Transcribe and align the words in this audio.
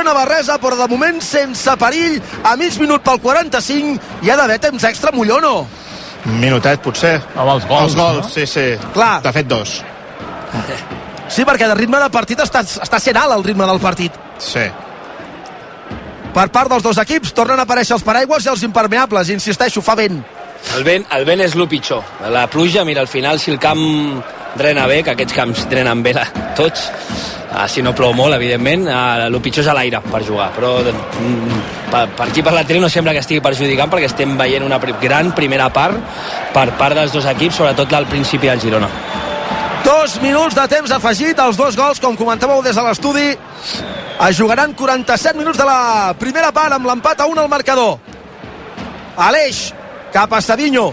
possessió 0.00 0.02
navarresa, 0.02 0.58
però 0.58 0.76
de 0.76 0.88
moment 0.88 1.20
sense 1.20 1.76
perill, 1.76 2.20
a 2.44 2.56
mig 2.56 2.78
minut 2.80 3.02
pel 3.02 3.20
45, 3.20 4.00
hi 4.22 4.30
ha 4.30 4.36
d'haver 4.36 4.58
temps 4.58 4.84
extra, 4.84 5.12
Mollono. 5.12 5.66
Un 6.26 6.40
minutet, 6.40 6.80
potser. 6.80 7.20
Amb 7.36 7.50
els 7.54 7.66
gols, 7.66 7.82
Els 7.84 7.96
gols, 7.96 8.24
no? 8.24 8.28
sí, 8.28 8.46
sí. 8.46 8.76
Clar. 8.92 9.20
De 9.22 9.32
fet, 9.32 9.46
dos. 9.46 9.82
Sí, 11.28 11.44
perquè 11.44 11.68
de 11.68 11.74
ritme 11.74 11.98
de 12.00 12.10
partit 12.10 12.40
està, 12.40 12.60
està 12.62 12.98
sent 12.98 13.16
alt 13.16 13.32
el 13.36 13.44
ritme 13.44 13.66
del 13.66 13.80
partit. 13.80 14.12
Sí. 14.38 14.66
Per 16.34 16.48
part 16.50 16.70
dels 16.70 16.82
dos 16.82 16.98
equips 16.98 17.32
tornen 17.34 17.58
a 17.58 17.64
aparèixer 17.66 17.94
els 17.96 18.04
paraigües 18.04 18.44
i 18.46 18.50
els 18.50 18.62
impermeables, 18.62 19.30
insisteixo, 19.30 19.82
fa 19.82 19.94
vent. 19.94 20.20
El 20.76 20.84
vent, 20.84 21.06
el 21.16 21.24
vent 21.24 21.40
és 21.40 21.54
el 21.56 21.68
pitjor. 21.68 22.02
La 22.30 22.46
pluja, 22.50 22.84
mira, 22.84 23.00
al 23.00 23.08
final, 23.08 23.40
si 23.40 23.50
el 23.50 23.58
camp 23.58 23.80
drena 24.56 24.86
bé, 24.86 25.02
que 25.02 25.14
aquests 25.14 25.34
camps 25.34 25.68
drenen 25.70 26.02
bé 26.02 26.12
la, 26.14 26.26
tots, 26.58 26.90
ah, 27.52 27.66
si 27.68 27.82
no 27.82 27.94
plou 27.94 28.12
molt, 28.14 28.34
evidentment, 28.36 28.86
ah, 28.88 29.26
el 29.26 29.40
pitjor 29.42 29.64
és 29.64 29.70
a 29.70 29.74
l'aire 29.76 30.00
per 30.10 30.22
jugar. 30.26 30.50
Però 30.56 30.76
mm, 30.82 31.60
per, 31.90 32.04
per 32.16 32.28
aquí 32.28 32.42
per 32.42 32.52
la 32.54 32.64
tele 32.64 32.80
no 32.80 32.88
sembla 32.88 33.12
que 33.16 33.22
estigui 33.24 33.42
perjudicant 33.44 33.90
perquè 33.92 34.08
estem 34.10 34.36
veient 34.38 34.64
una 34.66 34.78
pri- 34.82 34.94
gran 35.00 35.32
primera 35.36 35.68
part 35.72 35.98
per 36.54 36.68
part 36.78 36.94
dels 36.98 37.12
dos 37.12 37.26
equips, 37.26 37.56
sobretot 37.62 37.92
al 37.98 38.06
principi 38.10 38.46
del 38.50 38.60
Girona. 38.60 38.88
Dos 39.84 40.18
minuts 40.22 40.54
de 40.54 40.66
temps 40.68 40.90
afegit, 40.92 41.38
els 41.40 41.56
dos 41.56 41.76
gols, 41.76 41.98
com 42.00 42.16
comentàveu 42.16 42.60
des 42.62 42.76
de 42.76 42.82
l'estudi, 42.84 43.30
es 44.20 44.36
jugaran 44.36 44.74
47 44.76 45.38
minuts 45.38 45.58
de 45.58 45.64
la 45.64 46.12
primera 46.20 46.52
part 46.52 46.76
amb 46.76 46.86
l'empat 46.86 47.22
a 47.24 47.26
1 47.26 47.40
al 47.40 47.48
marcador. 47.48 47.96
Aleix, 49.16 49.70
cap 50.12 50.32
a 50.36 50.40
Savinho, 50.44 50.90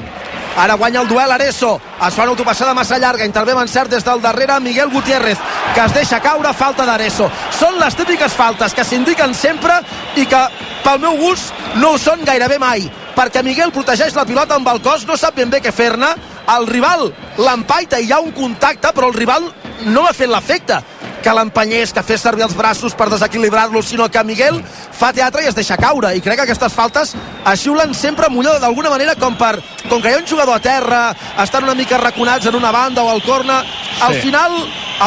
ara 0.57 0.73
guanya 0.73 1.01
el 1.01 1.07
duel 1.07 1.31
Areso, 1.31 1.79
es 2.07 2.13
fa 2.13 2.23
una 2.23 2.31
autopassada 2.31 2.73
massa 2.73 2.97
llarga, 2.97 3.25
intervé 3.25 3.53
amb 3.53 3.61
encert 3.61 3.91
des 3.93 4.03
del 4.03 4.21
darrere 4.21 4.59
Miguel 4.59 4.89
Gutiérrez, 4.89 5.37
que 5.75 5.83
es 5.85 5.93
deixa 5.93 6.19
caure, 6.19 6.53
falta 6.53 6.85
d'Areso. 6.85 7.29
Són 7.53 7.77
les 7.79 7.95
típiques 7.95 8.33
faltes 8.33 8.73
que 8.73 8.83
s'indiquen 8.83 9.35
sempre 9.37 9.77
i 10.17 10.25
que, 10.25 10.41
pel 10.83 10.99
meu 11.03 11.15
gust, 11.21 11.53
no 11.77 11.93
ho 11.93 12.01
són 12.01 12.25
gairebé 12.25 12.57
mai, 12.59 12.89
perquè 13.15 13.45
Miguel 13.45 13.71
protegeix 13.71 14.17
la 14.17 14.25
pilota 14.25 14.57
amb 14.57 14.67
el 14.73 14.81
cos, 14.81 15.05
no 15.05 15.17
sap 15.17 15.37
ben 15.37 15.53
bé 15.53 15.61
què 15.61 15.71
fer-ne, 15.71 16.09
el 16.57 16.67
rival 16.67 17.09
l'empaita 17.37 17.99
i 17.99 18.07
hi 18.07 18.13
ha 18.15 18.21
un 18.23 18.33
contacte, 18.33 18.93
però 18.95 19.11
el 19.11 19.17
rival 19.17 19.51
no 19.93 20.07
ha 20.07 20.13
fet 20.15 20.31
l'efecte 20.31 20.81
que 21.27 21.33
l'empenyés, 21.35 21.91
que 21.91 22.03
fes 22.07 22.21
servir 22.23 22.45
els 22.45 22.55
braços 22.55 22.93
per 22.95 23.09
desequilibrar-lo, 23.11 23.81
sinó 23.83 24.07
que 24.07 24.21
Miguel 24.23 24.61
fa 24.95 25.09
teatre 25.11 25.43
i 25.43 25.49
es 25.51 25.55
deixa 25.57 25.75
caure. 25.75 26.13
I 26.15 26.21
crec 26.23 26.39
que 26.39 26.45
aquestes 26.47 26.71
faltes 26.71 27.11
es 27.17 27.59
xiulen 27.59 27.91
sempre 27.93 28.29
millor 28.31 28.61
d'alguna 28.63 28.89
manera 28.93 29.15
com 29.19 29.35
per 29.35 29.57
com 29.89 29.99
que 30.01 30.09
hi 30.09 30.15
ha 30.15 30.21
un 30.21 30.27
jugador 30.27 30.55
a 30.55 30.63
terra, 30.63 31.01
estan 31.43 31.65
una 31.67 31.75
mica 31.75 31.97
raconats 31.99 32.47
en 32.47 32.55
una 32.55 32.71
banda 32.71 33.03
o 33.03 33.09
al 33.11 33.21
corna, 33.23 33.59
al 34.01 34.13
Sí. 34.15 34.21
final 34.21 34.55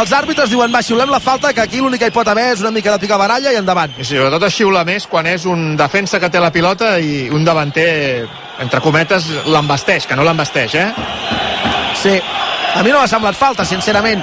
els 0.01 0.13
àrbitres 0.13 0.51
diuen 0.51 0.73
va, 0.75 0.83
xiulem 0.83 1.09
la 1.11 1.21
falta, 1.21 1.53
que 1.55 1.61
aquí 1.63 1.79
l'únic 1.81 2.01
que 2.01 2.07
hi 2.09 2.15
pot 2.15 2.29
haver 2.29 2.53
és 2.53 2.61
una 2.61 2.71
mica 2.71 2.93
de 2.93 2.99
picabaralla 2.99 3.53
i 3.53 3.57
endavant. 3.57 3.97
I 3.99 4.05
sobretot 4.05 4.43
es 4.47 4.55
xiula 4.55 4.85
més 4.85 5.07
quan 5.07 5.27
és 5.27 5.45
un 5.47 5.75
defensa 5.77 6.21
que 6.21 6.29
té 6.31 6.39
la 6.41 6.53
pilota 6.53 6.99
i 7.01 7.31
un 7.31 7.45
davanter, 7.45 8.29
entre 8.61 8.81
cometes, 8.81 9.25
l'embasteix, 9.47 10.07
que 10.07 10.17
no 10.17 10.23
l'embasteix, 10.25 10.75
eh? 10.75 10.93
Sí, 12.03 12.21
a 12.75 12.83
mi 12.83 12.91
no 12.93 13.01
m'ha 13.01 13.09
semblat 13.09 13.35
falta, 13.35 13.65
sincerament. 13.65 14.23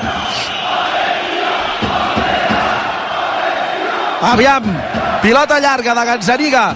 Aviam, 4.21 4.63
pilota 5.21 5.59
llarga 5.59 5.93
de 5.93 6.05
Gazzaniga. 6.05 6.75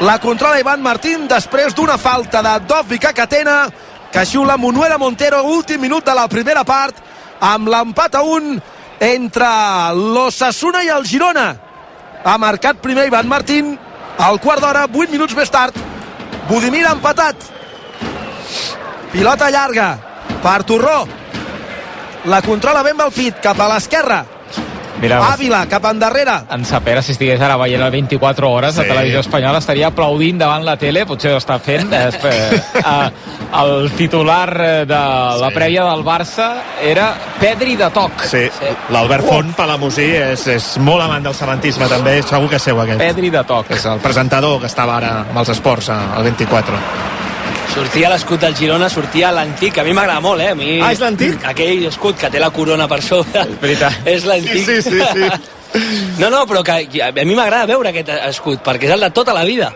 La 0.00 0.18
controla 0.18 0.60
Ivan 0.60 0.82
Martín 0.82 1.24
després 1.28 1.74
d'una 1.74 1.96
falta 1.96 2.42
de 2.42 2.52
Dovi 2.68 2.98
Cacatena 2.98 3.70
que 4.12 4.26
xiula 4.26 4.58
Monuera 4.60 4.98
Montero, 4.98 5.40
últim 5.48 5.80
minut 5.80 6.04
de 6.04 6.14
la 6.14 6.26
primera 6.28 6.64
part, 6.68 6.98
amb 7.40 7.70
l'empat 7.72 8.18
a 8.18 8.22
un 8.22 8.58
entre 9.00 9.48
l'Ossassuna 9.96 10.82
i 10.84 10.90
el 10.92 11.06
Girona. 11.08 11.46
Ha 12.24 12.36
marcat 12.38 12.82
primer 12.84 13.06
Ivan 13.08 13.26
Martín, 13.26 13.72
al 14.18 14.38
quart 14.38 14.60
d'hora, 14.60 14.84
8 14.84 15.10
minuts 15.10 15.34
més 15.34 15.50
tard. 15.50 15.74
Budimir 16.50 16.84
ha 16.84 16.92
empatat. 16.92 17.48
Pilota 19.12 19.48
llarga 19.50 19.88
per 20.44 20.60
Torró. 20.68 21.06
La 22.28 22.42
controla 22.44 22.84
ben 22.84 23.00
Belpit, 23.00 23.40
cap 23.40 23.58
a 23.58 23.72
l'esquerra. 23.72 24.22
Mira, 25.02 25.18
Àvila, 25.32 25.64
cap 25.68 25.84
endarrere. 25.90 26.32
en 26.54 26.64
Sapera, 26.64 27.02
si 27.02 27.10
estigués 27.12 27.40
ara 27.42 27.56
veient 27.58 27.82
el 27.82 27.90
24 27.90 28.48
hores 28.50 28.76
de 28.76 28.82
Sí. 28.84 28.88
televisió 28.88 29.20
espanyola, 29.20 29.58
estaria 29.58 29.88
aplaudint 29.88 30.38
davant 30.38 30.64
la 30.64 30.76
tele, 30.78 31.04
potser 31.04 31.32
ho 31.34 31.38
està 31.38 31.58
fent. 31.60 31.92
Eh, 31.92 32.10
eh, 32.22 33.10
el 33.62 33.90
titular 33.98 34.56
eh, 34.60 34.84
de 34.86 34.94
la 34.94 35.48
Sí. 35.48 35.54
prèvia 35.54 35.84
del 35.90 36.04
Barça 36.04 36.52
era 36.80 37.14
Pedri 37.40 37.74
de 37.76 37.90
toc. 37.90 38.22
Sí, 38.22 38.48
l'Albert 38.90 39.26
Font, 39.26 39.52
Palamosí, 39.56 40.06
és, 40.14 40.46
és 40.46 40.78
molt 40.78 41.02
amant 41.02 41.24
del 41.24 41.34
sabantisme, 41.34 41.88
també, 41.88 42.22
segur 42.22 42.48
que 42.48 42.58
seu 42.60 42.80
aquest. 42.80 42.98
Pedri 43.00 43.28
de 43.30 43.42
toc. 43.44 43.70
És 43.72 43.84
el 43.84 43.98
presentador 43.98 44.60
que 44.60 44.66
estava 44.66 44.96
ara 44.98 45.12
amb 45.28 45.36
els 45.36 45.48
esports 45.48 45.88
eh, 45.88 45.92
al 46.16 46.22
24. 46.22 46.78
Sortia 47.72 48.10
l'escut 48.12 48.40
del 48.42 48.54
Girona, 48.54 48.88
sortia 48.92 49.30
l'antic, 49.32 49.78
a 49.80 49.84
mi 49.86 49.94
m'agrada 49.96 50.20
molt, 50.20 50.42
eh? 50.44 50.50
A 50.52 50.54
mi, 50.58 50.74
Ah, 50.82 50.90
és 50.92 51.00
l'antic? 51.00 51.40
Aquell 51.48 51.86
escut 51.88 52.18
que 52.20 52.28
té 52.30 52.38
la 52.40 52.50
corona 52.52 52.86
per 52.88 53.00
sobre. 53.02 53.40
És 53.46 53.60
veritat. 53.62 53.92
és 54.06 54.24
l'antic. 54.28 54.64
Sí, 54.66 54.82
sí, 54.82 55.00
sí, 55.00 55.00
sí. 55.14 55.30
No, 56.20 56.28
no, 56.28 56.42
però 56.46 56.60
que, 56.62 56.82
que 56.92 57.00
a 57.02 57.12
mi 57.24 57.34
m'agrada 57.34 57.64
veure 57.70 57.88
aquest 57.88 58.10
escut, 58.28 58.60
perquè 58.62 58.90
és 58.90 58.92
el 58.92 59.00
de 59.06 59.10
tota 59.16 59.32
la 59.32 59.44
vida. 59.48 59.72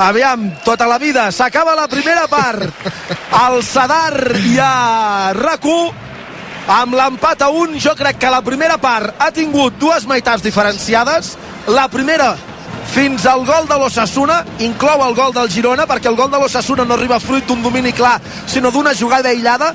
Aviam, 0.00 0.46
tota 0.64 0.86
la 0.88 0.96
vida. 0.98 1.26
S'acaba 1.30 1.74
la 1.76 1.86
primera 1.92 2.24
part. 2.26 2.64
El 3.42 3.60
Sadar 3.68 4.16
i 4.40 4.56
a 4.64 5.34
RAC1 5.36 5.92
amb 6.70 6.94
l'empat 6.96 7.42
a 7.42 7.50
un, 7.52 7.76
jo 7.82 7.92
crec 7.98 8.16
que 8.22 8.30
la 8.32 8.40
primera 8.46 8.78
part 8.80 9.12
ha 9.20 9.28
tingut 9.30 9.76
dues 9.78 10.06
meitats 10.08 10.42
diferenciades. 10.42 11.34
La 11.68 11.88
primera 11.92 12.32
fins 12.90 13.24
al 13.26 13.44
gol 13.46 13.68
de 13.70 13.76
l'Ossassuna, 13.78 14.40
inclou 14.66 15.04
el 15.06 15.14
gol 15.14 15.32
del 15.34 15.50
Girona, 15.50 15.86
perquè 15.86 16.10
el 16.10 16.18
gol 16.18 16.30
de 16.30 16.40
l'Ossassuna 16.40 16.84
no 16.84 16.96
arriba 16.96 17.20
fruit 17.22 17.46
d'un 17.46 17.62
domini 17.62 17.92
clar, 17.94 18.18
sinó 18.50 18.72
d'una 18.74 18.94
jugada 18.98 19.30
aïllada, 19.30 19.70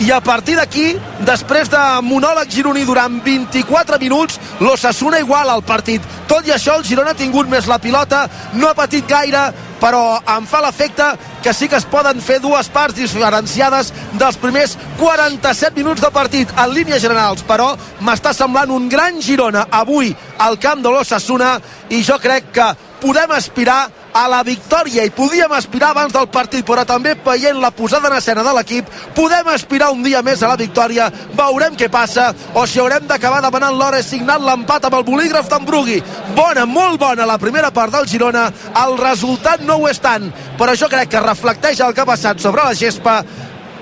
i 0.00 0.10
a 0.14 0.20
partir 0.24 0.54
d'aquí, 0.56 0.94
després 1.28 1.68
de 1.68 1.80
monòleg 2.06 2.48
gironí 2.48 2.86
durant 2.88 3.18
24 3.24 3.98
minuts, 4.00 4.38
l'Ossassuna 4.60 5.18
iguala 5.20 5.58
el 5.58 5.64
partit. 5.66 6.06
Tot 6.30 6.46
i 6.48 6.54
això, 6.54 6.78
el 6.78 6.86
Girona 6.88 7.12
ha 7.12 7.18
tingut 7.18 7.50
més 7.50 7.68
la 7.68 7.80
pilota, 7.82 8.22
no 8.54 8.70
ha 8.70 8.78
patit 8.78 9.04
gaire, 9.08 9.50
però 9.80 10.20
em 10.36 10.46
fa 10.46 10.60
l'efecte 10.64 11.06
que 11.42 11.54
sí 11.56 11.68
que 11.68 11.78
es 11.80 11.88
poden 11.88 12.20
fer 12.20 12.38
dues 12.42 12.68
parts 12.72 12.98
diferenciades 12.98 13.92
dels 14.20 14.38
primers 14.40 14.76
47 15.00 15.76
minuts 15.78 16.04
de 16.04 16.10
partit 16.14 16.52
en 16.56 16.74
línies 16.74 17.02
generals, 17.02 17.44
però 17.48 17.72
m'està 18.04 18.34
semblant 18.36 18.70
un 18.74 18.88
gran 18.92 19.20
Girona 19.24 19.66
avui 19.70 20.12
al 20.38 20.58
camp 20.60 20.84
de 20.84 20.92
l'Ossassuna 20.92 21.56
i 21.90 22.02
jo 22.04 22.20
crec 22.20 22.52
que 22.54 22.68
podem 23.00 23.32
aspirar 23.32 23.88
a 24.12 24.26
la 24.28 24.42
victòria. 24.42 25.04
I 25.04 25.12
podíem 25.14 25.52
aspirar 25.52 25.90
abans 25.90 26.12
del 26.14 26.28
partit, 26.32 26.64
però 26.66 26.84
també 26.86 27.14
veient 27.24 27.60
la 27.60 27.70
posada 27.70 28.08
en 28.08 28.16
escena 28.16 28.44
de 28.46 28.54
l'equip, 28.56 28.88
podem 29.16 29.48
aspirar 29.52 29.90
un 29.94 30.02
dia 30.02 30.22
més 30.22 30.42
a 30.42 30.50
la 30.50 30.58
victòria, 30.60 31.10
veurem 31.36 31.76
què 31.76 31.90
passa, 31.90 32.30
o 32.54 32.66
si 32.66 32.80
haurem 32.80 33.06
d'acabar 33.08 33.42
demanant 33.44 33.76
l'hora 33.78 34.02
signant 34.02 34.44
l'empat 34.44 34.88
amb 34.88 34.98
el 35.00 35.06
bolígraf 35.06 35.50
d'en 35.50 35.66
Brugui. 35.66 36.00
Bona, 36.36 36.66
molt 36.66 37.00
bona 37.00 37.28
la 37.28 37.38
primera 37.38 37.70
part 37.70 37.94
del 37.94 38.08
Girona, 38.08 38.48
el 38.84 38.98
resultat 38.98 39.62
no 39.66 39.80
ho 39.80 39.88
és 39.90 40.00
tant, 40.02 40.30
però 40.58 40.76
jo 40.76 40.90
crec 40.90 41.10
que 41.14 41.24
reflecteix 41.24 41.80
el 41.80 41.94
que 41.94 42.04
ha 42.04 42.10
passat 42.12 42.40
sobre 42.42 42.64
la 42.64 42.74
gespa, 42.74 43.20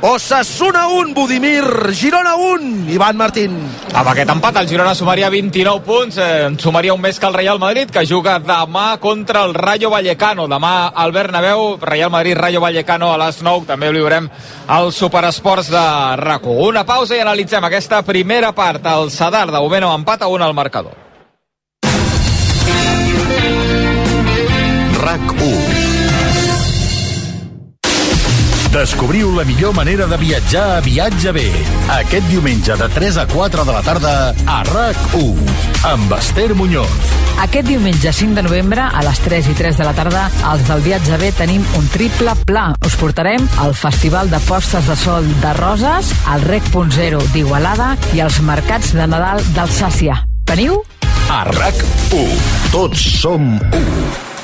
Osasuna 0.00 0.86
1, 0.86 1.12
Budimir, 1.12 1.64
Girona 1.92 2.36
1, 2.36 2.88
Ivan 2.88 3.16
Martín. 3.16 3.56
Amb 3.90 4.10
aquest 4.12 4.30
empat 4.30 4.60
el 4.60 4.68
Girona 4.70 4.94
sumaria 4.94 5.26
29 5.28 5.82
punts, 5.82 6.18
eh, 6.18 6.44
en 6.46 6.58
sumaria 6.58 6.94
un 6.94 7.00
més 7.00 7.18
que 7.18 7.26
el 7.26 7.34
Real 7.34 7.58
Madrid, 7.58 7.90
que 7.90 8.06
juga 8.06 8.38
demà 8.38 9.00
contra 9.00 9.42
el 9.44 9.54
Rayo 9.54 9.90
Vallecano. 9.90 10.46
Demà 10.46 10.92
al 10.94 11.10
Bernabéu, 11.10 11.78
Real 11.80 12.10
Madrid, 12.10 12.36
Rayo 12.38 12.60
Vallecano 12.60 13.12
a 13.12 13.18
les 13.18 13.42
9. 13.42 13.66
També 13.66 13.90
li 13.92 13.98
veurem 13.98 14.30
al 14.68 14.92
Superesports 14.92 15.70
de 15.70 16.16
rac 16.16 16.46
Una 16.46 16.84
pausa 16.86 17.16
i 17.16 17.20
analitzem 17.20 17.64
aquesta 17.64 18.02
primera 18.02 18.52
part. 18.52 18.86
El 18.86 19.10
Sadar 19.10 19.50
de 19.50 19.58
moment 19.58 19.82
empat 19.82 20.22
a 20.22 20.28
1 20.28 20.44
al 20.44 20.54
marcador. 20.54 20.94
RAC 25.02 25.32
1 25.42 25.67
Descobriu 28.78 29.32
la 29.34 29.42
millor 29.42 29.74
manera 29.74 30.06
de 30.06 30.16
viatjar 30.16 30.76
a 30.76 30.80
Viatge 30.80 31.32
B. 31.34 31.40
Aquest 31.90 32.28
diumenge 32.30 32.76
de 32.78 32.86
3 32.94 33.16
a 33.18 33.24
4 33.26 33.64
de 33.66 33.72
la 33.74 33.80
tarda 33.82 34.12
a 34.46 34.58
RAC1 34.68 35.56
amb 35.88 36.14
Esther 36.14 36.54
Muñoz. 36.54 37.10
Aquest 37.42 37.66
diumenge 37.66 38.12
5 38.12 38.38
de 38.38 38.44
novembre 38.46 38.84
a 38.86 39.02
les 39.02 39.18
3 39.24 39.50
i 39.50 39.56
3 39.58 39.82
de 39.82 39.88
la 39.88 39.96
tarda 39.98 40.28
els 40.52 40.62
del 40.70 40.86
Viatge 40.86 41.18
B 41.18 41.32
tenim 41.34 41.66
un 41.74 41.90
triple 41.90 42.36
pla. 42.46 42.68
Us 42.86 42.94
portarem 43.02 43.50
al 43.58 43.74
Festival 43.74 44.30
de 44.30 44.38
Postes 44.46 44.86
de 44.86 44.98
Sol 45.02 45.26
de 45.42 45.58
Roses, 45.58 46.14
al 46.30 46.46
Rec.0 46.46 47.26
d'Igualada 47.34 47.96
i 48.14 48.22
als 48.22 48.38
Mercats 48.46 48.94
de 48.94 49.10
Nadal 49.10 49.42
d'Alsàcia. 49.58 50.22
Veniu? 50.46 50.78
A 51.34 51.42
RAC1. 51.50 52.50
Tots 52.70 53.10
som 53.18 53.56
1. 53.74 54.37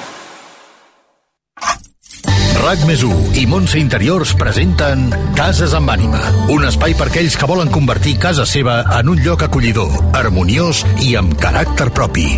RAC 2.62 2.84
més 2.86 3.02
i 3.38 3.44
Montse 3.50 3.78
Interiors 3.80 4.32
presenten 4.38 5.08
Cases 5.36 5.74
amb 5.76 5.90
ànima, 5.90 6.20
un 6.54 6.66
espai 6.68 6.94
per 6.98 7.08
aquells 7.10 7.36
que 7.38 7.48
volen 7.50 7.70
convertir 7.74 8.14
casa 8.22 8.46
seva 8.46 8.76
en 8.98 9.10
un 9.12 9.22
lloc 9.24 9.42
acollidor, 9.46 9.90
harmoniós 10.16 10.84
i 11.02 11.14
amb 11.18 11.34
caràcter 11.40 11.90
propi. 11.96 12.28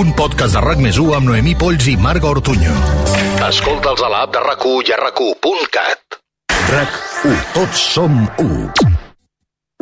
Un 0.00 0.12
podcast 0.18 0.58
de 0.58 0.64
RAC 0.64 0.82
més 0.84 0.98
amb 1.00 1.30
Noemí 1.30 1.56
Polls 1.56 1.88
i 1.88 1.96
Marga 1.96 2.30
Ortuño. 2.34 2.74
Escolta'ls 3.48 4.04
a 4.04 4.12
l'app 4.12 4.34
de 4.36 4.44
RAC1 4.44 4.90
i 4.90 4.96
a 4.96 5.00
RAC1.cat. 5.06 6.20
RAC1, 6.68 7.40
tots 7.56 7.88
som 7.96 8.20
1. 8.38 8.93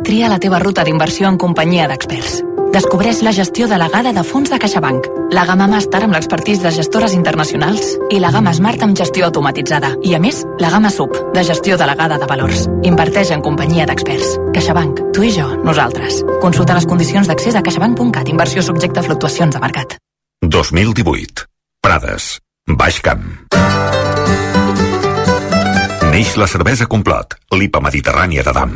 Tria 0.03 0.27
la 0.27 0.37
teva 0.37 0.59
ruta 0.59 0.83
d'inversió 0.83 1.29
en 1.31 1.37
companyia 1.39 1.87
d'experts. 1.87 2.41
Descobreix 2.73 3.21
la 3.23 3.31
gestió 3.31 3.69
delegada 3.69 4.11
de 4.11 4.23
fons 4.27 4.49
de 4.51 4.57
CaixaBank, 4.59 5.05
la 5.31 5.45
gamma 5.47 5.67
Master 5.71 6.01
amb 6.03 6.15
l'expertís 6.15 6.59
de 6.59 6.71
gestores 6.75 7.13
internacionals 7.13 7.93
i 8.11 8.17
la 8.19 8.31
gamma 8.33 8.51
Smart 8.53 8.81
amb 8.83 8.97
gestió 8.97 9.29
automatitzada. 9.29 9.93
I 10.03 10.15
a 10.17 10.19
més, 10.19 10.41
la 10.59 10.71
gamma 10.73 10.91
Sub, 10.91 11.15
de 11.33 11.43
gestió 11.47 11.77
delegada 11.79 12.17
de 12.19 12.27
valors. 12.27 12.65
Inverteix 12.83 13.31
en 13.31 13.43
companyia 13.45 13.85
d'experts. 13.87 14.33
CaixaBank, 14.57 14.99
tu 15.15 15.23
i 15.23 15.31
jo, 15.31 15.45
nosaltres. 15.63 16.23
Consulta 16.41 16.75
les 16.75 16.89
condicions 16.89 17.29
d'accés 17.29 17.55
a 17.55 17.61
caixabank.cat. 17.63 18.27
Inversió 18.33 18.65
subjecte 18.65 18.99
a 18.99 19.05
fluctuacions 19.07 19.55
de 19.55 19.61
mercat. 19.63 19.95
2018. 20.41 21.47
Prades. 21.79 22.41
Baix 22.67 22.99
Camp. 23.05 23.23
Neix 26.11 26.35
la 26.37 26.49
cervesa 26.51 26.89
Complot, 26.91 27.39
l'IPA 27.55 27.81
mediterrània 27.87 28.43
d'Adam. 28.43 28.75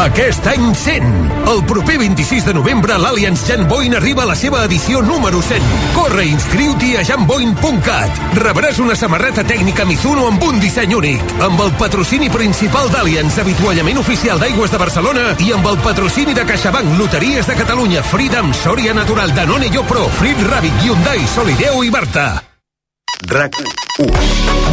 Aquest 0.00 0.46
any 0.46 0.70
100! 0.74 1.30
El 1.50 1.62
proper 1.68 1.98
26 1.98 2.46
de 2.46 2.54
novembre 2.54 2.96
l'Allianz 2.98 3.42
Jan 3.48 3.66
Boyne 3.68 3.98
arriba 3.98 4.22
a 4.22 4.30
la 4.30 4.36
seva 4.38 4.62
edició 4.64 5.02
número 5.02 5.42
100. 5.42 5.66
Corre 5.96 6.24
i 6.24 6.32
inscriu-t'hi 6.34 6.94
a 6.96 7.04
janboyne.cat. 7.04 8.20
Rebràs 8.40 8.80
una 8.80 8.96
samarreta 8.96 9.44
tècnica 9.46 9.84
Mizuno 9.88 10.26
amb 10.30 10.42
un 10.46 10.60
disseny 10.62 10.94
únic, 10.96 11.24
amb 11.42 11.60
el 11.64 11.72
patrocini 11.80 12.30
principal 12.32 12.90
d'Allianz, 12.92 13.40
avituallament 13.42 14.02
oficial 14.02 14.40
d'Aigües 14.42 14.72
de 14.72 14.82
Barcelona 14.84 15.26
i 15.40 15.50
amb 15.56 15.66
el 15.72 15.80
patrocini 15.84 16.36
de 16.36 16.46
CaixaBank, 16.48 16.94
Loteries 17.00 17.50
de 17.50 17.58
Catalunya, 17.58 18.04
Freedom, 18.04 18.54
Soria 18.54 18.94
Natural, 18.94 19.34
Danone 19.34 19.72
Jo 19.74 19.84
Pro, 19.88 20.06
Frit 20.20 20.46
Rabbit, 20.50 20.84
Hyundai, 20.84 21.26
Solideo 21.34 21.82
i 21.84 21.90
Barta. 21.90 22.49
RAC1. 23.26 24.08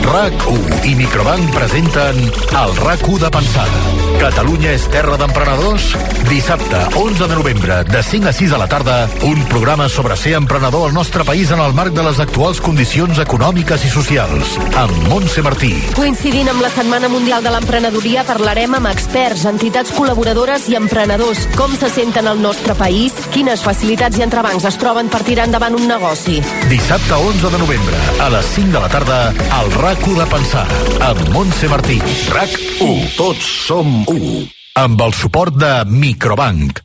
RAC1 0.08 0.86
i 0.88 0.96
Microbank 0.96 1.52
presenten 1.52 2.16
el 2.56 2.72
RAC1 2.80 3.18
de 3.20 3.30
pensada. 3.30 3.82
Catalunya 4.22 4.72
és 4.74 4.86
terra 4.90 5.18
d'emprenedors? 5.20 5.90
Dissabte, 6.30 6.80
11 6.98 7.28
de 7.28 7.36
novembre, 7.36 7.76
de 7.86 8.02
5 8.04 8.30
a 8.30 8.34
6 8.34 8.54
de 8.56 8.58
la 8.58 8.68
tarda, 8.68 8.96
un 9.28 9.44
programa 9.52 9.90
sobre 9.90 10.16
ser 10.18 10.34
emprenedor 10.40 10.88
al 10.88 10.96
nostre 10.96 11.26
país 11.28 11.52
en 11.52 11.60
el 11.60 11.74
marc 11.74 11.94
de 11.94 12.06
les 12.08 12.22
actuals 12.24 12.62
condicions 12.64 13.20
econòmiques 13.20 13.84
i 13.86 13.92
socials. 13.92 14.56
Amb 14.80 14.96
Montse 15.12 15.44
Martí. 15.44 15.74
Coincidint 15.96 16.50
amb 16.50 16.64
la 16.64 16.72
Setmana 16.72 17.12
Mundial 17.12 17.44
de 17.44 17.52
l'Emprenedoria, 17.54 18.26
parlarem 18.26 18.80
amb 18.80 18.90
experts, 18.94 19.46
entitats 19.52 19.94
col·laboradores 19.94 20.70
i 20.72 20.80
emprenedors. 20.80 21.46
Com 21.60 21.76
se 21.76 21.92
senten 21.94 22.32
al 22.32 22.42
nostre 22.42 22.76
país? 22.80 23.14
Quines 23.36 23.62
facilitats 23.62 24.18
i 24.18 24.26
entrebancs 24.26 24.66
es 24.72 24.80
troben 24.80 25.12
per 25.12 25.22
tirar 25.28 25.46
endavant 25.52 25.78
un 25.78 25.88
negoci? 25.88 26.40
Dissabte, 26.72 27.14
11 27.14 27.54
de 27.54 27.64
novembre, 27.66 28.02
a 28.24 28.32
les 28.38 28.46
5 28.54 28.72
de 28.72 28.80
la 28.80 28.90
tarda, 28.90 29.34
al 29.50 29.70
RAC1 29.72 30.18
de 30.20 30.26
Pensar, 30.30 30.66
amb 31.02 31.30
Montse 31.34 31.70
Martí. 31.72 31.98
RAC1. 32.30 33.16
Tots 33.18 33.48
som 33.66 34.04
1. 34.06 34.44
Amb 34.78 35.02
el 35.08 35.16
suport 35.18 35.58
de 35.58 35.72
Microbank. 35.90 36.84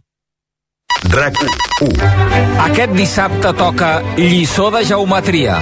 RAC1. 1.13 2.09
Aquest 2.71 2.97
dissabte 2.97 3.53
toca 3.59 3.93
lliçó 4.17 4.71
de 4.73 4.85
geometria. 4.95 5.61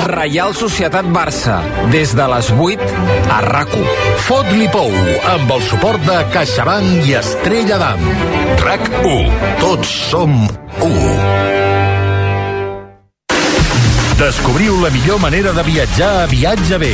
Reial 0.00 0.54
Societat 0.56 1.06
Barça, 1.12 1.60
des 1.92 2.14
de 2.16 2.26
les 2.32 2.48
8 2.56 2.80
a 3.30 3.40
RAC1. 3.44 3.84
Fot-li 4.26 4.68
pou, 4.72 4.88
amb 5.34 5.52
el 5.52 5.62
suport 5.68 6.02
de 6.06 6.16
CaixaBank 6.32 7.06
i 7.10 7.16
Estrella 7.20 7.78
d'Am. 7.82 8.06
RAC1. 8.62 9.38
Tots 9.60 9.92
som 10.08 10.34
1. 10.80 11.52
Descobriu 14.22 14.80
la 14.80 14.90
millor 14.94 15.18
manera 15.20 15.52
de 15.52 15.62
viatjar 15.66 16.10
a 16.22 16.26
Viatge 16.30 16.78
B. 16.78 16.92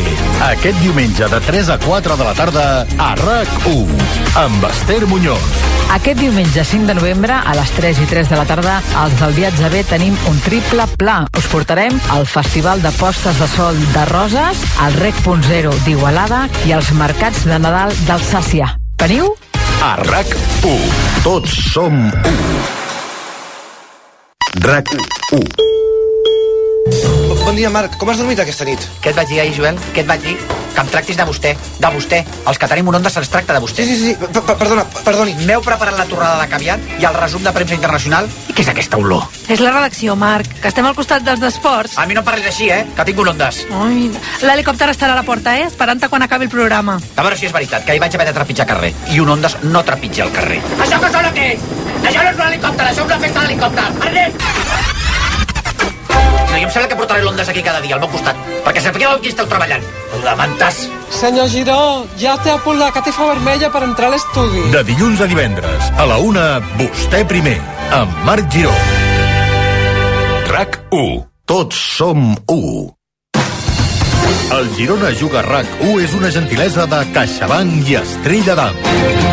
Aquest 0.50 0.78
diumenge 0.82 1.28
de 1.28 1.42
3 1.50 1.74
a 1.76 1.78
4 1.82 2.16
de 2.16 2.28
la 2.30 2.36
tarda 2.38 2.68
a 2.82 3.14
RAC1 3.20 4.38
amb 4.46 4.70
Esther 4.72 5.04
Muñoz. 5.06 5.67
Aquest 5.88 6.20
diumenge 6.20 6.64
5 6.68 6.84
de 6.84 6.94
novembre 6.98 7.32
a 7.32 7.54
les 7.56 7.70
3 7.72 8.02
i 8.04 8.06
3 8.10 8.28
de 8.28 8.36
la 8.36 8.44
tarda 8.44 8.74
als 9.00 9.14
del 9.22 9.32
Viatge 9.32 9.70
B 9.72 9.80
tenim 9.88 10.16
un 10.28 10.36
triple 10.44 10.84
pla. 11.00 11.22
Us 11.38 11.48
portarem 11.48 11.96
al 12.12 12.26
Festival 12.28 12.82
de 12.84 12.92
Postes 12.98 13.40
de 13.40 13.48
Sol 13.54 13.78
de 13.94 14.04
Roses, 14.12 14.60
al 14.84 14.92
Rec.0 15.00 15.72
d'Igualada 15.86 16.44
i 16.68 16.76
als 16.76 16.92
mercats 16.92 17.46
de 17.48 17.56
Nadal 17.56 17.94
d'Alsàcia. 18.04 18.68
Veniu? 19.00 19.32
A 19.80 19.94
RAC1. 20.02 20.76
Tots 21.24 21.56
som 21.72 21.96
1. 21.96 22.36
RAC1. 24.60 25.44
Bon 27.46 27.56
dia, 27.56 27.70
Marc. 27.72 27.96
Com 27.96 28.12
has 28.12 28.20
dormit 28.20 28.44
aquesta 28.44 28.68
nit? 28.68 28.82
Què 29.00 29.14
et 29.14 29.16
vaig 29.16 29.32
dir 29.32 29.40
ahir, 29.40 29.56
Joel? 29.56 29.80
Què 29.94 30.04
et 30.04 30.10
vaig 30.10 30.20
dir? 30.26 30.36
Que 30.78 30.84
em 30.84 30.90
tractis 30.92 31.16
de 31.18 31.24
vostè. 31.26 31.50
De 31.82 31.88
vostè. 31.90 32.20
Els 32.46 32.58
que 32.62 32.66
tenim 32.70 32.86
un 32.86 32.94
onda 32.94 33.10
se'ls 33.10 33.26
tracta 33.32 33.56
de 33.56 33.58
vostè. 33.64 33.82
Sí, 33.82 33.96
sí, 33.98 34.12
sí. 34.12 34.28
P 34.30 34.42
Perdona, 34.60 34.84
perdoni. 35.02 35.32
M'heu 35.42 35.58
preparat 35.66 35.96
la 35.98 36.04
torrada 36.06 36.36
de 36.38 36.46
caviar 36.52 36.76
i 37.00 37.06
el 37.08 37.16
resum 37.16 37.42
de 37.42 37.50
premsa 37.56 37.74
internacional? 37.74 38.28
I 38.46 38.54
què 38.54 38.62
és 38.62 38.70
aquesta 38.70 39.00
olor? 39.02 39.24
És 39.50 39.58
la 39.58 39.72
redacció, 39.74 40.14
Marc, 40.14 40.46
que 40.62 40.70
estem 40.70 40.86
al 40.86 40.94
costat 40.94 41.26
dels 41.26 41.42
d'esports. 41.42 41.96
A 41.98 42.06
mi 42.06 42.14
no 42.14 42.22
em 42.22 42.28
parlis 42.28 42.46
així, 42.52 42.70
eh? 42.70 42.84
Que 42.94 43.08
tinc 43.08 43.18
un 43.18 43.32
ondes. 43.34 43.64
L'helicòpter 44.46 44.92
estarà 44.92 45.16
a 45.16 45.18
la 45.18 45.26
porta, 45.26 45.56
eh? 45.58 45.66
Esperant-te 45.66 46.12
quan 46.12 46.22
acabi 46.22 46.46
el 46.46 46.54
programa. 46.54 47.00
A 47.16 47.26
veure 47.26 47.40
si 47.40 47.50
és 47.50 47.56
veritat, 47.56 47.82
que 47.82 47.98
hi 47.98 48.04
vaig 48.04 48.14
haver 48.14 48.28
de 48.30 48.36
trepitjar 48.38 48.68
carrer. 48.70 48.92
I 49.10 49.18
un 49.18 49.34
ondes 49.34 49.58
no 49.64 49.82
trepitja 49.82 50.28
el 50.28 50.32
carrer. 50.38 50.62
Això 50.78 51.02
que 51.02 51.10
sona 51.10 51.34
què 51.34 51.50
és? 51.56 51.66
Això 52.04 52.22
no 52.22 52.30
és 52.30 52.38
un 52.38 52.46
helicòpter, 52.52 52.86
això 52.86 53.02
és 53.02 53.10
una 53.10 53.18
festa 53.26 53.42
d'helicòpter. 53.42 53.90
Anem! 54.12 54.97
Jo 56.58 56.66
em 56.66 56.72
sembla 56.74 56.88
que 56.90 56.96
portaré 56.98 57.22
l'ondes 57.22 57.48
aquí 57.48 57.62
cada 57.62 57.80
dia, 57.80 57.94
al 57.94 58.02
meu 58.02 58.10
costat, 58.10 58.36
perquè 58.64 58.82
sapigueu 58.82 59.12
amb 59.12 59.22
qui 59.22 59.30
esteu 59.30 59.46
treballant. 59.46 59.84
La 60.24 60.34
mantes. 60.38 60.80
Senyor 61.14 61.46
Giró, 61.52 61.78
ja 62.18 62.34
té 62.42 62.50
a 62.50 62.58
punt 62.64 62.80
la 62.80 62.90
catifa 62.94 63.28
vermella 63.30 63.70
per 63.70 63.84
entrar 63.86 64.10
a 64.10 64.16
l'estudi. 64.16 64.66
De 64.74 64.82
dilluns 64.90 65.22
a 65.22 65.30
divendres, 65.30 65.90
a 65.96 66.08
la 66.10 66.18
una, 66.18 66.48
vostè 66.80 67.22
primer, 67.30 67.56
amb 67.94 68.22
Marc 68.26 68.50
Giró. 68.50 68.74
RAC 70.50 70.80
1. 70.90 71.26
Tots 71.48 71.78
som 71.96 72.34
1. 72.50 72.98
El 74.58 74.68
Girona 74.74 75.14
Juga 75.14 75.42
RAC 75.46 75.66
1 75.86 75.98
és 76.02 76.18
una 76.18 76.32
gentilesa 76.34 76.88
de 76.90 77.04
CaixaBank 77.14 77.92
i 77.92 78.00
Estrella 78.02 78.58
d'Am. 78.58 79.27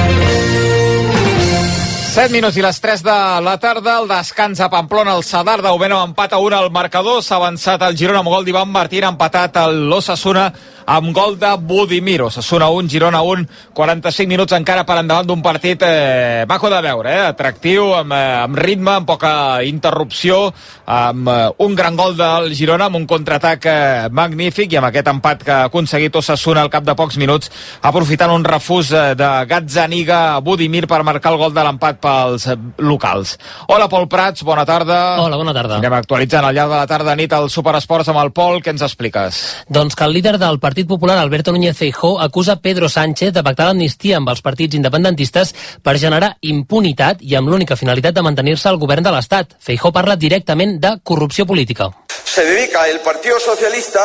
7 2.15 2.31
minuts 2.31 2.55
i 2.55 2.62
les 2.63 2.77
3 2.79 3.01
de 3.03 3.13
la 3.43 3.57
tarda, 3.60 3.98
el 4.00 4.05
descans 4.07 4.62
a 4.63 4.69
Pamplona, 4.72 5.17
el 5.17 5.25
Sadar 5.27 5.57
d'Aubeno 5.60 5.98
empat 6.00 6.31
a 6.31 6.39
1 6.39 6.55
al 6.55 6.69
marcador, 6.72 7.19
s'ha 7.19 7.36
avançat 7.36 7.81
el 7.84 7.98
Girona 8.00 8.22
amb 8.24 8.31
gol 8.31 8.48
d'Ivan 8.48 8.72
Martín, 8.72 9.03
empatat 9.03 9.60
l'Ossassuna 9.91 10.45
amb 10.86 11.12
gol 11.12 11.36
de 11.38 11.50
Budimiro. 11.60 12.27
Osasuna 12.27 12.69
1, 12.69 12.88
Girona 12.89 13.22
1, 13.22 13.48
45 13.74 14.29
minuts 14.29 14.53
encara 14.55 14.86
per 14.86 15.00
endavant 15.01 15.27
d'un 15.27 15.41
partit 15.43 15.81
eh, 15.84 16.45
maco 16.48 16.69
de 16.69 16.81
veure, 16.86 17.12
eh, 17.12 17.25
atractiu, 17.34 17.91
amb, 17.98 18.13
eh, 18.13 18.38
amb 18.45 18.60
ritme, 18.63 18.93
amb 18.93 19.10
poca 19.10 19.63
interrupció, 19.65 20.53
amb 20.86 21.27
eh, 21.27 21.50
un 21.65 21.75
gran 21.75 21.98
gol 21.98 22.15
del 22.15 22.53
Girona, 22.55 22.88
amb 22.88 23.01
un 23.01 23.07
contraatac 23.10 23.65
eh, 23.65 24.07
magnífic 24.12 24.72
i 24.72 24.79
amb 24.79 24.91
aquest 24.91 25.12
empat 25.12 25.43
que 25.43 25.55
ha 25.57 25.63
aconseguit 25.72 26.15
Osasuna 26.15 26.63
al 26.63 26.72
cap 26.72 26.86
de 26.86 26.95
pocs 26.95 27.17
minuts, 27.17 27.51
aprofitant 27.81 28.31
un 28.31 28.45
refús 28.45 28.93
eh, 28.93 29.15
de 29.17 29.31
Gazzaniga 29.50 30.39
Budimir 30.45 30.86
per 30.88 31.03
marcar 31.03 31.34
el 31.34 31.41
gol 31.41 31.53
de 31.55 31.65
l'empat 31.65 32.04
pels 32.05 32.47
eh, 32.51 32.57
locals. 32.85 33.35
Hola, 33.67 33.89
Pol 33.89 34.07
Prats, 34.12 34.43
bona 34.45 34.65
tarda. 34.67 35.00
Hola, 35.24 35.39
bona 35.39 35.53
tarda. 35.55 35.79
Anem 35.81 35.97
actualitzant 35.97 36.45
al 36.45 36.55
llarg 36.55 36.74
de 36.74 36.79
la 36.79 36.89
tarda 36.89 37.15
nit 37.17 37.33
al 37.33 37.50
Superesports 37.53 38.12
amb 38.13 38.21
el 38.21 38.31
Pol. 38.35 38.62
Què 38.63 38.74
ens 38.75 38.85
expliques? 38.85 39.41
Doncs 39.69 39.97
que 39.97 40.05
el 40.07 40.15
líder 40.15 40.38
del 40.41 40.59
Partit 40.63 40.88
Popular, 40.88 41.17
Alberto 41.17 41.53
Núñez 41.55 41.77
Feijó, 41.77 42.15
acusa 42.21 42.57
Pedro 42.62 42.89
Sánchez 42.89 43.33
de 43.33 43.43
pactar 43.43 43.69
l'amnistia 43.69 44.19
amb 44.19 44.29
els 44.33 44.43
partits 44.45 44.77
independentistes 44.77 45.53
per 45.83 45.97
generar 46.01 46.35
impunitat 46.45 47.24
i 47.25 47.38
amb 47.39 47.50
l'única 47.50 47.79
finalitat 47.79 48.15
de 48.15 48.25
mantenir-se 48.25 48.69
al 48.69 48.81
govern 48.81 49.05
de 49.05 49.13
l'Estat. 49.15 49.57
Feijó 49.59 49.91
parla 49.95 50.15
directament 50.15 50.79
de 50.81 50.97
corrupció 51.03 51.45
política. 51.45 51.89
Se 52.25 52.43
dedica 52.43 52.88
el 52.89 53.00
Partido 53.00 53.39
Socialista 53.39 54.03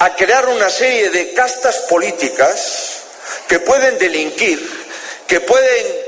a 0.00 0.10
crear 0.14 0.48
una 0.48 0.70
serie 0.70 1.10
de 1.10 1.32
castas 1.34 1.84
políticas 1.90 3.02
que 3.48 3.60
pueden 3.60 3.98
delinquir, 3.98 4.58
que 5.26 5.40
pueden 5.40 6.05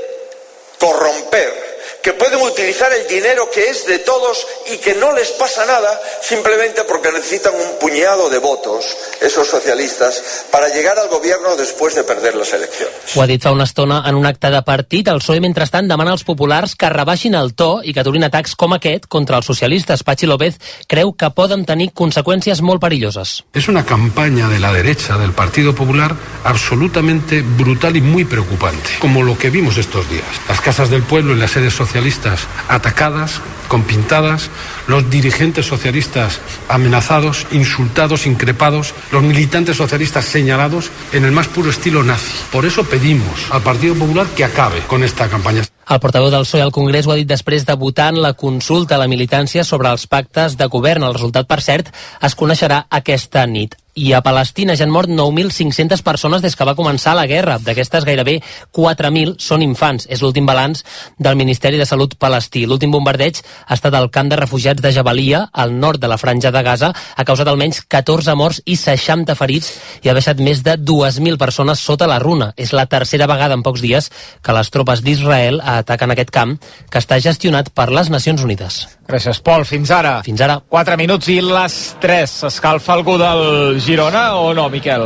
corromper, 0.79 1.68
que 2.03 2.13
pueden 2.13 2.41
utilizar 2.41 2.91
el 2.93 3.07
dinero 3.07 3.49
que 3.53 3.69
es 3.69 3.85
de 3.85 3.99
todos 3.99 4.45
y 4.71 4.77
que 4.77 4.95
no 4.95 5.11
les 5.13 5.29
pasa 5.31 5.65
nada 5.65 5.99
simplemente 6.21 6.83
porque 6.87 7.11
necesitan 7.11 7.53
un 7.53 7.79
puñado 7.79 8.29
de 8.29 8.37
votos, 8.37 8.85
esos 9.21 9.47
socialistas, 9.47 10.45
para 10.51 10.69
llegar 10.69 10.97
al 10.97 11.09
gobierno 11.09 11.55
después 11.55 11.95
de 11.95 12.03
perder 12.03 12.35
las 12.35 12.53
elecciones. 12.53 12.95
Ho 13.15 13.21
ha 13.21 13.27
dit 13.27 13.43
fa 13.43 13.51
una 13.51 13.65
estona 13.65 14.03
en 14.07 14.15
un 14.15 14.25
acte 14.25 14.49
de 14.51 14.61
partit. 14.63 15.07
El 15.07 15.19
PSOE, 15.19 15.41
mentrestant, 15.41 15.89
demana 15.89 16.13
als 16.15 16.23
populars 16.23 16.75
que 16.79 16.89
rebaixin 16.89 17.35
el 17.35 17.53
to 17.57 17.81
i 17.83 17.93
que 17.93 18.03
aturin 18.03 18.27
atacs 18.27 18.55
com 18.55 18.75
aquest 18.75 19.09
contra 19.11 19.39
els 19.39 19.49
socialistes. 19.49 20.03
Pachi 20.03 20.29
López 20.29 20.59
creu 20.87 21.13
que 21.13 21.31
poden 21.35 21.65
tenir 21.65 21.91
conseqüències 21.93 22.61
molt 22.61 22.81
perilloses. 22.81 23.43
Es 23.53 23.67
una 23.67 23.85
campaña 23.85 24.47
de 24.49 24.59
la 24.59 24.71
derecha 24.73 25.17
del 25.17 25.33
Partido 25.33 25.75
Popular 25.75 26.15
absolutamente 26.43 27.41
brutal 27.41 27.97
y 27.97 28.01
muy 28.01 28.25
preocupante, 28.25 28.89
como 28.99 29.23
lo 29.23 29.37
que 29.37 29.49
vimos 29.49 29.77
estos 29.77 30.09
días. 30.09 30.25
Las 30.47 30.61
casas 30.61 30.89
del 30.89 31.03
pueblo 31.03 31.33
y 31.33 31.39
las 31.39 31.51
sedes 31.51 31.73
socialistas 31.89 32.45
atacadas, 32.67 33.41
con 33.67 33.81
pintadas, 33.83 34.51
los 34.87 35.09
dirigentes 35.09 35.65
socialistas 35.65 36.39
amenazados, 36.67 37.47
insultados, 37.51 38.27
increpados, 38.27 38.93
los 39.11 39.23
militantes 39.23 39.77
socialistas 39.77 40.25
señalados 40.25 40.91
en 41.13 41.25
el 41.25 41.31
más 41.31 41.47
puro 41.47 41.71
estilo 41.71 42.03
nazi. 42.03 42.31
Por 42.51 42.67
eso 42.67 42.83
pedimos 42.83 43.47
al 43.49 43.63
Partido 43.63 43.95
Popular 43.95 44.27
que 44.35 44.43
acabe 44.43 44.81
con 44.81 45.03
esta 45.03 45.27
campaña. 45.27 45.63
El 45.89 45.99
portaveu 45.99 46.29
del 46.29 46.45
PSOE 46.45 46.61
al 46.61 46.71
Congrés 46.71 47.07
ho 47.07 47.15
ha 47.15 47.17
dit 47.17 47.25
després 47.25 47.65
de 47.65 47.73
votar 47.73 48.11
en 48.13 48.21
la 48.21 48.35
consulta 48.37 48.93
a 48.93 49.01
la 49.01 49.09
militància 49.09 49.63
sobre 49.65 49.89
els 49.89 50.05
pactes 50.05 50.59
de 50.61 50.69
govern. 50.69 51.07
El 51.07 51.17
resultat, 51.17 51.49
per 51.49 51.63
cert, 51.65 51.89
es 52.21 52.37
coneixerà 52.37 52.83
aquesta 52.93 53.47
nit. 53.49 53.73
I 53.99 54.13
a 54.15 54.21
Palestina 54.23 54.77
ja 54.79 54.85
han 54.85 54.93
mort 54.95 55.11
9.500 55.11 56.03
persones 56.07 56.43
des 56.43 56.53
que 56.55 56.63
va 56.63 56.75
començar 56.77 57.17
la 57.17 57.25
guerra. 57.27 57.57
D'aquestes, 57.59 58.05
gairebé 58.07 58.37
4.000 58.71 59.33
són 59.43 59.65
infants. 59.65 60.05
És 60.07 60.21
l'últim 60.23 60.45
balanç 60.47 60.85
del 61.19 61.35
Ministeri 61.35 61.75
de 61.75 61.87
Salut 61.89 62.15
palestí. 62.15 62.63
L'últim 62.63 62.93
bombardeig 62.95 63.41
ha 63.43 63.75
estat 63.75 63.97
al 63.99 64.07
camp 64.15 64.29
de 64.31 64.37
refugiats 64.39 64.79
de 64.79 64.93
Jabalia, 64.95 65.41
al 65.51 65.75
nord 65.75 65.99
de 65.99 66.07
la 66.07 66.17
franja 66.21 66.51
de 66.55 66.61
Gaza. 66.63 66.93
Ha 66.93 67.25
causat 67.27 67.51
almenys 67.51 67.81
14 67.91 68.37
morts 68.39 68.61
i 68.63 68.77
60 68.79 69.35
ferits 69.35 69.73
i 70.05 70.07
ha 70.07 70.15
deixat 70.15 70.39
més 70.39 70.63
de 70.63 70.77
2.000 70.79 71.35
persones 71.41 71.83
sota 71.83 72.07
la 72.07 72.21
runa. 72.23 72.53
És 72.55 72.71
la 72.71 72.87
tercera 72.87 73.27
vegada 73.27 73.57
en 73.57 73.65
pocs 73.67 73.83
dies 73.83 74.07
que 74.41 74.55
les 74.55 74.71
tropes 74.71 75.03
d'Israel 75.03 75.59
ataquen 75.59 76.15
aquest 76.15 76.31
camp 76.31 76.55
que 76.87 77.03
està 77.03 77.19
gestionat 77.19 77.73
per 77.75 77.89
les 77.91 78.07
Nacions 78.13 78.47
Unides. 78.47 78.98
Gràcies, 79.09 79.39
Pol. 79.41 79.63
Fins 79.65 79.89
ara. 79.89 80.19
Fins 80.25 80.41
ara. 80.45 80.59
4 80.69 80.97
minuts 80.99 81.27
i 81.33 81.39
les 81.41 81.77
3. 82.01 82.35
S'escalfa 82.43 82.93
algú 82.93 83.15
del 83.17 83.79
Girona 83.81 84.35
o 84.37 84.51
no, 84.53 84.67
Miquel? 84.69 85.05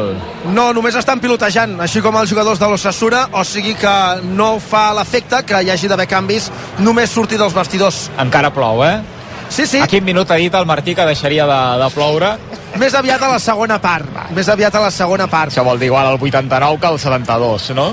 No, 0.52 0.66
només 0.76 0.98
estan 1.00 1.22
pilotejant, 1.24 1.78
així 1.86 2.04
com 2.04 2.18
els 2.20 2.32
jugadors 2.34 2.60
de 2.60 2.68
l'Ossassura, 2.68 3.30
o 3.32 3.46
sigui 3.48 3.78
que 3.80 3.96
no 4.36 4.58
fa 4.60 4.90
l'efecte 4.98 5.40
que 5.48 5.64
hi 5.64 5.72
hagi 5.72 5.88
d'haver 5.88 6.10
canvis 6.12 6.50
només 6.84 7.16
sortir 7.16 7.40
dels 7.40 7.56
vestidors. 7.56 8.10
Encara 8.20 8.52
plou, 8.52 8.84
eh? 8.84 8.98
Sí, 9.48 9.66
sí. 9.70 9.80
A 9.80 9.88
quin 9.88 10.04
minut 10.04 10.32
ha 10.32 10.40
dit 10.42 10.54
el 10.58 10.68
Martí 10.68 10.96
que 10.98 11.08
deixaria 11.08 11.48
de, 11.48 11.62
de 11.80 11.90
ploure? 11.96 12.36
Més 12.80 12.96
aviat 12.98 13.22
a 13.22 13.30
la 13.30 13.40
segona 13.42 13.78
part. 13.82 14.08
Més 14.34 14.48
aviat 14.50 14.74
a 14.76 14.82
la 14.82 14.90
segona 14.94 15.28
part. 15.30 15.52
Això 15.52 15.64
vol 15.66 15.80
dir 15.82 15.92
igual 15.92 16.08
al 16.10 16.18
89 16.18 16.80
que 16.82 16.88
al 16.90 16.98
72, 17.00 17.70
no? 17.78 17.86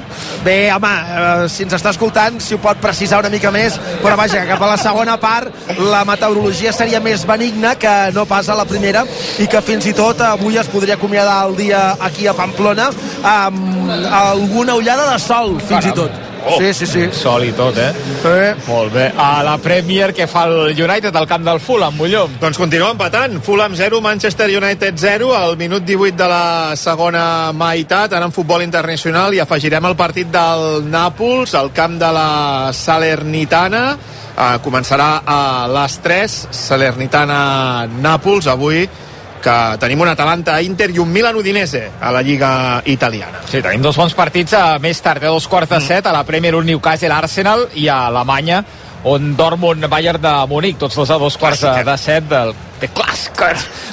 Bé, 0.44 0.56
home, 0.72 0.92
eh, 0.92 1.48
si 1.52 1.66
ens 1.66 1.76
està 1.76 1.92
escoltant, 1.92 2.40
si 2.40 2.56
ho 2.56 2.60
pot 2.62 2.80
precisar 2.80 3.20
una 3.20 3.32
mica 3.32 3.52
més, 3.52 3.76
però 4.00 4.16
vaja, 4.16 4.46
cap 4.48 4.62
a 4.62 4.70
la 4.72 4.78
segona 4.80 5.18
part 5.20 5.52
la 5.80 6.04
meteorologia 6.08 6.72
seria 6.72 7.00
més 7.04 7.26
benigna 7.28 7.74
que 7.80 7.94
no 8.16 8.24
pas 8.30 8.48
a 8.48 8.56
la 8.56 8.64
primera 8.64 9.04
i 9.38 9.46
que 9.50 9.60
fins 9.64 9.86
i 9.90 9.94
tot 9.96 10.20
avui 10.24 10.58
es 10.60 10.72
podria 10.72 10.96
acomiadar 10.96 11.42
el 11.48 11.56
dia 11.60 11.84
aquí 12.00 12.26
a 12.26 12.34
Pamplona 12.36 12.90
amb 13.22 13.90
alguna 14.22 14.80
ullada 14.80 15.12
de 15.12 15.22
sol, 15.22 15.58
fins 15.60 15.92
i 15.92 15.96
tot. 15.96 16.29
Oh, 16.46 16.58
sí, 16.58 16.72
sí, 16.74 16.86
sí. 16.86 17.08
Sol 17.12 17.44
i 17.44 17.52
tot, 17.56 17.76
eh? 17.78 17.90
Eh. 18.24 18.54
Molt 18.66 18.92
bé. 18.94 19.06
A 19.16 19.42
la 19.44 19.56
Premier, 19.58 20.12
que 20.14 20.26
fa 20.30 20.46
el 20.48 20.72
United 20.72 21.14
al 21.16 21.26
camp 21.28 21.44
del 21.44 21.60
Fulham, 21.60 21.96
Molló? 21.96 22.26
Doncs 22.40 22.58
continua 22.58 22.90
empatant. 22.94 23.40
Fulham 23.44 23.76
0, 23.76 24.00
Manchester 24.00 24.48
United 24.56 24.94
0, 24.96 25.34
al 25.36 25.56
minut 25.60 25.84
18 25.84 26.16
de 26.16 26.28
la 26.30 26.76
segona 26.76 27.52
meitat, 27.52 28.14
ara 28.16 28.28
en 28.28 28.32
futbol 28.32 28.64
internacional, 28.64 29.34
i 29.34 29.42
afegirem 29.42 29.90
el 29.90 29.98
partit 29.98 30.32
del 30.32 30.86
Nàpols, 30.90 31.54
al 31.58 31.72
camp 31.76 31.98
de 32.00 32.10
la 32.16 32.30
Salernitana. 32.76 33.84
Uh, 34.40 34.56
començarà 34.64 35.20
a 35.26 35.68
les 35.68 35.98
3, 36.00 36.36
Salernitana-Nàpols, 36.56 38.48
avui 38.48 38.86
que 39.40 39.56
tenim 39.80 40.00
un 40.04 40.10
Atalanta-Inter 40.12 40.90
i 40.94 41.00
un 41.02 41.10
Milan-Udinese 41.12 41.86
a 42.00 42.12
la 42.12 42.22
Lliga 42.22 42.82
Italiana. 42.84 43.40
Sí, 43.48 43.62
tenim 43.62 43.82
dos 43.82 43.98
bons 43.98 44.14
partits 44.14 44.54
a 44.58 44.78
més 44.82 45.00
tard, 45.02 45.24
a 45.24 45.32
dos 45.32 45.48
quarts 45.48 45.72
de 45.72 45.80
set, 45.84 46.06
a 46.06 46.14
la 46.14 46.24
Premier 46.28 46.54
un 46.58 46.68
Newcastle-Arsenal 46.68 47.68
i 47.80 47.88
a 47.88 48.06
Alemanya 48.08 48.64
on 49.04 49.36
Dortmund 49.36 49.86
Bayern 49.88 50.20
de 50.20 50.34
Munic, 50.48 50.78
tots 50.78 50.96
dos 50.96 51.10
a 51.10 51.18
dos 51.18 51.36
quarts 51.40 51.62
de, 51.64 51.84
de 51.84 51.96
set 52.00 52.28
del 52.28 52.54
de 52.80 52.88
clàssic 52.96 53.40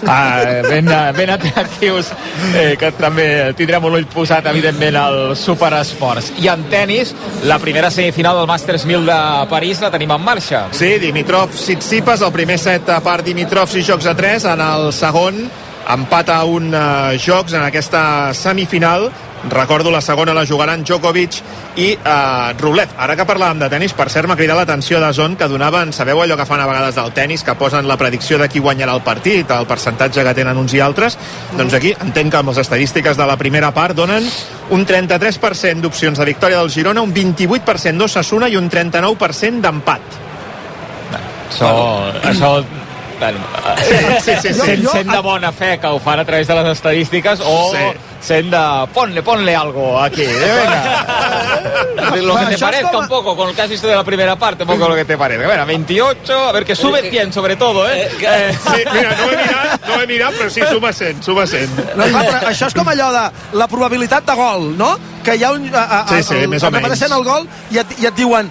ah, 0.08 0.62
ben, 0.64 0.88
ben 1.16 1.30
atractius 1.34 2.12
eh, 2.56 2.76
que 2.80 2.92
també 2.96 3.28
tindrem 3.60 3.84
un 3.88 3.98
ull 4.00 4.08
posat 4.12 4.48
evidentment 4.52 4.98
al 5.00 5.20
Superesports. 5.40 6.34
I 6.44 6.50
en 6.52 6.66
tennis, 6.72 7.14
la 7.48 7.60
primera 7.60 7.92
semifinal 7.92 8.40
del 8.40 8.50
Masters 8.50 8.88
1000 8.88 9.06
de 9.08 9.20
París 9.52 9.84
la 9.84 9.92
tenim 9.94 10.12
en 10.16 10.24
marxa. 10.24 10.66
Sí, 10.76 10.98
Dimitrov 11.04 11.52
Tsitsipas 11.56 12.24
el 12.24 12.34
primer 12.36 12.60
set 12.60 12.90
a 12.92 13.00
part 13.04 13.26
Dimitrov 13.28 13.76
i 13.76 13.86
jocs 13.88 14.08
a 14.08 14.16
3 14.18 14.52
en 14.56 14.64
el 14.68 14.92
segon 14.96 15.48
empat 15.88 16.30
a 16.34 16.42
un 16.44 16.74
uh, 16.76 17.16
jocs 17.16 17.56
en 17.56 17.64
aquesta 17.64 18.34
semifinal 18.36 19.08
recordo 19.50 19.92
la 19.92 20.02
segona 20.02 20.34
la 20.34 20.46
jugaran 20.46 20.84
Djokovic 20.84 21.38
i 21.78 21.92
uh, 21.96 22.54
Rublev. 22.60 22.96
Ara 22.98 23.16
que 23.16 23.26
parlàvem 23.28 23.60
de 23.62 23.70
tennis, 23.70 23.94
per 23.94 24.10
cert, 24.10 24.28
m'ha 24.28 24.36
cridat 24.36 24.58
l'atenció 24.58 25.00
de 25.04 25.12
Zon 25.14 25.38
que 25.38 25.48
donaven, 25.48 25.94
sabeu 25.94 26.22
allò 26.22 26.38
que 26.38 26.46
fan 26.50 26.62
a 26.62 26.68
vegades 26.68 26.96
del 26.98 27.14
tennis, 27.14 27.44
que 27.46 27.56
posen 27.56 27.88
la 27.88 27.98
predicció 27.98 28.40
de 28.42 28.50
qui 28.50 28.60
guanyarà 28.60 28.96
el 28.98 29.04
partit, 29.06 29.52
el 29.52 29.70
percentatge 29.70 30.26
que 30.26 30.34
tenen 30.38 30.58
uns 30.58 30.74
i 30.74 30.82
altres, 30.84 31.18
doncs 31.58 31.78
aquí 31.78 31.94
entenc 31.94 32.34
que 32.34 32.42
amb 32.42 32.50
les 32.50 32.64
estadístiques 32.66 33.18
de 33.18 33.28
la 33.30 33.38
primera 33.38 33.72
part 33.74 33.96
donen 33.96 34.26
un 34.74 34.86
33% 34.86 35.86
d'opcions 35.86 36.18
de 36.18 36.26
victòria 36.26 36.60
del 36.60 36.74
Girona, 36.74 37.06
un 37.06 37.14
28% 37.14 37.98
d'Ossassuna 37.98 38.50
i 38.50 38.58
un 38.58 38.70
39% 38.70 39.62
d'empat. 39.62 40.24
Això, 41.48 41.70
això 42.28 42.50
bueno, 43.20 43.40
Sí, 43.78 43.96
sí, 44.22 44.32
sí, 44.42 44.54
sí. 44.54 44.60
Sent, 44.60 44.88
sent 44.92 45.12
de 45.12 45.20
bona 45.26 45.52
fe 45.52 45.78
que 45.80 45.88
ho 45.88 46.00
fan 46.00 46.20
a 46.20 46.26
través 46.26 46.48
de 46.48 46.56
les 46.56 46.68
estadístiques 46.78 47.40
o 47.44 47.72
Sí. 47.74 47.86
Sent 48.20 48.50
de 48.52 48.88
ponle, 48.94 49.22
ponle 49.24 49.56
algo 49.56 50.00
aquí, 50.02 50.24
eh, 50.24 50.36
venga. 50.38 52.18
Lo 52.22 52.36
que 52.36 52.46
te 52.46 52.58
parezca 52.58 52.98
un 52.98 53.08
poco, 53.08 53.36
con 53.36 53.50
el 53.50 53.56
que 53.56 53.62
has 53.62 53.70
visto 53.70 53.88
de 53.88 53.96
la 53.96 54.04
primera 54.04 54.36
parte, 54.36 54.64
un 54.64 54.70
poco 54.70 54.88
lo 54.88 54.96
que 54.96 55.06
te 55.06 55.18
parezca. 55.18 55.46
Bueno, 55.46 55.66
28, 55.66 56.34
a 56.50 56.52
ver 56.52 56.66
que 56.66 56.76
sube 56.76 57.10
100 57.10 57.34
sobre 57.34 57.56
todo, 57.56 57.90
eh. 57.90 58.10
Eh, 58.22 58.58
Sí, 58.64 58.84
mira, 58.94 59.16
no 59.16 59.32
he 59.32 59.38
mirat, 59.38 59.88
no 59.88 60.02
he 60.02 60.08
mirat, 60.08 60.34
però 60.34 60.50
sí, 60.50 60.62
suma 60.70 60.92
100, 60.94 61.24
suma 61.24 61.46
100. 61.48 61.70
No, 61.96 62.06
clar, 62.06 62.24
però 62.26 62.50
això 62.50 62.68
és 62.72 62.74
com 62.78 62.88
allò 62.90 63.10
de 63.14 63.58
la 63.60 63.68
probabilitat 63.68 64.26
de 64.26 64.36
gol, 64.40 64.70
no? 64.78 64.92
Que 65.24 65.36
hi 65.36 65.44
ha 65.44 65.52
un... 65.52 65.68
A, 65.76 65.84
a, 65.84 66.02
Sí, 66.08 66.24
sí, 66.24 66.36
el, 66.42 66.48
més 66.50 66.64
o 66.64 66.72
menys. 66.72 67.02
el 67.02 67.24
gol 67.26 67.48
i 67.72 67.82
et, 67.82 67.96
i 68.00 68.08
et 68.08 68.16
diuen 68.16 68.50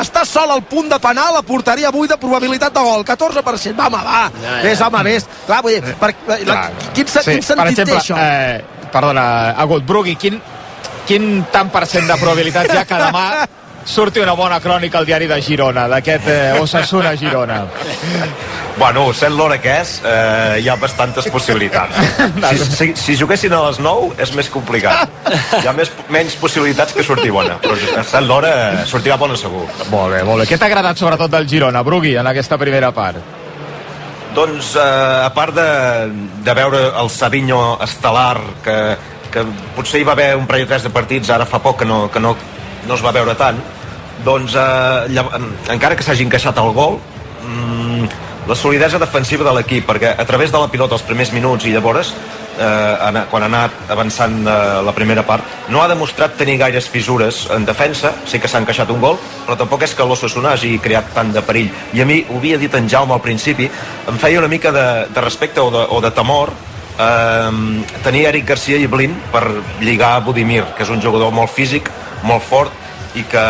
està 0.00 0.24
sol 0.26 0.50
al 0.50 0.62
punt 0.68 0.88
de 0.90 0.98
penal, 1.02 1.36
a 1.38 1.42
porteria 1.42 1.90
buida, 1.94 2.16
probabilitat 2.18 2.74
de 2.74 2.80
gol, 2.80 3.04
14%. 3.06 3.76
Va, 3.78 3.86
home, 3.86 4.02
va, 4.04 4.24
Ja, 4.42 4.56
ja. 4.56 4.62
vés, 4.64 4.80
home, 4.80 5.02
vés. 5.04 5.28
Clar, 5.46 5.62
vull 5.62 5.78
dir, 5.78 5.94
per, 6.00 6.12
la, 6.26 6.36
Clar. 6.42 6.58
quin, 6.94 7.06
quin 7.06 7.14
sentit 7.14 7.54
per 7.54 7.68
exemple, 7.70 7.94
té 7.94 8.00
això? 8.00 8.18
Eh, 8.18 8.64
perdona, 8.92 9.54
Agut, 9.56 9.86
Brugui, 9.86 10.16
quin, 10.20 10.40
quin 11.08 11.30
tant 11.52 11.70
per 11.72 11.86
cent 11.86 12.08
de 12.08 12.18
probabilitat 12.20 12.72
hi 12.72 12.82
ha 12.82 12.84
que 12.88 13.00
demà 13.00 13.28
surti 13.88 14.20
una 14.20 14.34
bona 14.36 14.60
crònica 14.60 14.98
al 14.98 15.06
diari 15.08 15.26
de 15.26 15.40
Girona, 15.40 15.86
d'aquest 15.88 16.28
eh, 16.28 16.60
Osasuna 16.60 17.14
Girona. 17.16 17.62
Bueno, 18.78 19.08
sent 19.16 19.34
l'hora 19.34 19.56
que 19.58 19.72
és, 19.80 19.94
eh, 20.04 20.60
hi 20.62 20.68
ha 20.68 20.76
bastantes 20.76 21.26
possibilitats. 21.32 21.96
Si, 22.48 22.64
si, 22.64 22.86
si 22.96 23.16
juguessin 23.18 23.52
a 23.52 23.60
les 23.66 23.78
9 23.82 24.14
és 24.22 24.30
més 24.36 24.48
complicat. 24.52 25.08
Hi 25.58 25.66
ha 25.66 25.72
més, 25.76 25.90
menys 26.12 26.36
possibilitats 26.38 26.94
que 26.94 27.02
sortir 27.04 27.32
bona, 27.34 27.58
però 27.62 27.74
sent 27.78 28.28
l'hora 28.28 28.52
eh, 28.68 28.84
sortirà 28.86 29.18
bona 29.20 29.36
segur. 29.36 29.64
Molt 29.90 30.14
bé, 30.14 30.22
molt 30.26 30.44
bé. 30.44 30.48
Què 30.52 30.60
t'ha 30.60 30.68
agradat 30.70 31.00
sobretot 31.00 31.32
del 31.32 31.48
Girona, 31.50 31.82
Brugui, 31.86 32.14
en 32.20 32.30
aquesta 32.30 32.60
primera 32.60 32.92
part? 32.94 33.37
Doncs, 34.34 34.74
eh, 34.76 35.24
a 35.24 35.30
part 35.34 35.54
de, 35.56 35.68
de 36.44 36.54
veure 36.54 36.80
el 37.00 37.08
Savinho 37.10 37.78
estel·lar, 37.82 38.36
que, 38.64 38.76
que 39.32 39.44
potser 39.76 40.02
hi 40.02 40.06
va 40.06 40.12
haver 40.14 40.34
un 40.38 40.46
parell 40.46 40.66
o 40.66 40.70
tres 40.70 40.84
de 40.86 40.92
partits, 40.94 41.30
ara 41.34 41.46
fa 41.48 41.58
poc 41.64 41.80
que 41.80 41.88
no, 41.88 42.04
que 42.12 42.20
no, 42.22 42.34
no 42.86 42.94
es 42.98 43.02
va 43.04 43.12
veure 43.16 43.34
tant, 43.40 43.58
doncs, 44.26 44.54
eh, 44.54 45.08
llav- 45.16 45.32
encara 45.72 45.96
que 45.96 46.04
s'hagi 46.06 46.26
encaixat 46.28 46.60
el 46.60 46.70
gol, 46.76 46.98
mm, 47.46 48.04
la 48.48 48.56
solidesa 48.56 49.00
defensiva 49.00 49.48
de 49.48 49.56
l'equip, 49.58 49.88
perquè 49.88 50.14
a 50.18 50.24
través 50.28 50.52
de 50.52 50.60
la 50.60 50.68
pilota 50.70 50.94
els 50.98 51.02
primers 51.08 51.32
minuts 51.32 51.64
i 51.66 51.72
llavors, 51.74 52.12
eh, 52.58 53.24
quan 53.30 53.44
ha 53.44 53.48
anat 53.48 53.90
avançant 53.94 54.40
eh, 54.42 54.56
la 54.84 54.94
primera 54.94 55.24
part, 55.26 55.44
no 55.68 55.82
ha 55.82 55.88
demostrat 55.90 56.36
tenir 56.38 56.58
gaires 56.58 56.88
fissures 56.90 57.46
en 57.54 57.66
defensa, 57.68 58.12
sí 58.26 58.40
que 58.40 58.48
s'ha 58.50 58.62
encaixat 58.62 58.90
un 58.94 59.00
gol, 59.00 59.18
però 59.46 59.56
tampoc 59.58 59.84
és 59.86 59.94
que 59.94 60.06
l'Ossassuna 60.06 60.54
hagi 60.56 60.78
creat 60.82 61.12
tant 61.14 61.32
de 61.34 61.42
perill. 61.42 61.70
I 61.94 62.02
a 62.02 62.08
mi, 62.08 62.22
ho 62.28 62.40
havia 62.40 62.58
dit 62.58 62.74
en 62.74 62.88
Jaume 62.88 63.14
al 63.14 63.24
principi, 63.24 63.68
em 64.08 64.18
feia 64.18 64.42
una 64.42 64.50
mica 64.50 64.72
de, 64.74 64.88
de 65.14 65.24
respecte 65.24 65.62
o 65.62 65.70
de, 65.74 65.86
o 65.88 66.02
de 66.04 66.10
temor 66.16 66.52
eh, 66.98 67.84
tenir 68.04 68.26
Eric 68.32 68.50
Garcia 68.52 68.78
i 68.78 68.90
Blin 68.90 69.16
per 69.32 69.46
lligar 69.80 70.16
a 70.16 70.20
Budimir, 70.26 70.64
que 70.76 70.84
és 70.86 70.92
un 70.92 71.02
jugador 71.02 71.32
molt 71.34 71.54
físic, 71.54 71.90
molt 72.26 72.44
fort, 72.44 72.84
i 73.16 73.24
que 73.24 73.44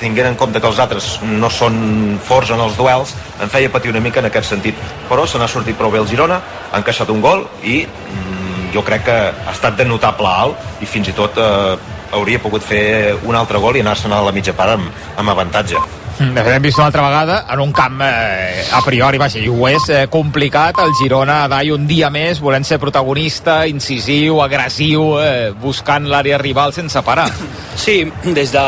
tinguent 0.00 0.32
en 0.32 0.38
compte 0.38 0.60
que 0.60 0.68
els 0.68 0.80
altres 0.82 1.10
no 1.22 1.50
són 1.52 2.18
forts 2.26 2.50
en 2.54 2.62
els 2.62 2.76
duels 2.78 3.14
em 3.42 3.52
feia 3.52 3.70
patir 3.72 3.92
una 3.92 4.02
mica 4.02 4.20
en 4.20 4.28
aquest 4.28 4.50
sentit 4.50 4.80
però 5.10 5.26
se 5.30 5.38
n'ha 5.38 5.48
sortit 5.50 5.78
prou 5.78 5.92
bé 5.94 6.00
el 6.02 6.08
Girona 6.10 6.40
ha 6.72 6.80
encaixat 6.80 7.12
un 7.14 7.22
gol 7.24 7.44
i 7.62 7.84
mm, 7.86 8.45
jo 8.74 8.82
crec 8.86 9.06
que 9.08 9.18
ha 9.32 9.52
estat 9.52 9.76
de 9.78 9.86
notable 9.88 10.30
alt 10.30 10.82
i 10.82 10.88
fins 10.88 11.08
i 11.08 11.14
tot 11.16 11.38
eh, 11.40 11.76
hauria 12.16 12.40
pogut 12.42 12.64
fer 12.64 13.16
un 13.26 13.36
altre 13.36 13.60
gol 13.62 13.76
i 13.76 13.84
anar-se'n 13.84 14.12
a 14.12 14.24
la 14.24 14.34
mitja 14.34 14.54
part 14.56 14.76
amb, 14.78 15.06
amb 15.16 15.34
avantatge 15.34 15.80
De 16.18 16.40
fet, 16.40 16.46
hem 16.54 16.62
vist 16.64 16.78
una 16.78 16.86
altra 16.86 17.02
vegada 17.04 17.34
en 17.52 17.60
un 17.60 17.72
camp 17.76 18.00
eh, 18.00 18.64
a 18.72 18.80
priori, 18.80 19.18
vaja, 19.20 19.36
i 19.42 19.50
ho 19.52 19.66
és 19.68 19.84
eh, 19.92 20.06
complicat, 20.08 20.78
el 20.80 20.94
Girona 20.96 21.42
d'ahir 21.52 21.74
un 21.74 21.84
dia 21.86 22.08
més, 22.10 22.40
volent 22.40 22.64
ser 22.64 22.78
protagonista, 22.80 23.58
incisiu, 23.68 24.38
agressiu, 24.40 25.18
eh, 25.20 25.50
buscant 25.60 26.08
l'àrea 26.08 26.38
rival 26.40 26.72
sense 26.76 27.02
parar. 27.04 27.28
Sí, 27.76 27.98
des, 28.24 28.48
de, 28.54 28.60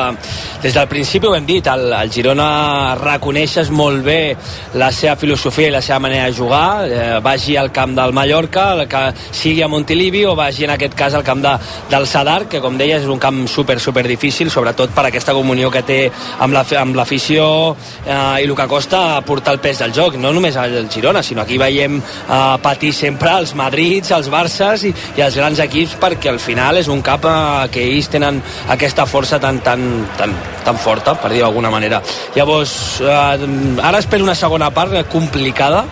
des 0.60 0.74
del 0.76 0.84
principi 0.86 1.24
ho 1.26 1.30
hem 1.34 1.46
dit, 1.48 1.64
el, 1.72 1.86
el 1.96 2.10
Girona 2.12 2.94
reconeixes 3.00 3.70
molt 3.72 4.02
bé 4.04 4.34
la 4.76 4.90
seva 4.92 5.14
filosofia 5.16 5.70
i 5.70 5.72
la 5.72 5.80
seva 5.80 5.96
manera 6.04 6.26
de 6.28 6.34
jugar, 6.36 6.84
eh, 6.84 7.06
vagi 7.24 7.56
al 7.56 7.70
camp 7.72 7.94
del 7.96 8.12
Mallorca, 8.12 8.66
el 8.76 8.82
que 8.86 9.00
sigui 9.32 9.62
a 9.64 9.68
Montilivi 9.72 10.26
o 10.28 10.34
vagi 10.36 10.66
en 10.68 10.74
aquest 10.76 10.92
cas 10.94 11.16
al 11.16 11.24
camp 11.24 11.40
de, 11.40 11.54
del 11.88 12.04
Sadar, 12.06 12.42
que 12.52 12.60
com 12.60 12.76
deies 12.76 13.00
és 13.00 13.08
un 13.08 13.18
camp 13.18 13.46
super, 13.48 13.78
super 13.80 14.04
difícil, 14.06 14.50
sobretot 14.52 14.92
per 14.92 15.06
aquesta 15.08 15.32
comunió 15.32 15.70
que 15.72 15.80
té 15.88 15.98
amb 16.44 16.52
la- 16.58 16.66
amb 16.84 17.00
l'afició 17.38 17.76
eh, 18.06 18.42
i 18.42 18.46
el 18.46 18.54
que 18.56 18.66
costa 18.68 19.20
portar 19.26 19.54
el 19.54 19.60
pes 19.60 19.78
del 19.82 19.92
joc, 19.94 20.16
no 20.18 20.32
només 20.32 20.56
al 20.56 20.88
Girona, 20.90 21.22
sinó 21.22 21.42
aquí 21.42 21.58
veiem 21.58 21.98
eh, 21.98 22.56
patir 22.62 22.92
sempre 22.92 23.32
els 23.38 23.54
Madrids, 23.54 24.10
els 24.12 24.28
Barces 24.28 24.84
i, 24.88 24.92
i 25.16 25.22
els 25.24 25.36
grans 25.36 25.58
equips 25.58 25.96
perquè 26.00 26.32
al 26.32 26.40
final 26.42 26.78
és 26.78 26.88
un 26.88 27.02
cap 27.02 27.24
eh, 27.24 27.68
que 27.72 27.84
ells 27.84 28.10
tenen 28.10 28.40
aquesta 28.68 29.06
força 29.06 29.38
tan, 29.38 29.60
tan, 29.60 30.06
tan, 30.18 30.34
tan 30.64 30.78
forta, 30.78 31.14
per 31.14 31.30
dir-ho 31.32 31.46
d'alguna 31.46 31.70
manera. 31.70 32.02
Llavors, 32.36 33.00
eh, 33.00 33.82
ara 33.82 33.98
espero 33.98 34.24
una 34.24 34.36
segona 34.38 34.70
part 34.74 34.96
complicada, 35.12 35.84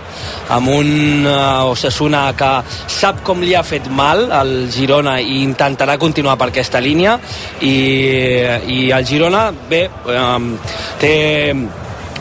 amb 0.49 0.71
un 0.71 1.27
uh, 1.27 1.71
Osasuna 1.71 2.29
que 2.39 2.51
sap 2.91 3.23
com 3.27 3.43
li 3.43 3.55
ha 3.57 3.65
fet 3.67 3.89
mal 3.91 4.27
al 4.33 4.53
Girona 4.73 5.17
i 5.21 5.41
intentarà 5.43 5.97
continuar 5.99 6.37
per 6.39 6.51
aquesta 6.53 6.81
línia 6.83 7.17
i, 7.61 7.75
i 8.71 8.79
el 8.95 9.07
Girona 9.09 9.49
bé, 9.71 9.87
um, 10.13 10.53
té 11.01 11.13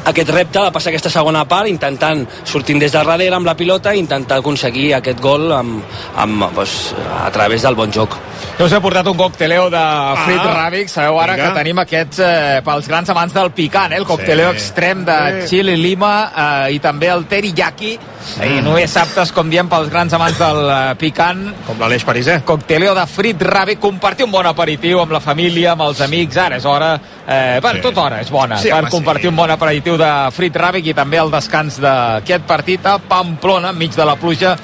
aquest 0.06 0.30
repte 0.30 0.62
de 0.62 0.72
passar 0.72 0.92
aquesta 0.92 1.10
segona 1.10 1.46
part 1.50 1.70
intentant 1.70 2.24
sortint 2.46 2.80
des 2.82 2.94
de 2.94 3.02
darrere 3.02 3.36
amb 3.36 3.50
la 3.50 3.58
pilota 3.58 3.94
i 3.94 4.02
intentar 4.04 4.40
aconseguir 4.40 4.94
aquest 4.94 5.22
gol 5.22 5.52
amb, 5.56 5.82
amb, 6.22 6.46
doncs, 6.56 6.94
a 7.26 7.30
través 7.34 7.66
del 7.66 7.78
bon 7.80 7.92
joc 7.92 8.18
Jo 8.58 8.66
us 8.70 8.72
he 8.72 8.80
portat 8.80 9.08
un 9.12 9.18
cocteleo 9.20 9.66
de 9.70 9.82
Frit 10.24 10.40
Ah, 10.40 10.54
Ràbic. 10.70 10.88
Sabeu 10.88 11.20
ara 11.20 11.34
vinga. 11.36 11.50
que 11.50 11.58
tenim 11.60 11.80
aquests 11.80 12.20
eh, 12.24 12.62
pels 12.64 12.88
grans 12.88 13.10
amants 13.10 13.34
del 13.34 13.52
picant, 13.52 13.92
eh? 13.92 13.98
el 13.98 14.06
cocteleo 14.06 14.52
Sí. 14.52 14.58
extrem 14.58 15.04
de 15.04 15.42
Sí. 15.42 15.50
chili 15.58 15.76
lima 15.76 16.32
eh, 16.68 16.74
i 16.76 16.80
també 16.80 17.08
el 17.12 17.26
teriyaki. 17.26 18.00
I 18.42 18.62
només 18.62 18.96
aptes, 18.98 19.32
com 19.34 19.50
diem, 19.50 19.68
pels 19.70 19.90
grans 19.90 20.14
amants 20.14 20.38
del 20.40 20.70
eh, 20.70 20.96
picant. 20.96 21.54
Com 21.68 21.78
l'Aleix 21.80 22.04
Pariser. 22.06 22.42
Cocteleo 22.44 22.96
de 22.96 23.06
Frit 23.08 23.42
Ràbic, 23.42 23.78
compartir 23.80 24.24
un 24.26 24.32
bon 24.32 24.46
aperitiu 24.46 25.02
amb 25.02 25.12
la 25.12 25.20
família, 25.20 25.74
amb 25.74 25.82
els 25.82 26.00
amics. 26.02 26.38
Ara 26.38 26.56
és 26.56 26.66
hora, 26.66 26.96
eh, 27.28 27.60
per 27.62 27.76
Sí. 27.76 27.82
tota 27.82 28.02
hora 28.02 28.22
és 28.22 28.30
bona, 28.32 28.58
Sí, 28.58 28.70
per 28.70 28.80
home, 28.80 28.90
compartir 28.90 29.24
sí. 29.24 29.28
un 29.28 29.36
bon 29.36 29.52
aperitiu 29.52 29.98
de 29.98 30.32
Frit 30.32 30.56
Ràbic 30.56 30.86
i 30.88 30.94
també 30.94 31.18
el 31.18 31.30
descans 31.30 31.78
d'aquest 31.80 32.44
partit 32.48 32.86
a 32.86 32.98
Pamplona, 33.00 33.70
enmig 33.70 33.94
de 33.94 34.06
la 34.06 34.16
pluja, 34.16 34.56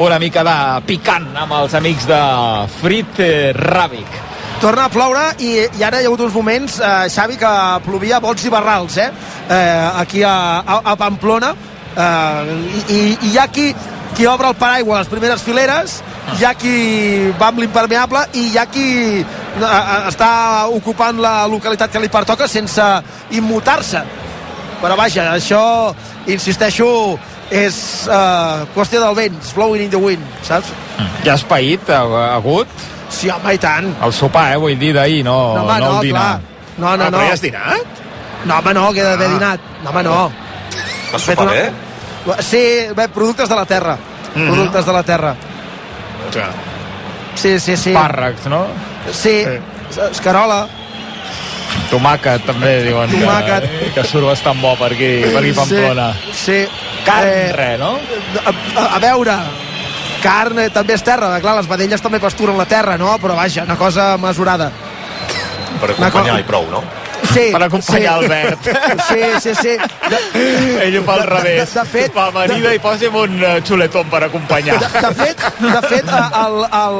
una 0.00 0.18
mica 0.18 0.42
de 0.46 0.56
picant 0.88 1.26
amb 1.36 1.52
els 1.58 1.74
amics 1.76 2.06
de 2.08 2.18
Frit 2.80 3.18
Ràbic. 3.56 4.14
Torna 4.60 4.86
a 4.88 4.92
ploure 4.92 5.24
i, 5.44 5.50
i 5.64 5.84
ara 5.84 6.00
hi 6.00 6.06
ha 6.06 6.08
hagut 6.08 6.22
uns 6.24 6.36
moments, 6.36 6.78
eh, 6.80 7.08
Xavi, 7.12 7.36
que 7.40 7.50
plovia 7.84 8.20
bots 8.20 8.44
i 8.44 8.52
barrals, 8.52 8.96
eh? 8.96 9.10
eh 9.48 10.00
aquí 10.00 10.22
a, 10.24 10.34
a, 10.60 10.80
a 10.92 10.96
Pamplona. 11.00 11.52
Eh, 11.96 12.52
i, 12.78 12.80
i, 12.80 13.00
I 13.12 13.32
hi 13.32 13.38
ha 13.40 13.46
qui, 13.52 13.70
qui 14.16 14.28
obre 14.28 14.48
el 14.48 14.56
paraigua 14.60 14.98
a 14.98 15.02
les 15.02 15.12
primeres 15.12 15.44
fileres, 15.44 15.98
hi 16.38 16.44
ha 16.48 16.54
qui 16.56 16.74
va 17.40 17.50
amb 17.50 17.60
l'impermeable 17.60 18.24
i 18.40 18.46
hi 18.50 18.58
ha 18.60 18.66
qui 18.72 18.86
eh, 19.20 19.24
eh, 19.60 20.00
està 20.08 20.30
ocupant 20.72 21.20
la 21.20 21.44
localitat 21.48 21.92
que 21.92 22.00
li 22.00 22.12
pertoca 22.12 22.48
sense 22.48 22.88
immutar-se. 23.36 24.04
Però 24.80 24.96
vaja, 24.96 25.28
això, 25.36 25.92
insisteixo, 26.32 26.88
és 27.50 28.06
uh, 28.08 28.62
qüestió 28.74 29.00
del 29.02 29.14
vent, 29.18 29.36
it's 29.40 29.52
blowing 29.56 29.82
in 29.84 29.90
the 29.90 29.98
wind, 29.98 30.22
saps? 30.46 30.70
Ja 31.24 31.34
has 31.34 31.44
paït, 31.44 31.88
hagut? 31.90 32.68
Sí, 33.10 33.28
home, 33.28 33.54
i 33.54 33.58
tant. 33.58 33.90
El 34.06 34.12
sopar, 34.14 34.52
eh, 34.54 34.56
vull 34.62 34.78
dir, 34.78 34.92
d'ahir, 34.94 35.24
no, 35.26 35.54
No, 35.56 35.62
home, 35.64 35.78
no, 35.80 35.86
no, 35.86 35.96
el 36.00 36.06
dinar. 36.06 36.20
clar. 36.22 36.40
No, 36.78 36.96
no, 36.96 37.04
Ah, 37.04 37.10
no. 37.10 37.18
però 37.18 37.26
ja 37.26 37.32
has 37.34 37.42
dinat? 37.42 37.98
No, 38.44 38.58
home, 38.58 38.74
no, 38.74 38.92
que 38.92 39.00
he 39.00 39.04
d'haver 39.04 39.26
Ah. 39.28 39.32
dinat. 39.34 39.60
No, 39.84 39.90
home, 39.90 40.02
no. 40.02 40.32
Vas 41.12 41.22
sopar 41.22 41.44
una- 41.44 41.52
bé? 41.52 41.70
Sí, 42.42 42.62
bé, 42.94 43.08
productes 43.08 43.48
de 43.48 43.56
la 43.56 43.64
terra. 43.66 43.96
Mhm. 44.34 44.46
Productes 44.52 44.86
de 44.86 44.92
la 44.92 45.02
terra. 45.02 45.34
Ja. 46.32 46.48
Sí, 47.34 47.58
sí, 47.58 47.76
sí. 47.76 47.90
Espàrrecs, 47.92 48.46
no? 48.46 48.66
Sí, 49.12 49.44
escarola. 50.12 50.66
Tomàquet, 51.90 52.44
també, 52.46 52.74
diuen 52.86 53.10
Tomàquet. 53.10 53.66
que, 53.80 53.90
que 53.96 54.04
surt 54.06 54.26
bastant 54.28 54.60
bo 54.62 54.76
per 54.78 54.92
aquí, 54.94 55.10
per 55.26 55.40
aquí 55.42 55.50
a 55.50 55.58
Pamplona. 55.58 56.12
Sí. 56.30 56.36
sí. 56.44 56.60
Carn, 57.04 57.26
Eh, 57.28 57.50
res, 57.56 57.78
no? 57.80 57.94
a, 58.44 58.52
a, 58.80 58.84
a 58.96 58.98
veure, 59.02 59.34
carn 60.22 60.58
eh, 60.60 60.68
també 60.70 60.94
és 60.94 61.02
terra. 61.02 61.32
Clar, 61.40 61.56
les 61.58 61.68
vedelles 61.70 62.02
també 62.04 62.20
pasturen 62.20 62.58
la 62.60 62.66
terra, 62.68 62.98
no? 63.00 63.16
Però 63.22 63.34
vaja, 63.38 63.64
una 63.64 63.76
cosa 63.80 64.16
mesurada. 64.20 64.70
Per 65.80 65.90
acompanyar 65.94 66.38
i 66.40 66.44
prou, 66.44 66.66
no? 66.70 66.82
Sí, 67.30 67.50
Per 67.52 67.60
acompanyar 67.62 68.00
sí. 68.00 68.24
Albert. 68.24 68.64
Sí, 69.08 69.20
sí, 69.40 69.52
sí. 69.54 69.74
De, 70.10 70.18
Ell 70.86 70.96
ho 70.98 71.02
fa 71.06 71.14
al 71.20 71.26
revés. 71.28 71.72
de, 71.74 71.80
de 71.80 71.84
fet, 71.86 72.12
fa 72.16 72.24
amanida 72.32 72.72
i 72.74 72.80
posi'm 72.82 73.14
un 73.20 73.36
eh, 73.44 73.60
xuletón 73.66 74.08
per 74.10 74.24
acompanyar. 74.26 74.78
De, 74.80 74.88
de 75.04 75.12
fet, 75.14 75.44
de 75.60 75.82
fet 75.88 76.08
el, 76.10 76.56
el 76.80 76.98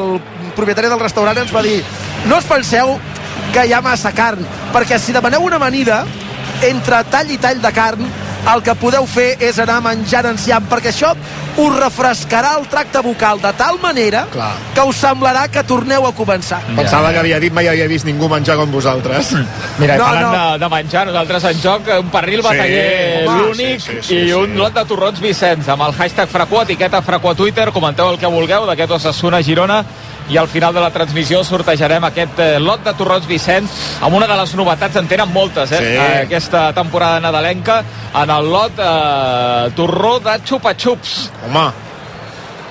propietari 0.55 0.89
del 0.93 1.01
restaurant 1.03 1.39
ens 1.43 1.51
va 1.55 1.63
dir 1.67 1.81
no 2.29 2.37
us 2.39 2.45
penseu 2.47 2.95
que 3.53 3.67
hi 3.67 3.73
ha 3.75 3.83
massa 3.83 4.13
carn, 4.15 4.47
perquè 4.75 4.99
si 4.99 5.13
demaneu 5.13 5.43
una 5.43 5.57
amanida, 5.59 6.05
entre 6.63 7.05
tall 7.11 7.31
i 7.35 7.39
tall 7.41 7.61
de 7.63 7.73
carn, 7.75 8.11
el 8.41 8.63
que 8.65 8.73
podeu 8.81 9.05
fer 9.11 9.35
és 9.45 9.59
anar 9.61 9.81
menjant 9.85 10.31
enciam, 10.31 10.65
perquè 10.71 10.89
això 10.95 11.11
us 11.61 11.75
refrescarà 11.77 12.55
el 12.57 12.65
tracte 12.73 13.03
bucal 13.05 13.41
de 13.43 13.51
tal 13.59 13.77
manera 13.83 14.23
Clar. 14.33 14.53
que 14.75 14.85
us 14.89 14.97
semblarà 15.03 15.43
que 15.53 15.63
torneu 15.69 16.07
a 16.09 16.13
començar. 16.17 16.61
Pensava 16.77 17.11
que 17.13 17.21
havia 17.21 17.41
dit 17.43 17.53
mai 17.53 17.69
havia 17.69 17.89
vist 17.91 18.07
ningú 18.09 18.31
menjar 18.33 18.57
com 18.57 18.71
vosaltres. 18.73 19.35
Mira, 19.81 19.99
No, 19.99 20.07
parlant 20.07 20.25
no. 20.25 20.33
De, 20.33 20.59
de 20.65 20.71
menjar, 20.73 21.07
nosaltres 21.11 21.49
en 21.51 21.61
joc 21.61 21.91
un 21.99 22.09
pernil 22.15 22.41
Sí, 22.41 22.47
bataller 22.49 23.27
l'únic 23.27 23.83
sí, 23.83 23.99
sí, 23.99 23.99
sí, 24.09 24.15
i 24.15 24.29
sí. 24.31 24.33
un 24.39 24.57
lot 24.57 24.73
de 24.79 24.87
torrons 24.89 25.21
Vicenç 25.21 25.69
amb 25.69 25.85
el 25.89 25.93
hashtag 25.99 26.31
Fracó, 26.33 26.63
etiqueta 26.63 27.03
Fracó 27.03 27.35
a 27.35 27.37
Twitter, 27.43 27.69
comenteu 27.77 28.09
el 28.15 28.19
que 28.19 28.31
vulgueu 28.31 28.65
d'aquest 28.71 28.97
Osasuna 29.01 29.43
Girona 29.45 29.83
i 30.31 30.39
al 30.39 30.49
final 30.49 30.73
de 30.75 30.81
la 30.81 30.93
transmissió 30.95 31.43
sortejarem 31.45 32.05
aquest 32.07 32.39
eh, 32.39 32.59
lot 32.63 32.85
de 32.87 32.95
torrons 32.95 33.27
Vicenç 33.27 33.71
amb 34.01 34.15
una 34.15 34.29
de 34.31 34.37
les 34.39 34.55
novetats, 34.55 34.97
en 34.97 35.11
tenen 35.11 35.33
moltes, 35.35 35.73
eh? 35.75 35.81
Sí. 35.83 35.97
Aquesta 36.27 36.69
temporada 36.77 37.21
nadalenca 37.21 37.81
en 38.23 38.31
el 38.31 38.51
lot 38.53 38.79
eh, 38.79 39.71
torró 39.77 40.19
de 40.23 40.39
xupa-xups 40.47 41.17
Home, 41.49 41.67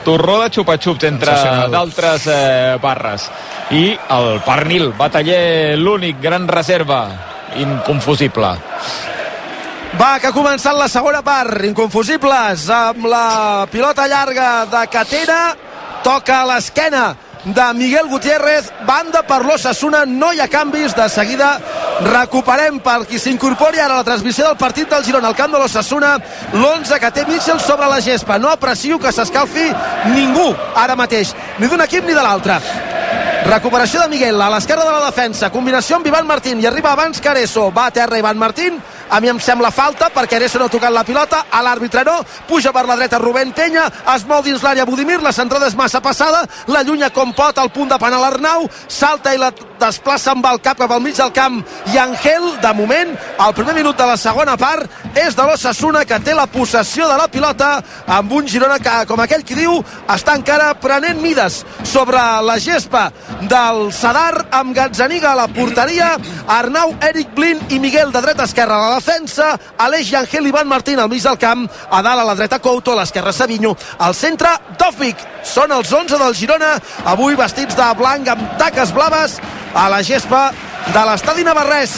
torró 0.07 0.39
de 0.43 0.49
xupa-xups 0.55 1.09
entre 1.09 1.35
d'altres 1.73 2.27
eh, 2.31 2.77
barres. 2.81 3.27
I 3.75 3.83
el 4.15 4.39
pernil, 4.47 4.89
bataller 4.97 5.77
l'únic, 5.77 6.17
gran 6.23 6.47
reserva 6.47 7.03
inconfusible. 7.59 8.55
Va, 9.99 10.11
que 10.21 10.29
ha 10.29 10.33
començat 10.35 10.77
la 10.77 10.87
segona 10.87 11.21
part, 11.25 11.63
inconfusibles, 11.65 12.67
amb 12.71 13.07
la 13.09 13.67
pilota 13.71 14.05
llarga 14.07 14.51
de 14.69 14.85
Catena, 14.93 15.39
toca 16.05 16.43
a 16.43 16.45
l'esquena 16.53 17.07
de 17.45 17.73
Miguel 17.73 18.07
Gutiérrez, 18.09 18.71
banda 18.85 19.23
per 19.23 19.43
l'Ossassuna, 19.45 20.03
no 20.05 20.31
hi 20.33 20.41
ha 20.41 20.47
canvis, 20.51 20.95
de 20.95 21.07
seguida 21.09 21.53
recuperem 22.09 22.79
per 22.83 23.05
qui 23.07 23.19
s'incorpori 23.19 23.79
ara 23.79 23.95
a 23.97 24.01
la 24.01 24.07
transmissió 24.07 24.45
del 24.47 24.59
partit 24.59 24.89
del 24.91 25.03
Girona 25.03 25.31
al 25.31 25.37
camp 25.39 25.55
de 25.55 25.61
l'Ossassuna, 25.61 26.17
l'11 26.53 26.99
que 26.99 27.11
té 27.15 27.25
Mitchell 27.27 27.59
sobre 27.63 27.87
la 27.91 28.01
gespa, 28.03 28.39
no 28.39 28.51
aprecio 28.51 28.99
que 28.99 29.11
s'escalfi 29.15 29.71
ningú 30.13 30.51
ara 30.75 30.99
mateix, 30.99 31.35
ni 31.59 31.67
d'un 31.67 31.87
equip 31.87 32.07
ni 32.07 32.15
de 32.15 32.23
l'altre. 32.23 32.59
Recuperació 33.49 34.03
de 34.03 34.09
Miguel 34.11 34.37
a 34.45 34.47
l'esquerra 34.53 34.83
de 34.85 34.91
la 34.93 35.07
defensa. 35.07 35.47
Combinació 35.49 35.95
amb 35.97 36.05
Ivan 36.05 36.27
Martín 36.29 36.59
i 36.61 36.67
arriba 36.69 36.91
abans 36.91 37.17
que 37.17 37.31
Areso. 37.31 37.71
Va 37.73 37.87
a 37.87 37.91
terra 37.91 38.19
Ivan 38.19 38.37
Martín. 38.37 38.77
A 39.09 39.17
mi 39.19 39.31
em 39.31 39.39
sembla 39.41 39.71
falta 39.73 40.11
perquè 40.13 40.37
Areso 40.37 40.59
no 40.61 40.67
ha 40.67 40.69
tocat 40.69 40.93
la 40.93 41.01
pilota. 41.03 41.47
A 41.49 41.63
l'àrbitre 41.65 42.03
no. 42.05 42.19
Puja 42.45 42.69
per 42.71 42.85
la 42.85 42.99
dreta 42.99 43.17
Rubén 43.17 43.55
Penya. 43.57 43.87
Es 44.13 44.27
mou 44.29 44.43
dins 44.45 44.61
l'àrea 44.61 44.85
Budimir. 44.85 45.17
La 45.25 45.33
centrada 45.33 45.65
és 45.65 45.73
massa 45.75 45.97
passada. 45.99 46.43
La 46.67 46.83
llunya 46.83 47.09
com 47.09 47.33
pot 47.33 47.57
al 47.57 47.73
punt 47.73 47.89
de 47.89 47.97
penal 47.97 48.27
Arnau. 48.29 48.69
Salta 48.85 49.33
i 49.33 49.41
la 49.41 49.49
desplaça 49.79 50.33
amb 50.33 50.45
el 50.49 50.59
cap 50.65 50.79
cap 50.79 50.91
al 50.95 51.01
mig 51.03 51.17
del 51.17 51.31
camp 51.35 51.59
i 51.93 51.97
Angel, 51.99 52.45
de 52.61 52.71
moment, 52.73 53.11
al 53.37 53.53
primer 53.57 53.73
minut 53.75 53.97
de 53.97 54.05
la 54.07 54.15
segona 54.17 54.55
part, 54.57 54.87
és 55.17 55.35
de 55.35 55.45
l'Ossassuna 55.45 56.05
que 56.07 56.19
té 56.23 56.33
la 56.37 56.47
possessió 56.47 57.07
de 57.09 57.17
la 57.19 57.27
pilota 57.31 57.71
amb 58.07 58.31
un 58.37 58.47
Girona 58.47 58.79
que, 58.79 58.93
com 59.09 59.19
aquell 59.19 59.43
qui 59.43 59.57
diu, 59.57 59.79
està 60.09 60.37
encara 60.39 60.71
prenent 60.79 61.19
mides 61.21 61.63
sobre 61.83 62.21
la 62.45 62.57
gespa 62.63 63.09
del 63.51 63.89
Sadar 63.95 64.45
amb 64.55 64.75
Gazzaniga 64.77 65.33
a 65.33 65.39
la 65.41 65.47
porteria, 65.51 66.13
Arnau, 66.47 66.95
Eric 67.09 67.35
Blin 67.35 67.59
i 67.69 67.79
Miguel 67.83 68.13
de 68.15 68.23
dreta 68.23 68.45
a 68.45 68.49
esquerra 68.49 68.77
a 68.77 68.87
la 68.87 68.99
defensa, 69.01 69.51
Aleix 69.77 70.13
i 70.13 70.19
Angel 70.21 70.47
Ivan 70.47 70.69
Martín 70.71 70.99
al 70.99 71.11
mig 71.11 71.23
del 71.25 71.39
camp, 71.41 71.67
a 71.67 72.01
dalt 72.05 72.23
a 72.23 72.27
la 72.31 72.37
dreta 72.39 72.61
Couto, 72.63 72.95
a 72.95 73.01
l'esquerra 73.01 73.35
Savinho, 73.35 73.75
al 73.99 74.15
centre 74.15 74.55
Dovvik. 74.79 75.27
Són 75.43 75.71
els 75.71 75.91
11 75.91 76.17
del 76.19 76.35
Girona, 76.35 76.75
avui 77.09 77.35
vestits 77.39 77.75
de 77.75 77.93
blanc 77.99 78.27
amb 78.31 78.59
taques 78.59 78.93
blaves 78.95 79.39
a 79.73 79.89
la 79.89 80.01
gespa 80.03 80.49
de 80.93 81.05
l'estadi 81.05 81.43
Navarrès. 81.43 81.95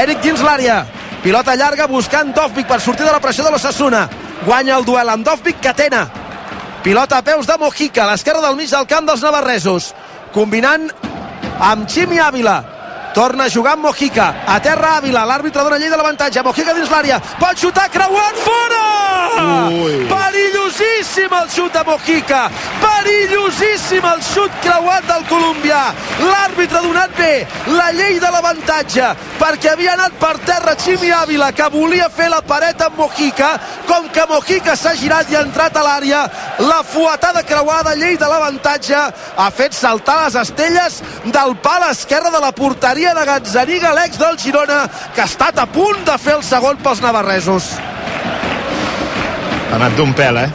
Eric 0.00 0.22
dins 0.22 0.42
l'àrea. 0.44 0.84
Pilota 1.20 1.56
llarga 1.58 1.88
buscant 1.90 2.32
Dovvik 2.34 2.68
per 2.68 2.80
sortir 2.80 3.04
de 3.04 3.12
la 3.12 3.20
pressió 3.20 3.44
de 3.44 3.50
l'Ossassuna. 3.52 4.06
Guanya 4.46 4.78
el 4.78 4.86
duel 4.86 5.08
amb 5.08 5.26
Dovvik 5.26 5.60
Catena. 5.60 6.06
Pilota 6.82 7.18
a 7.18 7.22
peus 7.22 7.46
de 7.46 7.58
Mojica, 7.60 8.04
a 8.04 8.10
l'esquerra 8.10 8.40
del 8.40 8.56
mig 8.56 8.70
del 8.70 8.86
camp 8.88 9.06
dels 9.06 9.22
navarresos. 9.22 9.92
Combinant 10.32 10.88
amb 11.60 11.88
Ximi 11.90 12.18
Ávila. 12.18 12.79
Torna 13.14 13.44
a 13.44 13.50
jugar 13.50 13.72
amb 13.74 13.84
Mojica. 13.84 14.34
A 14.46 14.60
terra 14.62 14.96
Ávila, 14.98 15.24
l'àrbitre 15.26 15.62
dona 15.62 15.78
llei 15.78 15.90
de 15.90 15.96
l'avantatge. 15.98 16.42
Mojica 16.46 16.74
dins 16.74 16.90
l'àrea. 16.90 17.20
Pot 17.40 17.58
xutar, 17.58 17.88
creuat, 17.90 18.36
fora! 18.44 18.84
Ui. 19.70 20.06
Perillosíssim 20.10 21.32
el 21.32 21.48
xut 21.50 21.72
de 21.72 21.82
Mojica. 21.86 22.42
Perillosíssim 22.82 24.04
el 24.04 24.22
xut 24.22 24.52
creuat 24.62 25.06
del 25.08 25.24
colombià. 25.30 25.82
L'àrbitre 26.20 26.78
ha 26.78 26.84
donat 26.84 27.16
bé 27.18 27.32
la 27.70 27.90
llei 27.96 28.18
de 28.20 28.30
l'avantatge 28.30 29.08
perquè 29.40 29.72
havia 29.72 29.94
anat 29.96 30.18
per 30.20 30.34
terra 30.44 30.74
Ximi 30.76 31.10
Ávila 31.14 31.50
que 31.56 31.68
volia 31.72 32.08
fer 32.10 32.28
la 32.30 32.42
paret 32.42 32.82
amb 32.84 32.98
Mojica. 33.00 33.50
Com 33.88 34.08
que 34.14 34.26
Mojica 34.30 34.76
s'ha 34.76 34.94
girat 34.94 35.30
i 35.30 35.38
ha 35.38 35.44
entrat 35.46 35.76
a 35.76 35.84
l'àrea, 35.86 36.22
la 36.60 36.82
fuetada 36.86 37.42
creuada, 37.42 37.96
llei 37.96 38.18
de 38.20 38.28
l'avantatge, 38.28 39.00
ha 39.36 39.50
fet 39.50 39.74
saltar 39.74 40.20
les 40.24 40.36
estelles 40.42 41.00
del 41.24 41.56
pal 41.64 41.88
esquerre 41.90 42.30
de 42.30 42.40
la 42.42 42.52
porteria 42.52 42.99
de 43.08 43.24
Gazzaniga, 43.26 43.92
l'ex 43.96 44.18
del 44.20 44.36
Girona, 44.38 44.82
que 45.14 45.22
ha 45.22 45.28
estat 45.28 45.58
a 45.58 45.66
punt 45.66 46.04
de 46.04 46.16
fer 46.20 46.36
el 46.38 46.44
segon 46.44 46.76
pels 46.84 47.00
navarresos. 47.02 47.70
Ha 49.70 49.78
anat 49.78 49.96
d'un 49.96 50.12
pèl, 50.16 50.36
eh? 50.44 50.50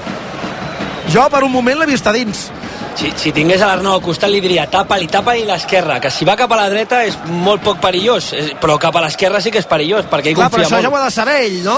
Jo 1.14 1.28
per 1.32 1.44
un 1.46 1.52
moment 1.54 1.80
l'he 1.80 1.88
vist 1.90 2.08
a 2.08 2.14
dins. 2.16 2.48
Si, 2.96 3.10
si 3.20 3.32
tingués 3.36 3.60
a 3.62 3.68
l'Arnau 3.68 3.98
al 3.98 4.04
costat 4.04 4.32
li 4.32 4.40
diria 4.44 4.70
tapa-li, 4.72 5.08
tapa-li 5.12 5.44
l'esquerra, 5.48 6.00
que 6.00 6.12
si 6.14 6.24
va 6.28 6.38
cap 6.40 6.52
a 6.56 6.62
la 6.62 6.70
dreta 6.72 7.02
és 7.04 7.18
molt 7.28 7.64
poc 7.64 7.82
perillós, 7.84 8.32
eh, 8.34 8.54
però 8.62 8.78
cap 8.80 8.96
a 8.96 9.02
l'esquerra 9.04 9.42
sí 9.44 9.52
que 9.52 9.60
és 9.60 9.68
perillós, 9.68 10.06
perquè 10.12 10.32
ell 10.32 10.38
Clar, 10.40 10.48
però 10.54 10.64
confia 10.64 10.78
això 10.78 10.84
ja 10.86 10.90
molt. 10.90 11.02
ho 11.02 11.04
ha 11.04 11.10
de 11.10 11.16
saber 11.16 11.36
ell, 11.44 11.58
no? 11.66 11.76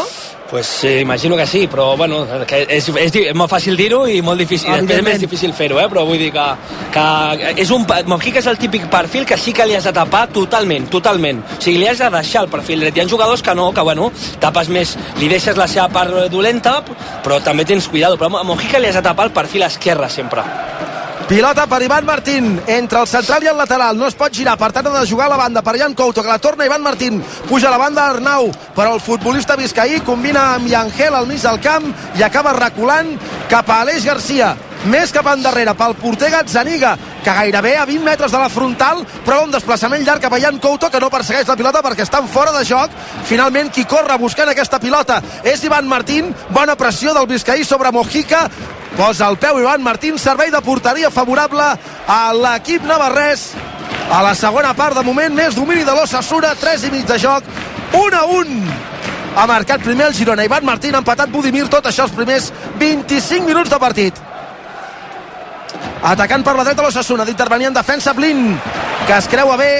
Pues 0.49 0.65
sí, 0.65 0.99
imagino 0.99 1.35
que 1.35 1.45
sí, 1.45 1.67
però 1.67 1.97
bueno, 1.97 2.25
que 2.47 2.61
és, 2.63 2.87
és, 2.87 3.15
és 3.15 3.35
molt 3.35 3.51
fàcil 3.51 3.75
dir-ho 3.75 4.05
i 4.07 4.21
molt 4.23 4.39
difícil, 4.39 4.71
després 4.71 5.01
és 5.01 5.03
més 5.03 5.19
difícil 5.19 5.51
fer-ho, 5.53 5.79
eh? 5.81 5.87
però 5.91 6.05
vull 6.07 6.21
dir 6.21 6.29
que, 6.31 6.45
que 6.93 7.51
és 7.63 7.73
un, 7.75 7.83
Mojica 8.07 8.39
és 8.39 8.47
el 8.47 8.59
típic 8.61 8.87
perfil 8.91 9.25
que 9.27 9.37
sí 9.37 9.51
que 9.51 9.65
li 9.67 9.75
has 9.75 9.89
de 9.89 9.93
tapar 9.95 10.27
totalment, 10.31 10.87
totalment. 10.93 11.43
O 11.57 11.59
sigui, 11.59 11.81
li 11.81 11.91
has 11.91 11.99
de 11.99 12.09
deixar 12.13 12.45
el 12.45 12.51
perfil 12.53 12.85
dret. 12.85 12.95
Hi 12.95 13.03
ha 13.03 13.09
jugadors 13.11 13.43
que 13.43 13.55
no, 13.55 13.69
que 13.75 13.83
bueno, 13.83 14.11
tapes 14.39 14.71
més, 14.71 14.95
li 15.19 15.27
deixes 15.31 15.59
la 15.59 15.67
seva 15.67 15.89
part 15.91 16.31
dolenta, 16.31 16.79
però 17.25 17.41
també 17.43 17.67
tens 17.67 17.91
cuidado. 17.91 18.15
Però 18.15 18.31
a 18.39 18.47
Mojica 18.47 18.79
li 18.79 18.87
has 18.87 18.99
de 19.01 19.03
tapar 19.03 19.27
el 19.27 19.35
perfil 19.35 19.67
esquerre 19.67 20.09
sempre. 20.09 20.47
Pilota 21.27 21.67
per 21.67 21.81
Ivan 21.83 22.05
Martín, 22.05 22.61
entre 22.67 23.01
el 23.01 23.07
central 23.07 23.43
i 23.43 23.49
el 23.51 23.57
lateral, 23.59 23.97
no 23.99 24.07
es 24.07 24.15
pot 24.15 24.31
girar, 24.31 24.53
per 24.55 24.69
tant 24.71 24.87
ha 24.87 24.93
de 24.93 25.09
jugar 25.09 25.25
a 25.25 25.33
la 25.33 25.39
banda 25.41 25.59
per 25.61 25.73
Jan 25.75 25.91
Couto, 25.93 26.23
que 26.23 26.31
la 26.31 26.39
torna 26.39 26.63
Ivan 26.65 26.81
Martín, 26.81 27.19
puja 27.49 27.67
a 27.67 27.71
la 27.73 27.81
banda 27.81 28.05
Arnau, 28.07 28.47
però 28.73 28.93
el 28.95 29.03
futbolista 29.03 29.57
viscaí 29.59 29.99
combina 30.07 30.53
amb 30.53 30.71
Yangel 30.71 31.19
al 31.19 31.27
mig 31.27 31.43
del 31.43 31.59
camp 31.59 31.91
i 32.15 32.23
acaba 32.23 32.55
reculant 32.55 33.17
cap 33.51 33.67
a 33.67 33.81
Aleix 33.83 34.07
Garcia, 34.07 34.53
més 34.85 35.11
cap 35.11 35.25
endarrere 35.31 35.73
pel 35.77 35.95
porter 35.99 36.29
Gazzaniga, 36.31 36.95
que 37.23 37.33
gairebé 37.33 37.75
a 37.77 37.85
20 37.85 38.05
metres 38.05 38.31
de 38.31 38.39
la 38.39 38.49
frontal, 38.49 39.03
però 39.25 39.41
un 39.43 39.51
desplaçament 39.51 40.05
llarg 40.05 40.21
cap 40.23 40.33
a 40.33 40.39
Jan 40.39 40.59
Couto, 40.63 40.89
que 40.91 41.01
no 41.01 41.09
persegueix 41.11 41.47
la 41.49 41.57
pilota 41.59 41.81
perquè 41.83 42.05
estan 42.05 42.27
fora 42.31 42.53
de 42.55 42.63
joc. 42.65 42.93
Finalment, 43.27 43.71
qui 43.73 43.85
corre 43.89 44.17
buscant 44.21 44.49
aquesta 44.49 44.79
pilota 44.79 45.19
és 45.43 45.63
Ivan 45.65 45.87
Martín, 45.89 46.33
bona 46.49 46.77
pressió 46.79 47.13
del 47.13 47.27
Vizcaí 47.27 47.65
sobre 47.65 47.91
Mojica, 47.91 48.45
posa 48.95 49.27
el 49.27 49.37
peu 49.41 49.59
Ivan 49.59 49.83
Martín, 49.83 50.17
servei 50.17 50.51
de 50.51 50.61
porteria 50.61 51.11
favorable 51.11 51.67
a 52.07 52.21
l'equip 52.33 52.85
navarrès. 52.87 53.49
A 54.11 54.21
la 54.23 54.35
segona 54.39 54.71
part 54.73 54.95
de 54.95 55.03
moment 55.03 55.33
més 55.35 55.55
domini 55.55 55.83
de 55.83 55.91
l'Ossassura 55.91 56.53
3 56.55 56.87
i 56.87 56.91
mig 56.93 57.03
de 57.09 57.17
joc 57.19 57.43
1 57.91 58.15
a 58.15 58.23
1 58.37 58.55
ha 59.37 59.45
marcat 59.45 59.83
primer 59.83 60.07
el 60.07 60.15
Girona. 60.15 60.45
Ivan 60.47 60.65
Martín 60.65 60.95
ha 60.95 61.03
empatat 61.03 61.29
Budimir 61.29 61.67
tot 61.69 61.85
això 61.85 62.07
els 62.07 62.15
primers 62.15 62.49
25 62.79 63.45
minuts 63.45 63.69
de 63.69 63.79
partit 63.83 64.23
atacant 66.03 66.43
per 66.45 66.55
la 66.57 66.63
dreta 66.67 66.85
l'Ossassuna 66.85 67.25
d'intervenir 67.25 67.71
en 67.71 67.73
defensa 67.73 68.13
Blin 68.13 68.53
que 69.07 69.17
es 69.17 69.27
creua 69.31 69.57
bé 69.57 69.71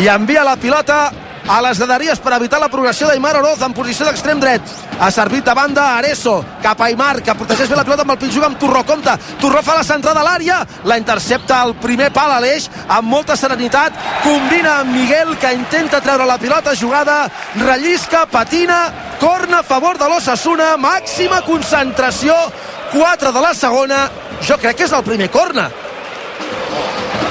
i 0.00 0.08
envia 0.12 0.44
la 0.44 0.56
pilota 0.60 1.10
a 1.48 1.60
les 1.62 1.78
graderies 1.78 2.18
per 2.18 2.34
evitar 2.34 2.58
la 2.58 2.68
progressió 2.68 3.06
d'Aimar 3.06 3.36
Oroz 3.38 3.62
en 3.62 3.74
posició 3.74 4.06
d'extrem 4.06 4.40
dret. 4.42 4.62
Ha 4.98 5.10
servit 5.14 5.44
de 5.46 5.54
banda 5.54 5.84
Areso, 5.96 6.40
cap 6.62 6.80
a 6.80 6.88
Aimar, 6.88 7.20
que 7.22 7.36
protegeix 7.38 7.70
bé 7.70 7.78
la 7.78 7.84
pilota 7.86 8.02
amb 8.02 8.14
el 8.16 8.18
pitjug 8.18 8.44
amb 8.44 8.58
Torró. 8.58 8.82
Compte, 8.88 9.14
Torró 9.40 9.62
fa 9.62 9.76
la 9.78 9.86
centrada 9.86 10.20
a 10.20 10.26
l'àrea, 10.26 10.58
la 10.84 10.98
intercepta 10.98 11.62
el 11.68 11.76
primer 11.82 12.10
pal 12.14 12.34
a 12.34 12.40
l'eix 12.42 12.66
amb 12.88 13.08
molta 13.12 13.36
serenitat, 13.38 13.94
combina 14.24 14.80
amb 14.80 14.94
Miguel, 14.96 15.36
que 15.38 15.54
intenta 15.54 16.02
treure 16.02 16.26
la 16.26 16.38
pilota 16.42 16.74
jugada, 16.74 17.24
rellisca, 17.62 18.26
patina, 18.26 18.80
corna 19.20 19.60
a 19.60 19.66
favor 19.66 19.98
de 19.98 20.08
l'Ossassuna, 20.10 20.74
màxima 20.76 21.42
concentració, 21.46 22.34
4 22.92 23.32
de 23.32 23.40
la 23.42 23.54
segona, 23.54 24.06
jo 24.42 24.58
crec 24.60 24.76
que 24.76 24.88
és 24.88 24.92
el 24.92 25.04
primer 25.06 25.30
corna 25.30 25.70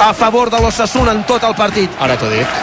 a 0.01 0.13
favor 0.13 0.49
de 0.51 0.59
l'Ossassuna 0.59 1.13
en 1.15 1.23
tot 1.27 1.43
el 1.43 1.55
partit. 1.55 1.91
Ara 2.01 2.17
t'ho 2.19 2.29
dic. 2.31 2.57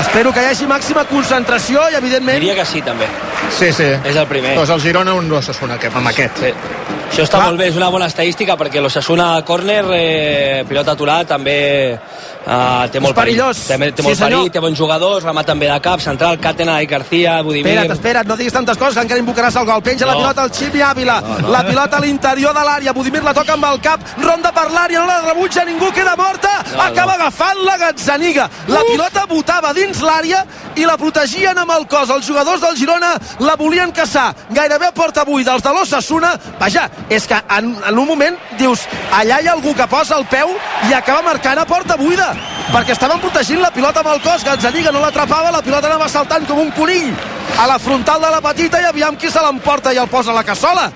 Espero 0.00 0.32
que 0.32 0.42
hi 0.44 0.50
hagi 0.50 0.66
màxima 0.68 1.06
concentració 1.08 1.86
i, 1.92 1.96
evidentment... 1.96 2.40
Diria 2.42 2.56
que 2.58 2.66
sí, 2.68 2.82
també. 2.84 3.08
Sí, 3.56 3.70
sí. 3.72 3.88
És 4.04 4.16
el 4.16 4.26
primer. 4.28 4.56
Doncs 4.58 4.74
el 4.74 4.82
Girona 4.84 5.14
un 5.16 5.30
l'Ossassuna, 5.30 5.78
que 5.80 5.88
amb 5.88 6.12
aquest. 6.12 6.42
Sí. 6.42 6.95
Això 7.10 7.24
està 7.24 7.38
molt 7.40 7.56
bé, 7.56 7.68
és 7.70 7.76
una 7.78 7.86
bona 7.88 8.06
estadística 8.10 8.56
perquè 8.60 8.80
l'Ossassuna 8.82 9.36
a 9.38 9.44
córner, 9.46 9.84
eh, 9.94 10.64
pilota 10.68 10.92
aturat, 10.92 11.26
també 11.26 11.92
eh, 11.94 12.88
té 12.92 13.00
molt 13.00 13.16
perillós. 13.16 13.56
perill. 13.68 13.86
Té, 13.86 13.92
té 13.96 14.02
Sí, 14.02 14.06
molt 14.08 14.18
senyor. 14.18 14.30
perill, 14.40 14.50
té 14.52 14.60
bons 14.60 14.76
jugadors, 14.78 15.24
rematen 15.24 15.58
bé 15.58 15.70
de 15.70 15.80
cap, 15.80 16.00
central, 16.00 16.36
Càtena 16.38 16.82
i 16.82 16.86
García, 16.86 17.40
Budimir... 17.42 17.72
Espera't, 17.78 17.92
espera't, 17.96 18.26
no 18.28 18.36
diguis 18.36 18.52
tantes 18.52 18.76
coses, 18.76 18.94
que 18.96 19.00
encara 19.06 19.20
invocaràs 19.20 19.56
el 19.56 19.64
gol. 19.64 19.82
Penja 19.82 20.04
la 20.04 20.12
No. 20.12 20.18
pilota 20.18 20.42
al 20.42 20.50
Ximi 20.52 20.82
Ávila. 20.82 21.20
No, 21.22 21.38
no. 21.38 21.48
La 21.48 21.64
pilota 21.64 21.96
a 21.96 22.00
l'interior 22.00 22.52
de 22.52 22.60
l'àrea. 22.60 22.92
Budimir 22.92 23.22
la 23.24 23.32
toca 23.32 23.54
amb 23.54 23.64
el 23.64 23.80
cap. 23.80 24.00
Ronda 24.20 24.52
per 24.52 24.66
l'àrea, 24.70 24.98
no 25.00 25.06
la 25.06 25.20
rebutja 25.32 25.64
ningú, 25.64 25.90
queda 25.92 26.16
morta. 26.16 26.50
No, 26.76 26.82
Acaba 26.82 27.16
no. 27.16 27.22
agafant 27.22 27.64
la 27.64 27.78
Gazzaniga. 27.78 28.50
La 28.68 28.80
pilota 28.90 29.24
botava 29.26 29.72
dins 29.72 30.02
l'àrea 30.02 30.44
i 30.76 30.84
la 30.84 30.98
protegien 30.98 31.56
amb 31.56 31.70
el 31.78 31.86
cos. 31.86 32.10
Els 32.10 32.26
jugadors 32.26 32.60
del 32.60 32.76
Girona 32.76 33.16
la 33.40 33.56
volien 33.56 33.90
caçar. 33.92 34.34
Gairebé 34.50 34.86
a 34.88 34.92
porta 34.92 35.24
buida. 35.24 35.54
Els 35.54 35.62
de 35.62 35.70
l'Ossassuna, 35.72 36.38
vaja, 36.60 36.90
és 37.08 37.26
que 37.26 37.38
en, 37.58 37.70
en 37.86 37.98
un 37.98 38.06
moment 38.08 38.36
dius, 38.58 38.86
allà 39.14 39.40
hi 39.40 39.48
ha 39.48 39.54
algú 39.54 39.74
que 39.76 39.86
posa 39.90 40.18
el 40.18 40.26
peu 40.30 40.52
i 40.88 40.94
acaba 40.94 41.22
marcant 41.22 41.58
a 41.58 41.66
porta 41.68 41.96
buida 42.00 42.32
perquè 42.72 42.96
estaven 42.96 43.22
protegint 43.22 43.62
la 43.62 43.70
pilota 43.70 44.02
amb 44.02 44.12
el 44.16 44.22
cos. 44.24 44.44
Gazzaniga 44.44 44.90
no 44.92 45.00
l'atrapava, 45.00 45.52
la 45.54 45.62
pilota 45.62 45.86
anava 45.86 46.08
saltant 46.10 46.46
com 46.48 46.58
un 46.64 46.72
conill 46.74 47.12
a 47.56 47.66
la 47.70 47.78
frontal 47.78 48.20
de 48.20 48.30
la 48.32 48.42
petita 48.44 48.82
i 48.82 48.88
aviam 48.88 49.16
qui 49.16 49.30
se 49.30 49.42
l'emporta 49.42 49.94
i 49.94 50.00
el 50.02 50.10
posa 50.10 50.34
a 50.34 50.40
la 50.40 50.44
cassola 50.44 50.90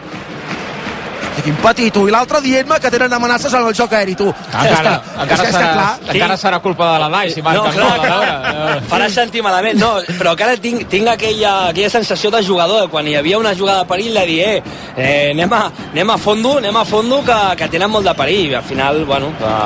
i 1.40 1.44
quin 1.46 1.56
petit, 1.62 1.92
tu. 1.94 2.04
I 2.08 2.14
l'altre 2.14 2.40
dient-me 2.44 2.78
que 2.80 2.90
tenen 2.92 3.12
amenaces 3.16 3.54
en 3.56 3.66
el 3.66 3.76
joc 3.76 3.94
aeri, 3.96 4.14
tu. 4.18 4.28
Encara, 4.28 4.68
és 4.70 4.80
que, 4.80 4.92
encara, 5.24 5.24
és 5.24 5.28
que, 5.28 5.34
és 5.34 5.40
que, 5.40 5.52
serà, 5.54 5.72
clar, 5.72 6.14
encara 6.14 6.36
serà 6.40 6.60
culpa 6.64 6.90
de 6.92 6.98
la 7.02 7.08
Dai 7.14 7.32
si 7.34 7.44
marca 7.46 7.64
No, 7.64 7.72
clar, 7.74 7.90
veure. 8.04 8.76
Farà 8.92 9.08
sentir 9.12 9.44
malament, 9.46 9.80
no, 9.80 9.92
però 10.18 10.34
encara 10.36 10.58
tinc, 10.60 10.86
tinc 10.92 11.10
aquella, 11.14 11.54
aquella 11.70 11.92
sensació 11.92 12.32
de 12.34 12.42
jugador, 12.46 12.88
quan 12.92 13.08
hi 13.08 13.16
havia 13.20 13.40
una 13.40 13.54
jugada 13.56 13.84
de 13.84 13.90
perill, 13.90 14.20
de 14.20 14.26
dir, 14.28 14.40
eh, 14.44 14.62
eh 14.96 15.30
anem, 15.32 15.56
a, 15.56 15.62
anem 15.92 16.14
a 16.14 16.18
fondo, 16.20 16.56
anem 16.60 16.76
a 16.76 16.84
fondo, 16.84 17.22
que, 17.26 17.40
que 17.62 17.70
tenen 17.72 17.90
molt 17.90 18.08
de 18.10 18.16
perill, 18.18 18.52
i 18.52 18.60
al 18.60 18.66
final, 18.66 19.04
bueno, 19.08 19.32
que, 19.40 19.56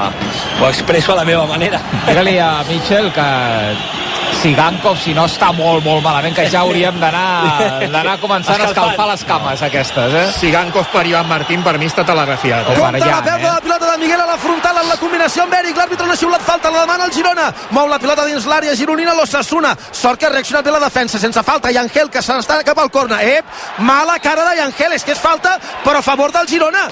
ho 0.61 0.71
expresso 0.71 1.13
a 1.13 1.21
la 1.23 1.29
meva 1.29 1.47
manera. 1.51 1.81
Digue-li 2.07 2.39
a 2.39 2.57
Mitchell 2.71 3.13
que 3.15 4.04
si 4.45 4.53
Gankov, 4.53 4.99
si 5.01 5.15
no 5.17 5.23
està 5.25 5.47
molt, 5.57 5.81
molt 5.87 6.03
malament, 6.05 6.35
que 6.37 6.45
ja 6.53 6.61
hauríem 6.67 6.99
d'anar 7.01 7.85
d'anar 7.89 8.19
començant 8.21 8.61
a 8.61 8.67
escalfar 8.69 9.07
les 9.09 9.23
cames 9.25 9.63
aquestes, 9.65 10.17
eh? 10.21 10.25
Si 10.37 10.51
Gankov 10.53 10.91
per 10.93 11.07
Ivan 11.09 11.31
Martín, 11.31 11.63
per 11.65 11.79
mi 11.81 11.89
està 11.89 12.05
telegrafiat. 12.05 12.67
Per 12.67 12.75
Compte 12.77 13.01
la 13.01 13.23
pèrdua 13.25 13.39
de 13.39 13.47
eh? 13.47 13.53
la 13.55 13.63
pilota 13.65 13.89
de 13.89 14.03
Miguel 14.03 14.21
a 14.21 14.27
la 14.29 14.37
frontal 14.43 14.81
en 14.83 14.91
la 14.91 14.99
combinació 15.01 15.47
amb 15.47 15.57
Eric. 15.63 15.79
L'àrbitre 15.81 16.05
no 16.05 16.13
ha 16.13 16.21
xiulat 16.21 16.45
falta, 16.45 16.73
la 16.75 16.83
demana 16.83 17.07
el 17.09 17.15
Girona. 17.17 17.47
Mou 17.73 17.89
la 17.89 17.99
pilota 18.03 18.27
dins 18.29 18.45
l'àrea 18.51 18.75
gironina 18.77 19.15
l'Ossassuna. 19.17 19.71
Sort 19.93 20.21
que 20.21 20.29
ha 20.29 20.33
reaccionat 20.35 20.69
bé 20.69 20.75
la 20.77 20.83
defensa, 20.83 21.23
sense 21.23 21.43
falta. 21.47 21.73
I 21.73 21.81
Angel, 21.81 22.13
que 22.13 22.21
se 22.21 22.37
n'està 22.37 22.61
cap 22.69 22.83
al 22.85 22.93
corna. 22.93 23.23
Ep, 23.25 23.49
mala 23.79 24.19
cara 24.21 24.45
de 24.51 24.61
Angel, 24.67 24.93
és 24.99 25.09
que 25.09 25.17
és 25.17 25.25
falta, 25.25 25.57
però 25.87 26.03
a 26.03 26.05
favor 26.05 26.37
del 26.37 26.51
Girona. 26.53 26.85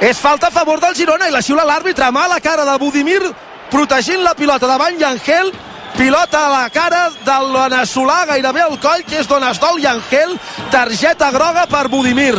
És 0.00 0.18
falta 0.18 0.50
a 0.50 0.56
favor 0.58 0.82
del 0.82 0.98
Girona 0.98 1.30
i 1.30 1.36
la 1.38 1.46
xiula 1.46 1.62
l'àrbitre. 1.62 2.10
Mà 2.10 2.26
a 2.26 2.34
la 2.34 2.42
cara 2.42 2.66
de 2.66 2.76
Budimir 2.82 3.22
protegint 3.70 4.26
la 4.26 4.34
pilota 4.34 4.66
davant 4.66 4.98
Llangel 4.98 5.54
pilota 5.96 6.46
a 6.46 6.50
la 6.52 6.68
cara 6.70 7.08
del 7.24 7.50
veneçolà 7.54 8.24
gairebé 8.28 8.62
al 8.66 8.78
coll 8.82 9.04
que 9.08 9.20
és 9.22 9.28
Donasdol 9.28 9.80
Llangel 9.80 10.36
targeta 10.72 11.30
groga 11.34 11.66
per 11.70 11.86
Budimir 11.92 12.36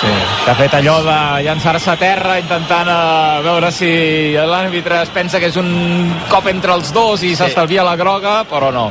Sí, 0.00 0.10
que 0.44 0.50
ha 0.50 0.56
fet 0.56 0.74
allò 0.78 0.96
de 1.04 1.16
llançar-se 1.44 1.90
a 1.92 1.96
terra 2.00 2.38
intentant 2.40 2.88
uh, 2.88 3.42
veure 3.44 3.68
si 3.74 3.90
l'àrbitre 4.32 5.02
es 5.04 5.10
pensa 5.12 5.38
que 5.38 5.50
és 5.52 5.58
un 5.60 5.68
cop 6.30 6.48
entre 6.48 6.72
els 6.78 6.94
dos 6.96 7.20
i 7.22 7.34
s'estalvia 7.36 7.84
la 7.84 7.98
groga, 8.00 8.38
però 8.48 8.70
no. 8.72 8.86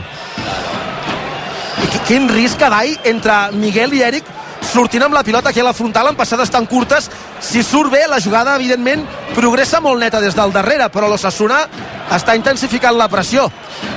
I 1.90 2.04
quin 2.06 2.30
risc, 2.30 2.62
Adai, 2.62 2.94
entre 3.10 3.40
Miguel 3.58 3.98
i 3.98 4.04
Eric 4.06 4.30
sortint 4.70 5.04
amb 5.06 5.16
la 5.18 5.24
pilota 5.26 5.50
aquí 5.50 5.60
a 5.60 5.68
la 5.68 5.74
frontal 5.74 6.12
en 6.12 6.18
passades 6.18 6.52
tan 6.54 6.68
curtes. 6.70 7.10
Si 7.42 7.64
surt 7.64 7.92
bé 7.92 8.06
la 8.08 8.22
jugada 8.22 8.56
evidentment 8.56 9.06
progressa 9.36 9.82
molt 9.82 10.02
neta 10.02 10.22
des 10.22 10.36
del 10.38 10.54
darrere 10.54 10.90
però 10.94 11.10
l'Ossassuna 11.10 11.64
està 12.10 12.36
intensificant 12.38 12.98
la 12.98 13.10
pressió. 13.10 13.46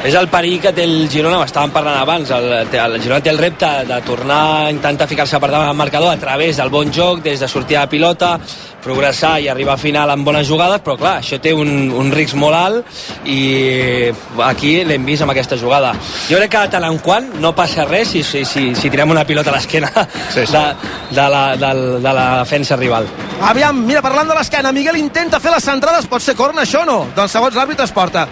És 0.04 0.14
el 0.18 0.28
perill 0.30 0.60
que 0.62 0.72
té 0.74 0.84
el 0.84 1.08
Girona, 1.10 1.40
estàvem 1.46 1.72
parlant 1.74 1.98
abans, 2.00 2.30
el, 2.34 2.50
el 2.66 2.98
Girona 3.00 3.22
té 3.24 3.32
el 3.32 3.40
repte 3.40 3.70
de 3.88 4.00
tornar 4.06 4.42
a 4.66 4.70
intentar 4.70 5.08
ficar-se 5.08 5.40
per 5.40 5.50
davant 5.50 5.70
del 5.70 5.78
marcador 5.78 6.12
a 6.12 6.20
través 6.20 6.60
del 6.60 6.70
bon 6.70 6.92
joc, 6.92 7.22
des 7.24 7.40
de 7.40 7.48
sortir 7.48 7.78
a 7.78 7.86
la 7.86 7.92
pilota, 7.92 8.34
progressar 8.82 9.36
i 9.40 9.48
arribar 9.48 9.76
a 9.76 9.80
final 9.80 10.10
amb 10.12 10.26
bones 10.26 10.46
jugades, 10.48 10.82
però 10.84 10.96
clar, 11.00 11.16
això 11.22 11.38
té 11.42 11.52
un, 11.54 11.90
un 11.96 12.12
risc 12.14 12.36
molt 12.38 12.58
alt 12.58 13.02
i 13.30 14.10
aquí 14.44 14.74
l'hem 14.86 15.06
vist 15.06 15.24
amb 15.24 15.34
aquesta 15.34 15.58
jugada. 15.60 15.94
Jo 16.28 16.40
crec 16.40 16.52
que 16.52 16.64
tant 16.74 16.86
en 16.88 16.98
quant 17.04 17.28
no 17.42 17.54
passa 17.56 17.86
res 17.88 18.12
si, 18.12 18.22
si, 18.26 18.44
si, 18.48 18.68
si 18.78 18.90
tirem 18.92 19.10
una 19.14 19.26
pilota 19.28 19.52
a 19.52 19.56
l'esquena 19.56 19.90
sí, 20.34 20.44
sí. 20.44 20.52
de, 20.52 20.64
de, 21.10 21.28
la, 21.34 21.44
de, 21.56 21.74
de 22.04 22.14
la 22.20 22.26
defensa 22.42 22.78
rival. 22.80 23.08
Aviam, 23.42 23.84
mira, 23.86 24.02
parlant 24.04 24.30
de 24.30 24.38
l'esquena, 24.38 24.74
Miguel 24.74 25.00
intenta 25.00 25.40
fer 25.42 25.54
les 25.54 25.64
centrades, 25.64 26.08
pot 26.10 26.22
ser 26.22 26.36
corna 26.38 26.66
això 26.66 26.84
o 26.86 26.88
no? 26.88 26.98
Doncs 27.16 27.38
segons 27.38 27.58
l'àrbitre 27.58 27.88
es 27.88 27.94
porta 27.94 28.26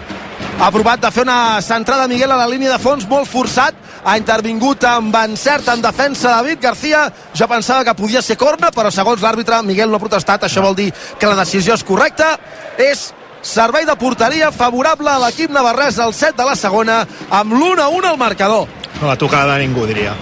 ha 0.61 0.69
provat 0.69 1.01
de 1.01 1.09
fer 1.09 1.23
una 1.25 1.61
centrada 1.65 2.07
Miguel 2.07 2.31
a 2.31 2.37
la 2.37 2.47
línia 2.49 2.69
de 2.69 2.77
fons 2.81 3.07
molt 3.09 3.25
forçat 3.29 3.80
ha 4.03 4.17
intervingut 4.17 4.83
amb 4.89 5.15
encert 5.15 5.67
en 5.73 5.81
defensa 5.81 6.35
David 6.35 6.61
García, 6.61 7.05
jo 7.37 7.47
pensava 7.47 7.85
que 7.85 7.95
podia 7.95 8.21
ser 8.21 8.37
corna 8.37 8.71
però 8.73 8.91
segons 8.91 9.21
l'àrbitre 9.21 9.61
Miguel 9.63 9.91
no 9.91 9.99
ha 9.99 10.03
protestat. 10.03 10.43
Això 10.47 10.63
vol 10.63 10.75
dir 10.75 10.91
que 11.19 11.29
la 11.29 11.37
decisió 11.39 11.75
és 11.77 11.85
correcta. 11.85 12.33
És 12.77 13.11
servei 13.41 13.85
de 13.85 13.95
porteria 13.97 14.51
favorable 14.51 15.09
a 15.09 15.19
l'equip 15.25 15.51
navarrès 15.51 15.99
al 15.99 16.13
set 16.13 16.37
de 16.37 16.45
la 16.45 16.55
segona 16.55 17.01
amb 17.29 17.53
l'1-1 17.53 18.05
al 18.09 18.17
marcador. 18.17 18.67
No 19.01 19.07
la 19.07 19.17
tocada 19.17 19.55
de 19.55 19.67
ningú 19.67 19.85
diria. 19.85 20.13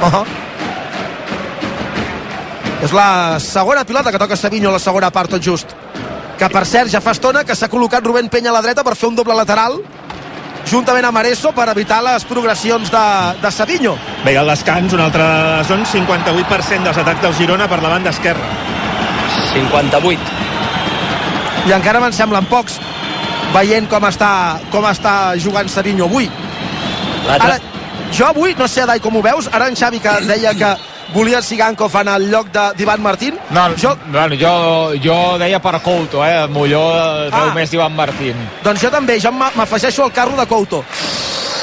Uh 0.00 0.12
-huh. 0.12 0.26
és 2.82 2.92
la 2.92 3.40
segona 3.40 3.84
pilota 3.84 4.12
que 4.12 4.18
toca 4.18 4.36
Savinho 4.36 4.70
la 4.70 4.78
segona 4.78 5.10
part 5.10 5.30
tot 5.30 5.42
just. 5.42 5.66
Que 6.38 6.48
per 6.48 6.64
cert 6.64 6.90
ja 6.90 7.00
fa 7.00 7.10
estona 7.10 7.44
que 7.44 7.56
s'ha 7.56 7.68
col·locat 7.68 8.04
Rubén 8.04 8.28
Penya 8.28 8.50
a 8.50 8.52
la 8.52 8.62
dreta 8.62 8.84
per 8.84 8.94
fer 8.94 9.08
un 9.08 9.16
doble 9.16 9.34
lateral 9.34 9.82
juntament 10.68 11.06
amb 11.08 11.20
Areso 11.20 11.52
per 11.56 11.68
evitar 11.72 12.00
les 12.04 12.24
progressions 12.28 12.90
de, 12.92 13.04
de 13.42 13.52
Savinho 13.54 13.96
Bé, 14.24 14.36
al 14.36 14.50
descans, 14.50 14.92
un 14.96 15.02
altre 15.04 15.24
zon 15.68 15.86
58% 15.88 16.84
dels 16.84 17.00
atacs 17.04 17.24
del 17.24 17.36
Girona 17.38 17.68
per 17.70 17.80
la 17.82 17.94
banda 17.94 18.12
esquerra. 18.14 18.52
58 19.54 20.38
i 21.68 21.72
encara 21.76 22.00
me'n 22.00 22.14
semblen 22.16 22.46
pocs 22.48 22.78
veient 23.52 23.88
com 23.90 24.04
està, 24.08 24.30
com 24.72 24.86
està 24.88 25.34
jugant 25.40 25.68
Savinho 25.68 26.06
avui. 26.06 26.28
Ara, 27.28 27.58
jo 28.14 28.28
avui, 28.28 28.54
no 28.56 28.68
sé 28.68 28.84
Adai 28.84 29.02
com 29.04 29.16
ho 29.18 29.22
veus 29.24 29.50
ara 29.52 29.68
en 29.68 29.76
Xavi 29.76 30.00
que 30.00 30.14
deia 30.28 30.54
que 30.56 30.70
volia 31.14 31.40
Sigankov 31.42 31.94
en 32.00 32.10
el 32.12 32.28
lloc 32.30 32.50
d'Ivan 32.76 33.02
Martín? 33.02 33.38
No, 33.50 33.68
jo... 33.76 33.94
Bueno, 34.06 34.36
jo, 34.40 34.52
jo 35.02 35.16
deia 35.40 35.60
per 35.62 35.78
Couto 35.84 36.24
eh? 36.26 36.46
Molló 36.52 36.84
veu 37.30 37.48
ah. 37.48 37.54
més 37.56 37.72
d'Ivan 37.72 37.94
Martín. 37.96 38.38
Doncs 38.64 38.84
jo 38.84 38.92
també, 38.92 39.18
jo 39.22 39.32
m'afegeixo 39.32 40.04
al 40.04 40.12
carro 40.12 40.36
de 40.38 40.46
Couto. 40.50 40.84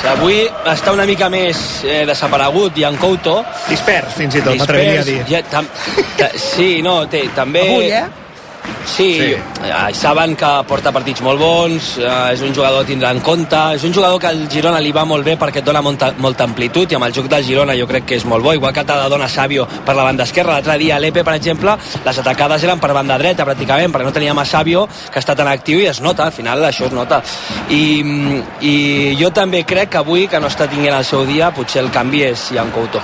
Avui 0.05 0.43
està 0.69 0.91
una 0.93 1.05
mica 1.09 1.31
més 1.33 1.57
eh, 1.85 2.03
desaparegut 2.05 2.77
i 2.77 2.85
en 2.85 2.99
Couto. 3.01 3.39
Dispers 3.69 4.13
fins 4.17 4.37
i 4.37 4.43
tot 4.45 4.59
m'atreviria 4.59 5.01
a 5.01 5.07
dir. 5.07 5.23
ja, 5.31 5.41
tam, 5.49 5.69
ta, 6.19 6.29
sí, 6.37 6.83
no, 6.85 6.99
té, 7.09 7.25
també 7.35 7.65
avui 7.65 7.89
eh 7.89 8.05
Sí, 8.85 9.13
sí. 9.19 9.33
Eh, 9.65 9.93
saben 9.93 10.35
que 10.37 10.49
porta 10.67 10.91
partits 10.93 11.21
molt 11.25 11.39
bons, 11.41 11.97
eh, 11.97 12.33
és 12.33 12.41
un 12.45 12.53
jugador 12.53 12.83
a 12.83 12.87
tindre 12.87 13.09
en 13.09 13.19
compte, 13.19 13.57
és 13.75 13.83
un 13.83 13.93
jugador 13.93 14.19
que 14.19 14.27
al 14.27 14.47
Girona 14.49 14.79
li 14.79 14.91
va 14.91 15.05
molt 15.05 15.25
bé 15.25 15.35
perquè 15.37 15.59
et 15.59 15.65
dona 15.65 15.81
molta, 15.81 16.13
molta 16.17 16.45
amplitud 16.45 16.91
i 16.91 16.95
amb 16.95 17.05
el 17.05 17.13
joc 17.13 17.27
del 17.27 17.43
Girona 17.43 17.75
jo 17.75 17.87
crec 17.87 18.05
que 18.05 18.15
és 18.15 18.25
molt 18.25 18.43
bo, 18.43 18.53
igual 18.53 18.73
que 18.73 18.83
t'ha 18.83 19.01
de 19.03 19.09
donar 19.09 19.29
Sàvio 19.29 19.67
per 19.85 19.95
la 19.95 20.03
banda 20.03 20.23
esquerra. 20.23 20.53
L'altre 20.53 20.77
dia 20.77 20.95
a 20.95 20.99
l'Epe, 20.99 21.23
per 21.23 21.35
exemple, 21.35 21.77
les 22.05 22.19
atacades 22.19 22.63
eren 22.63 22.79
per 22.79 22.93
banda 22.93 23.17
dreta 23.17 23.45
pràcticament, 23.45 23.91
perquè 23.91 24.05
no 24.05 24.13
teníem 24.13 24.39
a 24.39 24.45
Sàvio 24.45 24.87
que 25.11 25.19
està 25.19 25.35
tan 25.35 25.47
actiu 25.47 25.79
i 25.79 25.87
es 25.87 26.01
nota, 26.01 26.25
al 26.25 26.31
final 26.31 26.63
això 26.63 26.85
es 26.85 26.93
nota. 26.93 27.21
I, 27.69 27.83
i 28.61 29.15
jo 29.19 29.31
també 29.31 29.65
crec 29.65 29.89
que 29.89 30.03
avui, 30.03 30.27
que 30.27 30.39
no 30.39 30.47
està 30.47 30.69
tinguent 30.69 30.95
el 30.95 31.05
seu 31.05 31.25
dia, 31.25 31.51
potser 31.51 31.83
el 31.83 31.91
canvi 31.91 32.23
és 32.29 32.51
Jan 32.53 32.71
Couto 32.71 33.03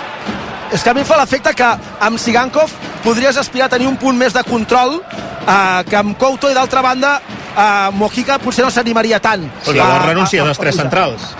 és 0.71 0.84
que 0.84 0.89
a 0.89 0.95
mi 0.95 1.03
fa 1.03 1.17
l'efecte 1.19 1.53
que 1.57 1.67
amb 2.07 2.19
Sigankov 2.19 2.71
podries 3.03 3.38
aspirar 3.38 3.67
a 3.67 3.73
tenir 3.75 3.89
un 3.89 3.97
punt 3.99 4.17
més 4.17 4.34
de 4.34 4.43
control 4.47 4.99
eh, 5.01 5.84
que 5.89 5.97
amb 5.99 6.17
Couto 6.19 6.51
i 6.51 6.55
d'altra 6.55 6.84
banda 6.86 7.17
eh, 7.19 7.89
Mojica 7.97 8.39
potser 8.39 8.63
no 8.65 8.71
s'animaria 8.71 9.19
tant. 9.19 9.43
Pues 9.65 9.75
llavors 9.75 10.05
renuncia 10.05 10.43
a, 10.43 10.47
a, 10.47 10.55
a, 10.55 10.62
tres 10.63 10.79
centrals. 10.79 11.31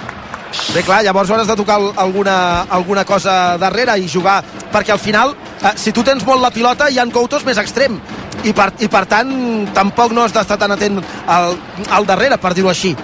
Bé, 0.76 0.84
clar, 0.84 1.00
llavors 1.06 1.32
hauràs 1.32 1.48
de 1.48 1.56
tocar 1.56 1.78
alguna, 2.04 2.66
alguna 2.68 3.06
cosa 3.08 3.56
darrere 3.62 3.96
i 4.00 4.10
jugar, 4.12 4.42
perquè 4.74 4.92
al 4.92 5.00
final, 5.00 5.32
eh, 5.62 5.72
si 5.80 5.96
tu 5.96 6.04
tens 6.04 6.26
molt 6.28 6.44
la 6.44 6.52
pilota, 6.52 6.90
hi 6.92 7.00
ha 7.00 7.08
Couto 7.12 7.40
és 7.40 7.48
més 7.48 7.62
extrem, 7.62 7.96
i 8.44 8.52
per, 8.58 8.72
i 8.84 8.92
per 8.92 9.06
tant 9.08 9.32
tampoc 9.72 10.12
no 10.12 10.26
has 10.26 10.36
d'estar 10.36 10.60
tan 10.60 10.76
atent 10.76 11.00
al, 11.28 11.56
al 11.90 12.10
darrere, 12.10 12.42
per 12.42 12.56
dir-ho 12.58 12.72
així 12.72 12.96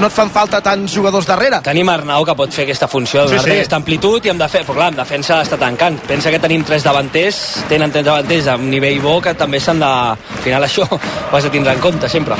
no 0.00 0.08
et 0.08 0.14
fan 0.16 0.30
falta 0.32 0.62
tants 0.64 0.94
jugadors 0.96 1.26
darrere. 1.28 1.58
Tenim 1.64 1.88
Arnau 1.92 2.24
que 2.24 2.34
pot 2.36 2.54
fer 2.54 2.64
aquesta 2.64 2.88
funció, 2.88 3.26
donar 3.28 3.42
sí, 3.42 3.50
sí. 3.50 3.56
aquesta 3.58 3.76
amplitud 3.76 4.24
i 4.24 4.30
amb 4.32 4.40
defensa, 4.40 4.66
però 4.66 4.78
clar, 4.78 4.86
amb 4.94 5.00
defensa 5.02 5.40
està 5.44 5.58
tancant. 5.60 5.98
Pensa 6.08 6.32
que 6.32 6.40
tenim 6.40 6.64
tres 6.64 6.86
davanters, 6.86 7.40
tenen 7.68 7.92
tres 7.92 8.06
davanters 8.06 8.48
amb 8.54 8.64
nivell 8.72 9.02
bo 9.04 9.18
que 9.20 9.34
també 9.36 9.60
s'han 9.60 9.82
de... 9.82 9.90
Al 9.90 10.40
final 10.46 10.64
això 10.64 10.86
ho 10.88 11.36
has 11.36 11.44
de 11.44 11.52
tindre 11.52 11.74
en 11.76 11.82
compte 11.84 12.08
sempre. 12.08 12.38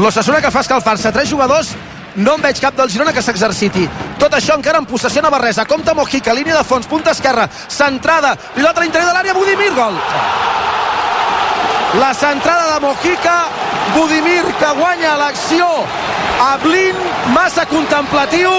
L'Ossassuna 0.00 0.40
que 0.40 0.52
fa 0.52 0.64
escalfar-se 0.64 1.12
tres 1.12 1.28
jugadors 1.28 1.74
no 2.16 2.38
en 2.38 2.44
veig 2.46 2.60
cap 2.64 2.76
del 2.78 2.88
Girona 2.88 3.12
que 3.12 3.24
s'exerciti. 3.24 3.84
Tot 4.20 4.32
això 4.38 4.56
encara 4.56 4.80
en 4.80 4.88
possessió 4.88 5.20
Navarresa. 5.20 5.66
Compte 5.68 5.92
Mojica, 5.94 6.32
línia 6.32 6.56
de 6.56 6.64
fons, 6.64 6.88
punta 6.88 7.12
esquerra, 7.12 7.50
centrada, 7.68 8.32
pilota 8.56 8.80
a 8.80 8.86
l'interior 8.86 9.12
de 9.12 9.18
l'àrea, 9.18 9.36
Budimir, 9.36 9.72
gol. 9.76 10.00
La 12.00 12.14
centrada 12.16 12.72
de 12.74 12.80
Mojica, 12.86 13.36
Budimir 13.92 14.44
que 14.56 14.72
guanya 14.80 15.18
l'acció 15.20 15.68
a 16.40 16.56
Blin, 16.62 16.96
massa 17.32 17.64
contemplatiu, 17.66 18.50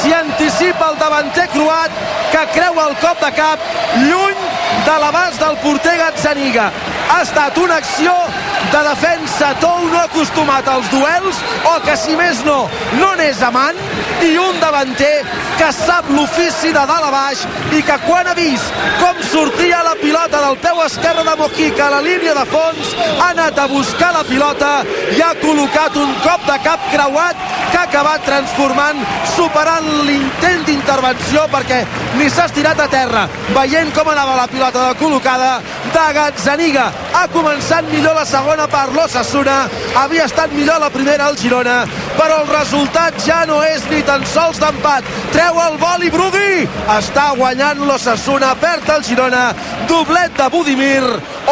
s'hi 0.00 0.12
anticipa 0.14 0.90
el 0.92 0.98
davanter 1.00 1.48
croat 1.54 1.94
que 2.32 2.42
creu 2.54 2.78
el 2.84 2.94
cop 3.02 3.20
de 3.22 3.30
cap 3.36 3.66
lluny 4.04 4.38
de 4.86 4.96
l'abast 5.02 5.40
del 5.42 5.58
porter 5.64 5.96
Gazzaniga. 5.98 6.70
Ha 7.10 7.20
estat 7.22 7.58
una 7.58 7.80
acció 7.82 8.14
de 8.70 8.82
defensa 8.88 9.52
Tou 9.60 9.86
no 9.88 9.98
acostumat 10.02 10.68
als 10.68 10.88
duels 10.92 11.40
o 11.68 11.74
que 11.84 11.96
si 11.98 12.16
més 12.18 12.42
no, 12.46 12.58
no 13.00 13.10
n'és 13.18 13.42
amant 13.42 13.78
i 14.22 14.36
un 14.38 14.60
davanter 14.62 15.14
que 15.58 15.70
sap 15.74 16.08
l'ofici 16.10 16.72
de 16.74 16.84
dalt 16.90 17.08
a 17.08 17.10
baix 17.12 17.42
i 17.76 17.82
que 17.86 17.96
quan 18.06 18.28
ha 18.28 18.34
vist 18.38 18.76
com 19.00 19.18
sortia 19.30 19.82
la 19.86 19.94
pilota 20.00 20.42
del 20.44 20.58
peu 20.62 20.82
esquerre 20.84 21.24
de 21.26 21.34
Mojica 21.40 21.86
a 21.86 21.94
la 21.96 22.02
línia 22.04 22.34
de 22.38 22.44
fons 22.52 22.94
ha 23.12 23.30
anat 23.30 23.58
a 23.58 23.66
buscar 23.70 24.12
la 24.14 24.24
pilota 24.28 24.72
i 25.16 25.20
ha 25.22 25.32
col·locat 25.42 25.98
un 26.02 26.14
cop 26.24 26.46
de 26.48 26.58
cap 26.66 26.86
creuat 26.92 27.48
que 27.72 27.78
ha 27.80 27.86
acabat 27.88 28.24
transformant, 28.26 28.98
superant 29.34 29.86
l'intent 30.06 30.64
d'intervenció 30.68 31.46
perquè 31.52 31.82
ni 32.18 32.28
s'ha 32.30 32.46
estirat 32.50 32.80
a 32.84 32.88
terra 32.92 33.26
veient 33.56 33.92
com 33.96 34.08
anava 34.12 34.36
la 34.42 34.48
pilota 34.50 34.88
de 34.88 34.98
col·locada 35.00 35.54
de 35.92 36.06
Gazzaniga 36.16 36.86
ha 37.12 37.26
començat 37.32 37.88
millor 37.92 38.16
la 38.16 38.24
segona 38.28 38.66
per 38.70 38.88
l'Ossassuna 38.96 39.58
havia 40.02 40.24
estat 40.30 40.52
millor 40.56 40.80
la 40.80 40.90
primera 40.90 41.26
al 41.30 41.36
Girona 41.36 41.82
però 42.16 42.42
el 42.42 42.48
resultat 42.48 43.16
ja 43.24 43.42
no 43.48 43.60
és 43.64 43.84
ni 43.90 44.02
tan 44.06 44.24
sols 44.28 44.60
d'empat. 44.60 45.06
Treu 45.32 45.58
el 45.64 45.78
vol 45.80 46.04
i 46.06 46.10
Brudi. 46.12 46.66
Està 46.96 47.30
guanyant 47.38 47.80
l'Ossassuna 47.86 48.52
perd 48.60 48.90
el 48.96 49.04
Girona. 49.06 49.44
Doblet 49.88 50.36
de 50.38 50.48
Budimir. 50.52 51.02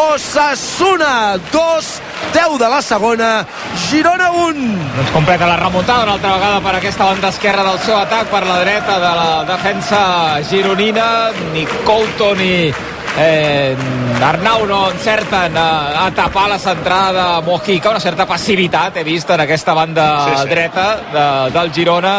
Ossassuna 0.00 1.38
2 1.50 1.90
10 2.35 2.59
de 2.61 2.68
la 2.68 2.83
segona. 2.83 3.31
Girona 3.88 4.31
1 4.31 4.68
doncs 4.96 5.11
completa 5.14 5.48
la 5.48 5.57
remuntada 5.57 6.05
una 6.05 6.14
altra 6.18 6.37
vegada 6.37 6.61
per 6.61 6.74
aquesta 6.76 7.09
banda 7.09 7.33
esquerra 7.35 7.64
del 7.66 7.81
seu 7.87 7.96
atac 7.98 8.31
per 8.31 8.44
la 8.46 8.61
dreta 8.61 9.00
de 9.03 9.12
la 9.20 9.44
defensa 9.48 10.00
gironina. 10.50 11.31
Ni 11.55 11.66
Couto 11.85 12.35
ni 12.35 12.72
eh, 13.18 13.77
Arnau 14.23 14.66
no 14.66 14.90
encerten 14.90 15.57
a, 15.57 16.05
a 16.05 16.11
tapar 16.14 16.49
la 16.51 16.59
centrada 16.59 17.40
de 17.40 17.46
Mojica, 17.46 17.90
una 17.90 18.01
certa 18.01 18.27
passivitat 18.27 19.01
he 19.01 19.05
vist 19.05 19.31
en 19.31 19.40
aquesta 19.46 19.75
banda 19.75 20.07
sí, 20.29 20.37
sí. 20.42 20.49
dreta 20.51 20.87
de, 21.12 21.27
del 21.57 21.73
Girona 21.73 22.14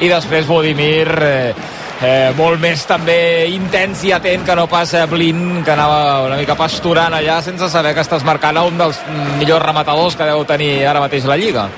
i 0.00 0.08
després 0.08 0.48
Budimir 0.48 1.08
eh, 1.20 1.54
eh, 2.02 2.32
molt 2.36 2.60
més 2.62 2.84
també 2.88 3.18
intens 3.52 4.04
i 4.08 4.14
atent 4.16 4.46
que 4.46 4.56
no 4.56 4.66
pas 4.70 4.94
eh, 4.94 5.04
Blin, 5.10 5.62
que 5.64 5.74
anava 5.74 6.26
una 6.26 6.38
mica 6.40 6.56
pasturant 6.58 7.14
allà 7.16 7.40
sense 7.44 7.68
saber 7.72 7.94
que 7.94 8.04
estàs 8.04 8.24
marcant 8.26 8.56
a 8.56 8.66
un 8.68 8.78
dels 8.80 9.00
millors 9.38 9.64
rematadors 9.64 10.16
que 10.16 10.28
deu 10.28 10.44
tenir 10.48 10.74
ara 10.86 11.04
mateix 11.04 11.28
la 11.28 11.38
Lliga. 11.40 11.68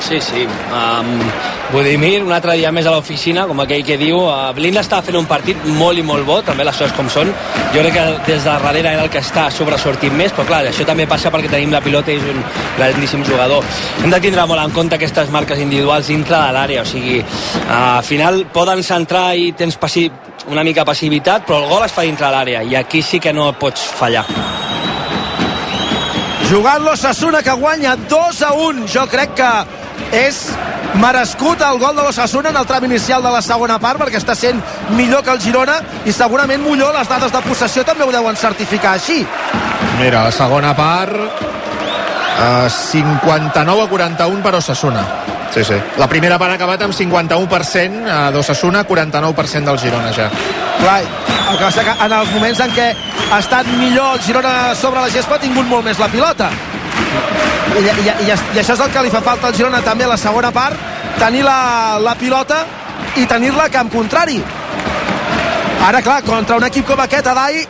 Sí, 0.00 0.20
sí. 0.20 0.46
Um, 0.70 1.18
Budimir, 1.72 2.22
un 2.22 2.30
altre 2.30 2.54
dia 2.54 2.70
més 2.70 2.86
a 2.86 2.92
l'oficina, 2.94 3.42
com 3.48 3.58
aquell 3.64 3.82
que 3.82 3.96
diu, 3.98 4.20
uh, 4.28 4.52
Blin 4.54 4.76
estava 4.78 5.02
fent 5.02 5.16
un 5.18 5.26
partit 5.26 5.64
molt 5.80 5.98
i 5.98 6.04
molt 6.06 6.22
bo, 6.28 6.36
també 6.46 6.62
les 6.62 6.76
coses 6.78 6.94
com 6.94 7.08
són. 7.10 7.32
Jo 7.74 7.82
crec 7.82 7.96
que 7.96 8.04
des 8.28 8.44
de 8.44 8.52
darrere 8.52 8.92
era 8.92 9.02
el 9.02 9.10
que 9.10 9.18
està 9.24 9.48
sobresortint 9.50 10.14
més, 10.14 10.30
però 10.36 10.46
clar, 10.46 10.60
això 10.70 10.86
també 10.86 11.08
passa 11.10 11.32
perquè 11.34 11.50
tenim 11.50 11.74
la 11.74 11.80
pilota 11.82 12.14
i 12.14 12.20
és 12.20 12.28
un 12.30 12.38
grandíssim 12.76 13.24
jugador. 13.26 13.66
Hem 14.04 14.14
de 14.14 14.20
tindre 14.22 14.46
molt 14.46 14.62
en 14.62 14.76
compte 14.76 14.94
aquestes 14.94 15.32
marques 15.34 15.58
individuals 15.64 16.12
dintre 16.12 16.38
de 16.38 16.54
l'àrea, 16.54 16.84
o 16.86 16.90
sigui, 16.92 17.18
uh, 17.18 17.74
al 17.96 18.06
final 18.06 18.44
poden 18.54 18.84
centrar 18.86 19.32
i 19.34 19.50
tens 19.56 19.76
passi 19.80 20.06
una 20.52 20.62
mica 20.64 20.84
passivitat, 20.84 21.46
però 21.46 21.62
el 21.62 21.70
gol 21.70 21.84
es 21.86 21.94
fa 21.94 22.04
dintre 22.06 22.30
l'àrea 22.32 22.62
i 22.62 22.76
aquí 22.76 23.02
sí 23.02 23.20
que 23.20 23.32
no 23.32 23.52
pots 23.58 23.82
fallar. 23.98 24.24
Jugant 26.46 26.84
l'Ossassuna 26.84 27.42
que 27.42 27.52
guanya 27.58 27.96
2 27.96 28.42
a 28.46 28.52
1. 28.52 28.86
Jo 28.92 29.06
crec 29.10 29.34
que 29.34 29.50
és 30.14 30.38
merescut 31.00 31.60
el 31.66 31.80
gol 31.82 31.96
de 31.96 32.04
l'Ossassuna 32.04 32.52
en 32.52 32.60
el 32.60 32.66
tram 32.68 32.84
inicial 32.86 33.24
de 33.24 33.32
la 33.34 33.42
segona 33.42 33.80
part 33.82 33.98
perquè 34.00 34.20
està 34.20 34.36
sent 34.38 34.60
millor 34.94 35.24
que 35.26 35.34
el 35.34 35.42
Girona 35.42 35.80
i 36.06 36.14
segurament 36.14 36.62
millor 36.62 36.94
les 36.94 37.08
dades 37.10 37.34
de 37.34 37.42
possessió 37.48 37.82
també 37.84 38.06
ho 38.06 38.14
deuen 38.14 38.38
certificar 38.38 38.94
així. 38.94 39.24
Mira, 39.98 40.22
la 40.28 40.32
segona 40.32 40.74
part 40.78 41.16
uh, 41.16 42.68
59 42.70 43.82
a 43.82 43.88
41 43.90 44.44
per 44.44 44.54
Osasuna 44.60 45.06
sí, 45.54 45.64
sí. 45.64 45.76
la 45.98 46.08
primera 46.08 46.38
part 46.38 46.52
ha 46.52 46.58
acabat 46.58 46.82
amb 46.86 46.94
51% 46.94 48.02
uh, 48.02 48.32
d'Osasuna 48.34 48.84
49% 48.88 49.64
del 49.70 49.78
Girona 49.78 50.12
ja. 50.16 50.30
Clar, 50.80 51.00
el 51.50 51.58
que 51.58 51.84
que 51.84 51.94
en 52.04 52.12
els 52.12 52.32
moments 52.32 52.60
en 52.60 52.74
què 52.74 52.88
ha 53.30 53.38
estat 53.38 53.66
millor 53.78 54.16
el 54.16 54.24
Girona 54.26 54.74
sobre 54.74 55.00
la 55.00 55.10
gespa 55.10 55.36
ha 55.36 55.42
tingut 55.42 55.66
molt 55.66 55.84
més 55.84 55.98
la 55.98 56.08
pilota. 56.08 56.50
I, 57.76 57.82
i, 57.82 58.10
i, 58.26 58.28
i 58.28 58.58
això 58.60 58.74
és 58.74 58.80
el 58.80 58.92
que 58.92 59.02
li 59.04 59.12
fa 59.12 59.22
falta 59.24 59.48
al 59.48 59.56
Girona 59.56 59.82
també 59.84 60.04
a 60.04 60.12
la 60.14 60.20
segona 60.20 60.52
part 60.52 60.76
tenir 61.18 61.42
la, 61.46 61.98
la 62.02 62.14
pilota 62.18 62.64
i 63.16 63.26
tenir-la 63.26 63.66
a 63.66 63.72
camp 63.72 63.90
contrari. 63.92 64.40
Ara 65.86 66.02
clar, 66.02 66.22
contra 66.26 66.56
un 66.58 66.66
equip 66.66 66.86
com 66.88 67.00
aquest 67.00 67.26
Adai 67.30 67.62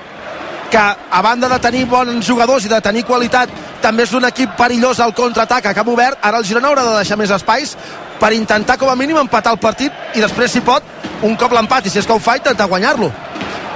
que 0.70 0.78
a 0.78 1.22
banda 1.22 1.48
de 1.48 1.58
tenir 1.62 1.84
bons 1.86 2.26
jugadors 2.26 2.64
i 2.66 2.70
de 2.72 2.80
tenir 2.82 3.04
qualitat 3.06 3.50
també 3.86 4.02
és 4.02 4.14
un 4.18 4.26
equip 4.26 4.56
perillós 4.58 4.98
al 4.98 5.14
contraatac 5.14 5.68
a 5.70 5.74
camp 5.76 5.92
obert, 5.92 6.18
ara 6.26 6.40
el 6.40 6.46
Girona 6.48 6.72
haurà 6.72 6.82
de 6.88 6.96
deixar 6.98 7.18
més 7.20 7.30
espais 7.30 7.76
per 8.18 8.32
intentar 8.34 8.78
com 8.80 8.90
a 8.90 8.96
mínim 8.98 9.20
empatar 9.20 9.52
el 9.54 9.62
partit 9.62 10.16
i 10.18 10.24
després 10.24 10.50
si 10.50 10.64
pot 10.66 10.82
un 11.22 11.36
cop 11.38 11.54
l'empat. 11.54 11.86
I 11.86 11.92
si 11.92 12.00
és 12.02 12.08
que 12.08 12.16
ho 12.16 12.22
fa 12.22 12.36
intentar 12.40 12.66
guanyar-lo 12.66 13.12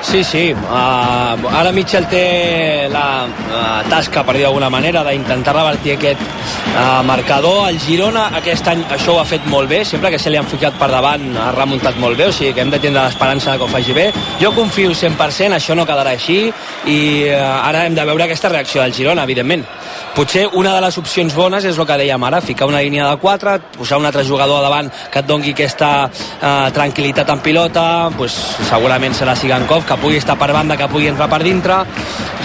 Sí, 0.03 0.25
sí. 0.25 0.53
Uh, 0.53 1.51
ara 1.53 1.71
Mitchell 1.77 2.07
té 2.09 2.89
la 2.91 3.27
uh, 3.29 3.83
tasca, 3.91 4.23
per 4.25 4.35
dir 4.39 4.47
d'alguna 4.47 4.71
manera, 4.73 5.03
d'intentar 5.05 5.53
revertir 5.55 5.95
aquest 5.95 6.23
uh, 6.25 7.03
marcador. 7.07 7.67
El 7.69 7.79
Girona 7.83 8.31
aquest 8.41 8.71
any 8.73 8.83
això 8.97 9.15
ho 9.15 9.21
ha 9.21 9.27
fet 9.29 9.45
molt 9.53 9.69
bé. 9.71 9.83
Sempre 9.85 10.11
que 10.11 10.19
se 10.19 10.33
li 10.33 10.41
han 10.41 10.49
ficat 10.49 10.79
per 10.81 10.89
davant 10.91 11.29
ha 11.37 11.51
remuntat 11.57 12.01
molt 12.01 12.17
bé, 12.19 12.31
o 12.31 12.35
sigui 12.35 12.55
que 12.57 12.65
hem 12.65 12.73
de 12.73 12.81
tindre 12.81 13.05
l'esperança 13.05 13.59
que 13.59 13.69
ho 13.69 13.71
faci 13.71 13.97
bé. 13.97 14.09
Jo 14.41 14.55
confio 14.57 14.95
100%, 14.97 15.59
això 15.61 15.77
no 15.77 15.87
quedarà 15.87 16.17
així 16.17 16.41
i 16.49 17.01
uh, 17.29 17.69
ara 17.69 17.85
hem 17.85 17.99
de 17.99 18.09
veure 18.09 18.25
aquesta 18.25 18.51
reacció 18.51 18.83
del 18.83 18.97
Girona, 18.97 19.29
evidentment. 19.29 19.69
Potser 20.15 20.49
una 20.59 20.73
de 20.75 20.81
les 20.83 20.97
opcions 20.99 21.35
bones 21.39 21.65
és 21.69 21.77
el 21.79 21.87
que 21.87 21.97
dèiem 22.01 22.25
ara, 22.27 22.41
ficar 22.43 22.67
una 22.67 22.81
línia 22.83 23.07
de 23.07 23.21
4, 23.23 23.55
posar 23.77 24.01
un 24.01 24.09
altre 24.09 24.25
jugador 24.27 24.59
a 24.59 24.65
davant 24.65 24.89
que 25.13 25.21
et 25.23 25.29
dongui 25.29 25.55
aquesta 25.55 25.91
uh, 26.09 26.67
tranquil·litat 26.75 27.31
en 27.31 27.45
pilota, 27.45 27.85
pues, 28.19 28.35
segurament 28.67 29.15
serà 29.15 29.37
Sigankov, 29.39 29.87
que 29.91 29.99
pugui 29.99 30.21
estar 30.23 30.39
per 30.39 30.53
banda, 30.55 30.79
que 30.79 30.89
pugui 30.89 31.11
entrar 31.11 31.29
per 31.31 31.43
dintre. 31.43 31.83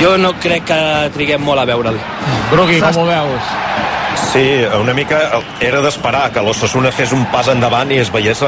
Jo 0.01 0.15
no 0.17 0.33
crec 0.41 0.65
que 0.71 0.81
triguem 1.13 1.45
molt 1.45 1.61
a 1.61 1.69
veure'l. 1.69 2.01
Brugui, 2.51 2.81
com 2.81 3.03
ho 3.03 3.07
veus? 3.11 3.55
Sí, 4.31 4.43
una 4.79 4.93
mica 4.95 5.19
era 5.63 5.79
d'esperar 5.83 6.25
que 6.35 6.41
l'Ossassuna 6.43 6.91
fes 6.91 7.13
un 7.15 7.23
pas 7.31 7.47
endavant 7.51 7.91
i 7.91 8.01
es 8.01 8.09
veiés 8.11 8.41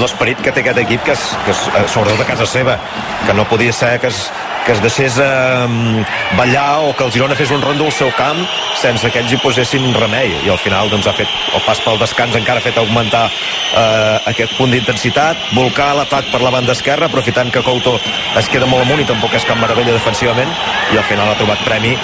l'esperit 0.00 0.40
que 0.44 0.52
té 0.52 0.62
aquest 0.62 0.80
equip, 0.84 1.02
que 1.04 1.12
és, 1.16 1.24
que 1.44 1.52
és 1.52 1.64
eh, 1.72 1.82
sobretot 1.92 2.22
a 2.24 2.28
casa 2.28 2.46
seva, 2.48 2.78
que 3.26 3.34
no 3.36 3.44
podia 3.50 3.74
ser 3.76 3.96
que 4.00 4.08
es, 4.12 4.22
que 4.66 4.72
es 4.72 4.82
deixés 4.82 5.16
eh, 5.22 6.04
ballar 6.36 6.80
o 6.88 6.94
que 6.96 7.04
el 7.06 7.12
Girona 7.14 7.36
fes 7.38 7.52
un 7.54 7.62
rondo 7.62 7.86
al 7.86 7.94
seu 7.94 8.10
camp 8.18 8.40
sense 8.76 9.08
que 9.14 9.22
ells 9.22 9.32
hi 9.32 9.38
posessin 9.38 9.86
remei. 9.94 10.32
I 10.42 10.50
al 10.50 10.58
final 10.58 10.90
doncs, 10.90 11.06
ha 11.06 11.14
fet 11.14 11.30
el 11.54 11.62
pas 11.64 11.80
pel 11.84 12.00
descans 12.02 12.34
encara 12.36 12.58
ha 12.58 12.66
fet 12.66 12.80
augmentar 12.82 13.24
eh, 13.30 14.30
aquest 14.32 14.56
punt 14.58 14.74
d'intensitat, 14.74 15.52
volcar 15.54 15.92
l'atac 15.96 16.32
per 16.32 16.42
la 16.42 16.50
banda 16.50 16.74
esquerra 16.74 17.06
aprofitant 17.06 17.52
que 17.54 17.62
Couto 17.62 17.94
es 18.36 18.50
queda 18.50 18.66
molt 18.66 18.82
amunt 18.84 19.04
i 19.04 19.08
tampoc 19.08 19.38
és 19.38 19.46
cap 19.46 19.60
meravella 19.62 19.94
defensivament 19.94 20.50
i 20.92 20.98
al 20.98 21.06
final 21.06 21.30
ha 21.30 21.38
trobat 21.38 21.62
premi 21.66 21.94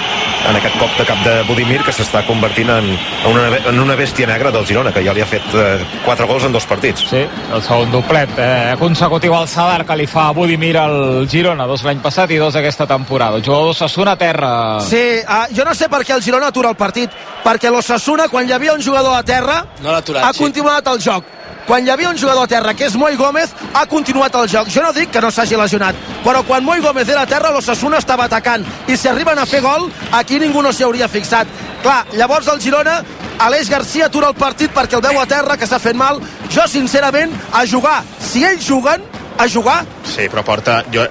en 0.48 0.56
aquest 0.58 0.78
cop 0.80 0.90
de 0.98 1.04
cap 1.06 1.20
de 1.26 1.34
Budimir 1.46 1.80
que 1.86 1.94
s'està 1.94 2.22
convertint 2.26 2.70
en, 2.72 2.88
una, 3.30 3.44
en 3.70 3.78
una 3.78 3.96
bèstia 3.98 4.26
negra 4.26 4.50
del 4.54 4.66
Girona 4.66 4.92
que 4.94 5.02
ja 5.04 5.14
li 5.14 5.22
ha 5.22 5.28
fet 5.28 5.54
eh, 5.54 5.84
4 6.06 6.26
gols 6.30 6.46
en 6.48 6.54
dos 6.54 6.66
partits. 6.68 7.04
Sí, 7.10 7.22
el 7.22 7.62
segon 7.62 7.92
doblet 7.94 8.34
eh, 8.42 8.74
consecutiu 8.80 9.36
al 9.36 9.48
Sadar 9.50 9.86
que 9.86 9.96
li 9.98 10.08
fa 10.10 10.30
Budimir 10.36 10.74
al 10.80 11.28
Girona, 11.30 11.66
dos 11.70 11.84
l'any 11.86 12.02
passat 12.02 12.34
i 12.34 12.40
dos 12.42 12.51
aquesta 12.56 12.86
temporada. 12.86 13.36
El 13.36 13.44
jugador 13.44 13.70
d'Ossassuna 13.70 14.16
a 14.16 14.18
terra. 14.18 14.52
Sí, 14.88 15.02
uh, 15.22 15.44
jo 15.56 15.64
no 15.64 15.74
sé 15.74 15.88
per 15.92 16.02
què 16.04 16.16
el 16.16 16.24
Girona 16.24 16.50
atura 16.52 16.72
el 16.72 16.76
partit, 16.76 17.12
perquè 17.44 17.70
l'Ossassuna, 17.70 18.28
quan 18.28 18.48
hi 18.48 18.52
havia 18.52 18.74
un 18.74 18.82
jugador 18.82 19.16
a 19.16 19.22
terra, 19.22 19.62
no 19.82 19.94
aturat, 19.94 20.24
ha 20.24 20.32
sí. 20.32 20.44
continuat 20.44 20.90
el 20.92 21.00
joc. 21.02 21.30
Quan 21.66 21.86
hi 21.86 21.92
havia 21.94 22.10
un 22.10 22.18
jugador 22.18 22.44
a 22.44 22.50
terra, 22.50 22.74
que 22.74 22.88
és 22.88 22.96
Moi 22.98 23.14
Gómez, 23.16 23.52
ha 23.72 23.84
continuat 23.86 24.34
el 24.40 24.48
joc. 24.50 24.70
Jo 24.74 24.82
no 24.82 24.92
dic 24.92 25.12
que 25.14 25.20
no 25.22 25.30
s'hagi 25.30 25.56
lesionat, 25.56 25.98
però 26.24 26.42
quan 26.46 26.64
Moi 26.66 26.82
Gómez 26.82 27.08
era 27.08 27.22
a 27.22 27.30
terra, 27.30 27.52
l'Ossassuna 27.54 28.02
estava 28.02 28.26
atacant. 28.26 28.66
I 28.88 28.96
si 28.96 29.08
arriben 29.08 29.38
a 29.38 29.46
fer 29.46 29.62
gol, 29.62 29.90
aquí 30.12 30.40
ningú 30.42 30.62
no 30.62 30.72
s'hi 30.72 30.84
hauria 30.88 31.08
fixat. 31.08 31.46
Clar, 31.82 32.02
llavors 32.18 32.48
el 32.50 32.60
Girona 32.62 33.00
Aleix 33.42 33.70
Garcia 33.70 34.06
atura 34.06 34.28
el 34.30 34.36
partit 34.38 34.70
perquè 34.74 34.98
el 34.98 35.02
veu 35.02 35.18
a 35.18 35.26
terra, 35.26 35.56
que 35.58 35.66
s'ha 35.66 35.80
fet 35.82 35.96
mal. 35.98 36.20
Jo, 36.52 36.66
sincerament, 36.70 37.32
a 37.52 37.64
jugar. 37.66 38.02
Si 38.20 38.44
ells 38.46 38.68
juguen, 38.68 39.02
a 39.38 39.48
jugar... 39.48 39.82
Sí, 40.06 40.28
però 40.30 40.44
porta... 40.46 40.82
Jo, 40.94 41.08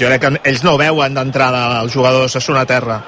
jo 0.00 0.08
crec 0.08 0.22
que 0.22 0.32
ells 0.50 0.64
no 0.64 0.76
veuen 0.80 1.14
d'entrada 1.16 1.80
el 1.80 1.90
jugador 1.92 2.30
Sassuna 2.30 2.64
a 2.66 2.68
terra. 2.68 3.00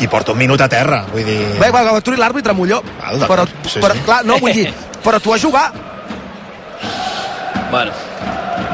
I 0.00 0.08
porta 0.08 0.32
un 0.32 0.38
minut 0.38 0.60
a 0.60 0.68
terra 0.68 1.02
vull 1.08 1.24
dir... 1.24 1.38
Bé, 1.60 1.70
va, 1.72 1.82
aturi 1.96 2.18
l'àrbitre 2.20 2.54
Molló. 2.56 2.82
Val, 3.00 3.24
però, 3.28 3.46
sí, 3.64 3.80
però, 3.80 3.96
sí. 3.96 4.04
clar, 4.04 4.22
no 4.28 4.38
vull 4.40 4.56
dir 4.56 4.68
però 5.04 5.20
tu 5.20 5.34
a 5.34 5.38
jugar. 5.38 5.70
Bueno. 7.70 7.92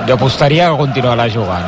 jo 0.06 0.14
apostaria 0.14 0.70
que 0.70 0.76
continuarà 0.78 1.28
jugant. 1.30 1.66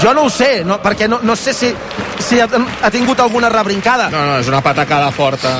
Jo 0.00 0.12
no 0.14 0.26
ho 0.26 0.30
sé, 0.30 0.64
no, 0.64 0.78
perquè 0.82 1.08
no, 1.08 1.18
no 1.22 1.36
sé 1.36 1.52
si, 1.56 1.72
si 2.20 2.40
ha, 2.40 2.46
ha 2.82 2.90
tingut 2.90 3.20
alguna 3.20 3.48
rebrincada. 3.48 4.08
No, 4.12 4.24
no, 4.28 4.38
és 4.40 4.48
una 4.48 4.60
patacada 4.62 5.10
forta. 5.10 5.52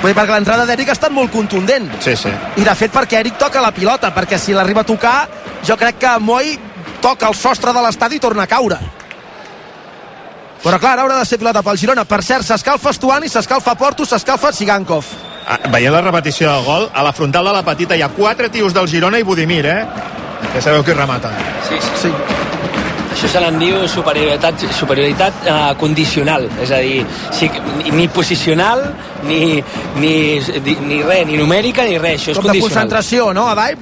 Vull 0.00 0.12
dir, 0.12 0.16
perquè 0.16 0.32
l'entrada 0.32 0.66
d'Eric 0.68 0.92
ha 0.92 0.96
estat 0.96 1.12
molt 1.12 1.32
contundent. 1.32 1.88
Sí, 2.04 2.16
sí. 2.16 2.32
i 2.56 2.64
de 2.64 2.74
fet 2.78 2.94
perquè 2.94 3.20
Eric 3.20 3.38
toca 3.40 3.62
la 3.64 3.72
pilota 3.74 4.12
perquè 4.14 4.38
si 4.38 4.54
l'arriba 4.56 4.84
a 4.84 4.88
tocar 4.88 5.16
jo 5.66 5.76
crec 5.76 5.98
que 5.98 6.18
Moi 6.22 6.56
toca 7.00 7.28
el 7.28 7.34
sostre 7.34 7.72
de 7.72 7.82
l'estadi 7.84 8.16
i 8.16 8.22
torna 8.22 8.44
a 8.44 8.50
caure 8.50 8.78
però 10.62 10.78
clar, 10.82 10.96
haurà 10.98 11.18
de 11.20 11.26
ser 11.28 11.38
pilota 11.38 11.62
pel 11.62 11.78
Girona 11.78 12.04
per 12.08 12.22
cert, 12.24 12.44
s'escalfa 12.46 12.90
Estuani, 12.90 13.28
s'escalfa 13.30 13.74
Porto 13.78 14.04
s'escalfa 14.08 14.52
Sigankov 14.52 15.04
ah, 15.46 15.60
veient 15.70 15.92
la 15.94 16.00
repetició 16.02 16.50
del 16.50 16.64
gol, 16.64 16.88
a 16.92 17.02
la 17.06 17.12
frontal 17.12 17.44
de 17.46 17.52
la 17.58 17.62
petita 17.66 17.96
hi 17.96 18.02
ha 18.02 18.08
quatre 18.16 18.48
tios 18.50 18.74
del 18.74 18.88
Girona 18.90 19.20
i 19.20 19.26
Budimir 19.26 19.64
eh? 19.66 19.80
ja 20.54 20.60
sabeu 20.62 20.82
qui 20.84 20.96
remata 20.96 21.30
Sí, 21.68 21.78
sí. 21.80 22.08
sí. 22.08 22.12
Això 23.16 23.30
se 23.32 23.40
n'en 23.40 23.54
diu 23.56 23.78
superioritat, 23.88 24.60
superioritat 24.76 25.46
eh, 25.48 25.54
condicional, 25.80 26.44
és 26.60 26.68
a 26.68 26.82
dir, 26.84 26.98
sí, 27.32 27.48
ni, 27.78 27.94
ni 27.96 28.08
posicional, 28.12 28.82
ni, 29.24 29.56
ni, 29.96 30.10
ni, 30.36 30.74
ni 30.84 30.98
res, 31.00 31.22
ni 31.24 31.38
numèrica, 31.40 31.86
ni 31.88 31.96
res, 31.96 32.20
això 32.20 32.34
és 32.34 32.36
com 32.36 32.44
de 32.44 32.50
condicional. 32.50 32.74
concentració, 32.90 33.30
no, 33.32 33.46
Adai? 33.48 33.72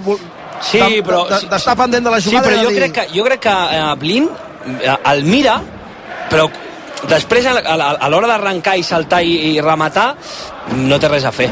Sí, 0.65 0.79
De- 0.81 1.03
però... 1.05 1.25
de- 1.29 1.47
d'estar 1.51 1.75
pendent 1.77 2.05
de 2.07 2.11
la 2.15 2.21
Sí, 2.21 2.31
jugada 2.31 2.49
però 2.49 2.57
i 2.57 2.59
de 2.59 2.65
jo 2.65 2.71
dir- 2.71 2.79
crec 2.83 2.93
que, 2.97 3.07
jo 3.19 3.25
crec 3.27 3.41
que 3.47 3.55
eh, 3.79 3.95
Blin 4.01 4.29
eh, 4.81 4.97
el 5.13 5.25
mira, 5.29 5.59
però 6.31 6.49
després 7.11 7.45
a, 7.51 7.53
a, 7.61 7.91
a 8.01 8.09
l'hora 8.09 8.27
d'arrencar 8.31 8.79
i 8.81 8.83
saltar 8.87 9.21
i, 9.23 9.35
i 9.53 9.61
rematar 9.61 10.15
no 10.81 10.97
té 10.99 11.09
res 11.13 11.25
a 11.29 11.33
fer 11.37 11.51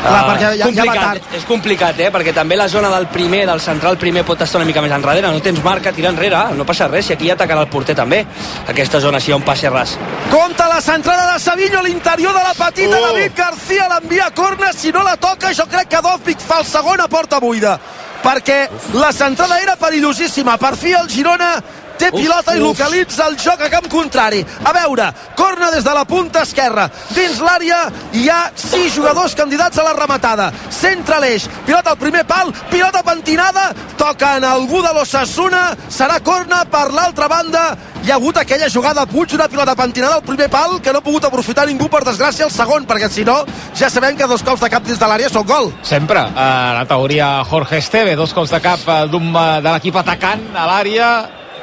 Clar, 0.00 0.20
perquè 0.30 0.56
ja- 0.56 0.70
ja 0.72 0.84
va 0.84 0.94
tard. 0.94 1.22
és 1.36 1.44
complicat, 1.44 1.98
eh? 2.00 2.10
perquè 2.10 2.32
també 2.34 2.56
la 2.56 2.68
zona 2.68 2.88
del 2.88 3.06
primer, 3.08 3.46
del 3.46 3.60
central 3.60 3.98
primer 3.98 4.24
pot 4.24 4.40
estar 4.40 4.58
una 4.58 4.64
mica 4.66 4.80
més 4.80 4.92
enrere, 4.92 5.20
no 5.28 5.40
tens 5.40 5.62
marca, 5.62 5.92
tira 5.92 6.08
enrere 6.08 6.36
no 6.56 6.64
passa 6.64 6.88
res, 6.88 7.06
si 7.06 7.12
aquí 7.12 7.26
ja 7.26 7.34
atacarà 7.34 7.60
el 7.60 7.68
porter 7.68 7.94
també 7.94 8.24
aquesta 8.68 9.00
zona, 9.00 9.20
si 9.20 9.30
hi 9.30 9.32
ha 9.32 9.36
un 9.36 9.42
passe 9.42 9.68
ras 9.68 9.98
Compte 10.30 10.62
la 10.72 10.80
centrada 10.80 11.32
de 11.34 11.38
Savinho 11.40 11.80
a 11.80 11.82
l'interior 11.82 12.32
de 12.32 12.40
la 12.42 12.54
petita. 12.54 12.96
Oh. 12.96 13.06
David 13.12 13.32
García 13.36 13.88
l'envia 13.88 14.26
a 14.26 14.30
corna. 14.30 14.72
Si 14.72 14.92
no 14.92 15.02
la 15.02 15.16
toca, 15.16 15.52
jo 15.52 15.66
crec 15.66 15.88
que 15.88 16.00
Dovvik 16.00 16.38
fa 16.38 16.60
el 16.60 16.64
segon 16.66 17.00
a 17.00 17.08
porta 17.08 17.38
buida. 17.40 17.78
Perquè 18.22 18.68
la 18.94 19.10
centrada 19.12 19.58
era 19.60 19.74
perillosíssima. 19.76 20.56
Per 20.58 20.76
fi 20.76 20.92
el 20.92 21.08
Girona 21.08 21.62
té 22.00 22.08
Uf, 22.08 22.20
pilota 22.20 22.56
i 22.56 22.60
uf. 22.60 22.70
localitza 22.70 23.28
el 23.28 23.36
joc 23.40 23.60
a 23.66 23.70
camp 23.72 23.88
contrari. 23.92 24.40
A 24.64 24.72
veure, 24.72 25.10
corna 25.36 25.70
des 25.74 25.84
de 25.84 25.94
la 25.94 26.04
punta 26.08 26.42
esquerra. 26.46 26.88
Dins 27.14 27.40
l'àrea 27.44 27.82
hi 28.16 28.26
ha 28.30 28.40
sis 28.54 28.94
jugadors 28.96 29.36
candidats 29.36 29.78
a 29.78 29.84
la 29.86 29.94
rematada. 29.98 30.50
Centre 30.72 31.20
l'eix, 31.20 31.46
pilota 31.66 31.92
al 31.94 32.00
primer 32.00 32.24
pal, 32.26 32.52
pilota 32.70 33.04
pentinada, 33.06 33.70
toca 34.00 34.36
en 34.38 34.44
algú 34.48 34.82
de 34.82 34.92
l'Ossassuna, 34.96 35.70
serà 35.92 36.20
corna 36.24 36.64
per 36.70 36.88
l'altra 36.94 37.28
banda. 37.28 37.64
Hi 38.00 38.10
ha 38.10 38.14
hagut 38.16 38.38
aquella 38.40 38.70
jugada 38.72 39.02
a 39.04 39.06
Puig, 39.06 39.34
una 39.36 39.48
pilota 39.48 39.74
pentinada 39.76 40.14
al 40.16 40.22
primer 40.24 40.48
pal 40.48 40.78
que 40.80 40.92
no 40.92 41.02
ha 41.02 41.04
pogut 41.04 41.26
aprofitar 41.28 41.66
ningú, 41.68 41.90
per 41.92 42.00
desgràcia, 42.06 42.46
el 42.46 42.54
segon, 42.54 42.86
perquè 42.88 43.10
si 43.12 43.26
no, 43.28 43.42
ja 43.76 43.90
sabem 43.92 44.16
que 44.16 44.28
dos 44.30 44.42
cops 44.46 44.62
de 44.64 44.70
cap 44.72 44.86
dins 44.86 44.98
de 44.98 45.10
l'àrea 45.10 45.28
són 45.28 45.44
gol. 45.44 45.68
Sempre. 45.84 46.22
Uh, 46.32 46.78
la 46.78 46.86
teoria 46.88 47.28
Jorge 47.44 47.76
Esteve, 47.76 48.16
dos 48.16 48.32
cops 48.32 48.54
de 48.56 48.62
cap 48.64 48.88
uh, 48.88 49.02
d'un 49.10 49.28
uh, 49.34 49.60
de 49.60 49.68
l'equip 49.74 50.00
atacant 50.00 50.48
a 50.56 50.64
l'àrea, 50.70 51.10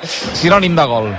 sinònim 0.05 0.75
de 0.75 0.85
gol. 0.85 1.11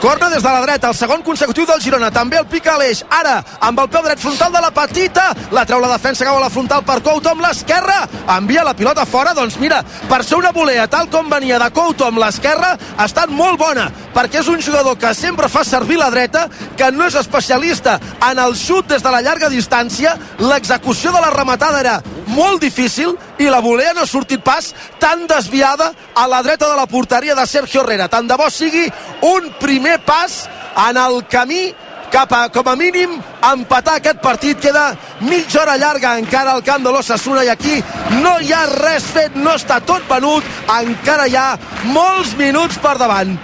Corna 0.00 0.30
des 0.30 0.42
de 0.42 0.48
la 0.48 0.62
dreta, 0.62 0.88
el 0.88 0.94
segon 0.96 1.20
consecutiu 1.20 1.66
del 1.68 1.80
Girona, 1.84 2.08
també 2.10 2.38
el 2.40 2.46
pica 2.48 2.78
l'eix, 2.80 3.02
ara 3.12 3.34
amb 3.60 3.82
el 3.82 3.88
peu 3.92 4.00
dret 4.06 4.18
frontal 4.22 4.54
de 4.54 4.62
la 4.64 4.70
petita, 4.72 5.26
la 5.52 5.66
treu 5.68 5.82
la 5.82 5.90
defensa, 5.92 6.24
cau 6.24 6.38
a 6.38 6.40
la 6.40 6.48
frontal 6.48 6.80
per 6.88 7.02
Couto 7.04 7.28
amb 7.28 7.44
l'esquerra, 7.44 7.98
envia 8.38 8.64
la 8.64 8.72
pilota 8.72 9.04
fora, 9.04 9.34
doncs 9.36 9.58
mira, 9.60 9.82
per 10.08 10.22
ser 10.24 10.38
una 10.38 10.54
volea 10.56 10.86
tal 10.88 11.10
com 11.12 11.28
venia 11.28 11.58
de 11.60 11.68
Couto 11.76 12.06
amb 12.08 12.22
l'esquerra, 12.22 12.78
ha 12.96 13.04
estat 13.04 13.28
molt 13.28 13.60
bona, 13.60 13.90
perquè 14.14 14.40
és 14.40 14.48
un 14.48 14.64
jugador 14.64 14.96
que 14.96 15.12
sempre 15.12 15.52
fa 15.52 15.66
servir 15.68 16.00
la 16.00 16.08
dreta, 16.08 16.46
que 16.80 16.88
no 16.96 17.04
és 17.04 17.20
especialista 17.20 17.98
en 18.30 18.40
el 18.40 18.56
xut 18.56 18.88
des 18.88 19.04
de 19.04 19.12
la 19.12 19.20
llarga 19.20 19.52
distància, 19.52 20.16
l'execució 20.40 21.12
de 21.12 21.20
la 21.20 21.34
rematada 21.36 21.84
era 21.84 21.98
molt 22.30 22.62
difícil 22.64 23.18
i 23.40 23.48
la 23.48 23.60
volea 23.64 23.94
no 23.96 24.04
ha 24.04 24.08
sortit 24.08 24.42
pas 24.44 24.72
tan 25.00 25.26
desviada 25.26 25.92
a 26.14 26.26
la 26.28 26.42
dreta 26.44 26.68
de 26.68 26.76
la 26.76 26.86
porteria 26.86 27.34
de 27.34 27.46
Sergio 27.46 27.82
Herrera. 27.82 28.08
Tant 28.12 28.28
de 28.28 28.36
bo 28.36 28.50
sigui 28.52 28.86
un 29.22 29.48
primer 29.60 29.98
pas 30.04 30.42
en 30.88 30.96
el 31.00 31.22
camí 31.28 31.70
cap 32.10 32.32
a, 32.34 32.48
com 32.50 32.66
a 32.66 32.74
mínim, 32.76 33.12
empatar 33.52 34.00
aquest 34.00 34.18
partit. 34.20 34.58
Queda 34.60 34.90
mitja 35.22 35.60
hora 35.62 35.76
llarga 35.78 36.16
encara 36.18 36.52
al 36.56 36.64
camp 36.66 36.82
de 36.84 36.90
l'Ossassuna 36.92 37.44
i 37.46 37.52
aquí 37.52 37.78
no 38.20 38.36
hi 38.42 38.52
ha 38.52 38.64
res 38.72 39.06
fet, 39.14 39.36
no 39.38 39.54
està 39.54 39.78
tot 39.86 40.02
venut, 40.10 40.44
encara 40.80 41.28
hi 41.30 41.36
ha 41.38 41.54
molts 41.94 42.34
minuts 42.36 42.80
per 42.82 42.96
davant. 42.98 43.38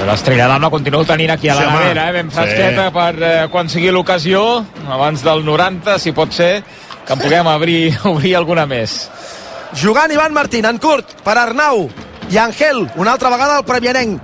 L'estrella 0.00 0.46
d'Am 0.48 0.62
la 0.64 0.70
continuo 0.72 1.04
tenint 1.04 1.32
aquí 1.34 1.50
a 1.52 1.54
la 1.58 1.64
Sí, 1.66 1.88
eh? 1.98 2.12
ben 2.14 2.30
fresqueta 2.32 2.86
Sí. 2.86 2.92
per 2.94 3.22
eh, 3.22 3.48
quan 3.52 3.68
sigui 3.68 3.90
l'ocasió, 3.92 4.64
abans 4.88 5.22
del 5.22 5.44
90, 5.44 5.98
si 5.98 6.12
pot 6.16 6.32
ser, 6.32 6.62
que 7.10 7.14
en 7.14 7.20
puguem 7.20 7.46
obrir, 7.46 7.98
obrir 8.04 8.36
alguna 8.36 8.68
més. 8.70 9.08
Jugant 9.74 10.12
Ivan 10.14 10.32
Martín, 10.32 10.66
en 10.66 10.78
curt, 10.78 11.16
per 11.26 11.34
Arnau 11.38 11.88
i 12.30 12.38
Angel, 12.38 12.84
una 12.94 13.16
altra 13.16 13.32
vegada 13.32 13.56
el 13.58 13.66
premianenc, 13.66 14.20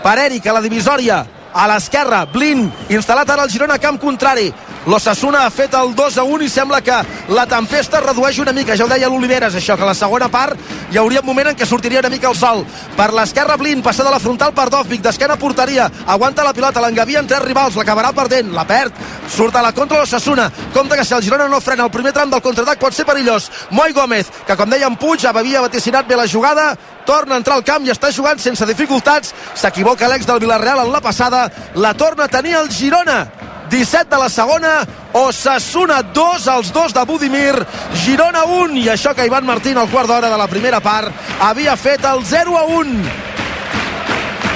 per 0.00 0.14
Eric 0.22 0.46
a 0.48 0.54
la 0.56 0.62
divisòria, 0.64 1.18
a 1.52 1.66
l'esquerra, 1.68 2.22
Blin, 2.32 2.64
instal·lat 2.88 3.28
ara 3.28 3.44
al 3.44 3.52
Girona, 3.52 3.76
camp 3.76 3.98
contrari. 4.00 4.48
L'Ossassuna 4.86 5.42
ha 5.44 5.50
fet 5.52 5.74
el 5.76 5.90
2 5.94 6.16
a 6.16 6.22
1 6.24 6.46
i 6.46 6.48
sembla 6.48 6.80
que 6.80 6.94
la 7.28 7.44
tempesta 7.46 7.98
es 7.98 8.04
redueix 8.06 8.38
una 8.40 8.54
mica. 8.56 8.76
Ja 8.78 8.86
ho 8.86 8.88
deia 8.88 9.10
l'Oliveres, 9.12 9.54
això, 9.54 9.76
que 9.76 9.84
la 9.84 9.94
segona 9.94 10.30
part 10.32 10.56
hi 10.90 10.96
hauria 10.96 11.20
un 11.20 11.26
moment 11.28 11.50
en 11.50 11.58
què 11.58 11.66
sortiria 11.68 12.00
una 12.00 12.08
mica 12.08 12.30
el 12.30 12.36
sol. 12.38 12.64
Per 12.96 13.10
l'esquerra, 13.12 13.58
Blin, 13.60 13.82
passada 13.84 14.08
a 14.08 14.14
la 14.14 14.22
frontal 14.22 14.54
per 14.56 14.70
Dovvik, 14.72 15.02
d'esquena 15.04 15.36
porteria, 15.36 15.90
aguanta 16.06 16.46
la 16.46 16.54
pilota, 16.56 16.80
l'engavia 16.80 17.20
en 17.20 17.28
tres 17.28 17.44
rivals, 17.44 17.76
l'acabarà 17.76 18.14
perdent, 18.16 18.54
la 18.56 18.64
perd, 18.64 18.96
surt 19.28 19.56
a 19.56 19.62
la 19.62 19.74
contra 19.76 20.00
l'Ossassuna. 20.00 20.48
Compte 20.72 20.96
que 20.96 21.04
si 21.04 21.14
el 21.14 21.22
Girona 21.22 21.48
no 21.48 21.60
frena 21.60 21.84
el 21.84 21.92
primer 21.92 22.14
tram 22.16 22.32
del 22.32 22.42
contraatac 22.42 22.80
pot 22.80 22.96
ser 22.96 23.04
perillós. 23.04 23.50
Moi 23.70 23.92
Gómez, 23.92 24.32
que 24.46 24.56
com 24.56 24.72
deia 24.72 24.88
en 24.88 24.96
Puig, 24.96 25.26
havia 25.28 25.60
vaticinat 25.60 26.08
bé 26.08 26.16
la 26.16 26.28
jugada, 26.28 26.72
torna 27.04 27.36
a 27.36 27.42
entrar 27.42 27.58
al 27.58 27.66
camp 27.68 27.84
i 27.84 27.92
està 27.92 28.08
jugant 28.16 28.40
sense 28.40 28.64
dificultats. 28.64 29.34
S'equivoca 29.54 30.08
l'ex 30.08 30.26
del 30.26 30.40
Villarreal 30.40 30.86
en 30.86 30.92
la 30.92 31.04
passada, 31.04 31.50
la 31.74 31.92
torna 31.92 32.24
a 32.24 32.32
tenir 32.32 32.56
el 32.56 32.72
Girona. 32.72 33.39
17 33.70 34.10
de 34.10 34.18
la 34.18 34.28
segona, 34.28 34.84
Osasuna 35.12 36.02
2, 36.02 36.46
els 36.56 36.72
dos 36.74 36.92
de 36.92 37.04
Budimir, 37.06 37.54
Girona 37.94 38.42
1, 38.44 38.76
i 38.82 38.88
això 38.90 39.14
que 39.14 39.26
Ivan 39.26 39.46
Martín 39.46 39.78
al 39.78 39.88
quart 39.88 40.10
d'hora 40.10 40.28
de 40.28 40.38
la 40.38 40.48
primera 40.50 40.80
part 40.82 41.14
havia 41.40 41.76
fet 41.78 42.04
el 42.04 42.24
0 42.26 42.58
a 42.58 42.64
1. 42.66 42.98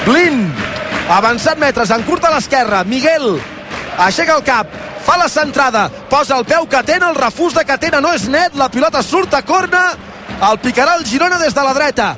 Blin, 0.05 0.43
avançat 1.15 1.63
metres, 1.63 1.95
en 1.95 2.03
curt 2.03 2.27
a 2.27 2.35
l'esquerra, 2.35 2.83
Miguel, 2.85 3.39
aixeca 4.03 4.35
el 4.35 4.45
cap, 4.45 4.75
fa 5.07 5.17
la 5.21 5.31
centrada, 5.31 5.87
posa 6.11 6.37
el 6.37 6.45
peu 6.45 6.67
Catena, 6.67 7.15
el 7.15 7.19
refús 7.23 7.55
de 7.55 7.65
Catena 7.65 8.03
no 8.03 8.13
és 8.19 8.27
net, 8.29 8.59
la 8.59 8.69
pilota 8.69 9.03
surt 9.03 9.39
a 9.39 9.45
corna, 9.47 9.93
el 10.51 10.59
picarà 10.59 10.99
el 10.99 11.07
Girona 11.07 11.39
des 11.39 11.55
de 11.55 11.63
la 11.63 11.75
dreta. 11.77 12.15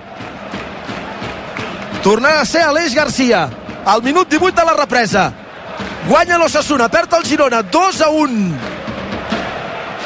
Tornarà 2.02 2.40
a 2.40 2.48
ser 2.48 2.64
Aleix 2.64 2.94
Garcia, 2.94 3.48
al 3.84 4.02
minut 4.02 4.30
18 4.30 4.56
de 4.56 4.64
la 4.64 4.80
represa. 4.80 5.32
Guanya 6.06 6.38
l'Ossassuna, 6.38 6.86
perd 6.88 7.14
el 7.18 7.24
Girona, 7.26 7.62
2 7.62 8.00
a 8.06 8.08
1. 8.14 8.42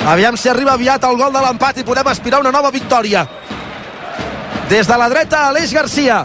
Aviam 0.09 0.37
si 0.41 0.49
arriba 0.49 0.73
aviat 0.73 1.05
el 1.05 1.19
gol 1.21 1.33
de 1.35 1.43
l'empat 1.45 1.83
i 1.83 1.85
podem 1.85 2.09
aspirar 2.09 2.41
una 2.41 2.53
nova 2.55 2.71
victòria. 2.73 3.27
Des 4.71 4.89
de 4.89 4.97
la 4.97 5.09
dreta, 5.13 5.49
Aleix 5.51 5.75
Garcia. 5.77 6.23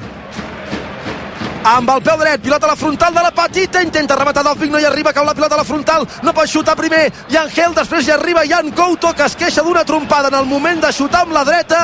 Amb 1.66 1.89
el 1.89 2.01
peu 2.05 2.20
dret, 2.22 2.43
pilota 2.43 2.68
a 2.68 2.70
la 2.70 2.76
frontal 2.78 3.13
de 3.16 3.22
la 3.26 3.32
petita, 3.34 3.82
intenta 3.82 4.13
rematar 4.16 4.43
Dòfic, 4.45 4.70
no 4.70 4.78
hi 4.78 4.86
arriba, 4.86 5.09
cau 5.13 5.26
la 5.26 5.34
pilota 5.34 5.55
a 5.55 5.63
la 5.63 5.66
frontal, 5.66 6.03
no 6.22 6.34
pot 6.38 6.45
xutar 6.45 6.76
primer, 6.78 7.07
i 7.34 7.39
Angel, 7.41 7.74
després 7.74 8.05
hi 8.05 8.13
arriba 8.13 8.43
Jan 8.45 8.70
Couto, 8.78 9.16
que 9.18 9.26
es 9.26 9.34
queixa 9.36 9.63
d'una 9.66 9.82
trompada 9.84 10.30
en 10.30 10.38
el 10.38 10.45
moment 10.45 10.84
de 10.84 10.91
xutar 10.93 11.24
amb 11.26 11.34
la 11.34 11.41
dreta, 11.47 11.80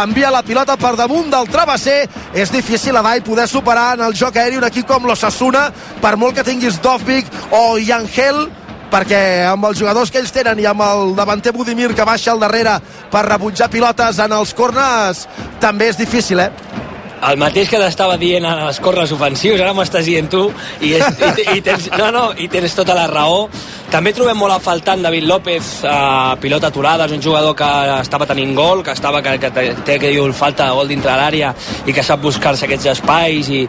envia 0.00 0.32
la 0.32 0.40
pilota 0.40 0.78
per 0.80 0.94
damunt 0.96 1.28
del 1.28 1.52
travesser, 1.52 1.98
és 2.32 2.54
difícil 2.56 2.96
a 2.96 3.04
Dai 3.04 3.20
poder 3.20 3.44
superar 3.52 3.98
en 3.98 4.06
el 4.08 4.16
joc 4.16 4.40
aeri 4.40 4.56
un 4.56 4.64
equip 4.64 4.88
com 4.88 5.04
l'Ossassuna, 5.04 5.68
per 6.00 6.16
molt 6.16 6.40
que 6.40 6.48
tinguis 6.48 6.80
Dòfic 6.80 7.28
o 7.52 7.76
Angel, 7.76 8.46
perquè 8.88 9.44
amb 9.44 9.68
els 9.68 9.76
jugadors 9.76 10.08
que 10.08 10.24
ells 10.24 10.32
tenen 10.32 10.56
i 10.56 10.72
amb 10.72 10.80
el 10.88 11.16
davanter 11.20 11.52
Budimir 11.52 11.92
que 11.92 12.08
baixa 12.08 12.32
al 12.32 12.40
darrere 12.40 12.80
per 13.12 13.28
rebutjar 13.28 13.68
pilotes 13.68 14.24
en 14.24 14.32
els 14.32 14.56
corners 14.56 15.26
també 15.60 15.92
és 15.92 16.00
difícil, 16.00 16.40
eh? 16.40 16.87
El 17.18 17.40
mateix 17.40 17.70
que 17.70 17.80
t'estava 17.80 18.16
dient 18.20 18.46
en 18.46 18.62
els 18.68 18.78
corres 18.84 19.12
ofensius, 19.14 19.60
ara 19.60 19.74
m'ho 19.74 19.84
estàs 19.86 20.06
dient 20.06 20.30
tu, 20.30 20.46
i, 20.80 20.94
és, 20.94 21.18
i, 21.18 21.58
i, 21.58 21.64
tens, 21.64 21.90
no, 21.98 22.12
no, 22.14 22.28
i 22.38 22.48
tens 22.52 22.76
tota 22.78 22.96
la 22.96 23.08
raó. 23.10 23.48
També 23.88 24.12
trobem 24.12 24.36
molt 24.36 24.52
a 24.52 24.58
faltant 24.60 25.00
David 25.00 25.24
López, 25.24 25.68
eh, 25.88 26.34
pilota 26.42 26.68
aturada, 26.68 27.06
és 27.08 27.14
un 27.16 27.22
jugador 27.24 27.54
que 27.56 27.68
estava 28.02 28.26
tenint 28.28 28.52
gol, 28.54 28.82
que 28.84 28.92
estava 28.92 29.22
que, 29.24 29.38
que 29.40 29.50
té, 29.50 29.64
té 29.86 29.96
que 29.98 30.10
diu 30.12 30.28
falta 30.36 30.66
de 30.68 30.76
gol 30.76 30.90
dintre 30.92 31.14
l'àrea 31.16 31.54
i 31.88 31.94
que 31.96 32.04
sap 32.04 32.20
buscar-se 32.20 32.66
aquests 32.66 32.90
espais 32.92 33.48
i, 33.48 33.62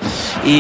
i, 0.43 0.57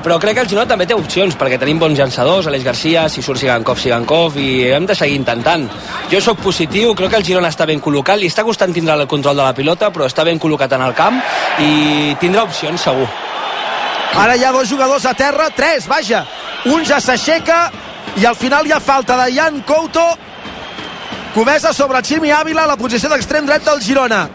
però 0.00 0.16
crec 0.22 0.38
que 0.38 0.44
el 0.46 0.48
Girona 0.48 0.70
també 0.70 0.86
té 0.88 0.96
opcions 0.96 1.36
perquè 1.36 1.58
tenim 1.60 1.82
bons 1.82 2.00
llançadors, 2.00 2.48
Aleix 2.48 2.64
Garcia 2.64 3.04
si 3.12 3.20
surt 3.20 3.42
Sigankov, 3.42 3.76
Sigankov 3.82 4.38
i 4.40 4.48
hem 4.72 4.88
de 4.88 4.96
seguir 4.96 5.18
intentant 5.20 5.68
jo 6.08 6.22
sóc 6.24 6.40
positiu, 6.40 6.94
crec 6.96 7.12
que 7.12 7.20
el 7.20 7.28
Girona 7.28 7.52
està 7.52 7.68
ben 7.68 7.84
col·locat 7.84 8.16
li 8.16 8.32
està 8.32 8.46
costant 8.48 8.72
tindre 8.72 8.96
el 8.96 9.04
control 9.10 9.36
de 9.36 9.44
la 9.44 9.52
pilota 9.52 9.92
però 9.92 10.08
està 10.08 10.24
ben 10.24 10.40
col·locat 10.40 10.72
en 10.78 10.86
el 10.88 10.96
camp 10.96 11.20
i 11.60 12.16
tindrà 12.16 12.31
opcions 12.40 12.80
segur 12.80 13.08
Ara 14.12 14.36
hi 14.36 14.44
ha 14.44 14.52
dos 14.52 14.68
jugadors 14.68 15.06
a 15.06 15.14
terra, 15.14 15.48
tres, 15.56 15.86
vaja. 15.88 16.26
Un 16.68 16.84
ja 16.84 17.00
s'aixeca 17.00 17.70
i 18.20 18.26
al 18.28 18.36
final 18.36 18.66
hi 18.66 18.72
ha 18.72 18.80
falta 18.80 19.16
de 19.16 19.32
Jan 19.32 19.62
Couto. 19.66 20.04
Comesa 21.34 21.72
sobre 21.72 22.02
Ximi 22.04 22.30
Ávila, 22.30 22.66
la 22.68 22.76
posició 22.76 23.08
d'extrem 23.08 23.46
dret 23.48 23.64
del 23.64 23.80
Girona. 23.80 24.26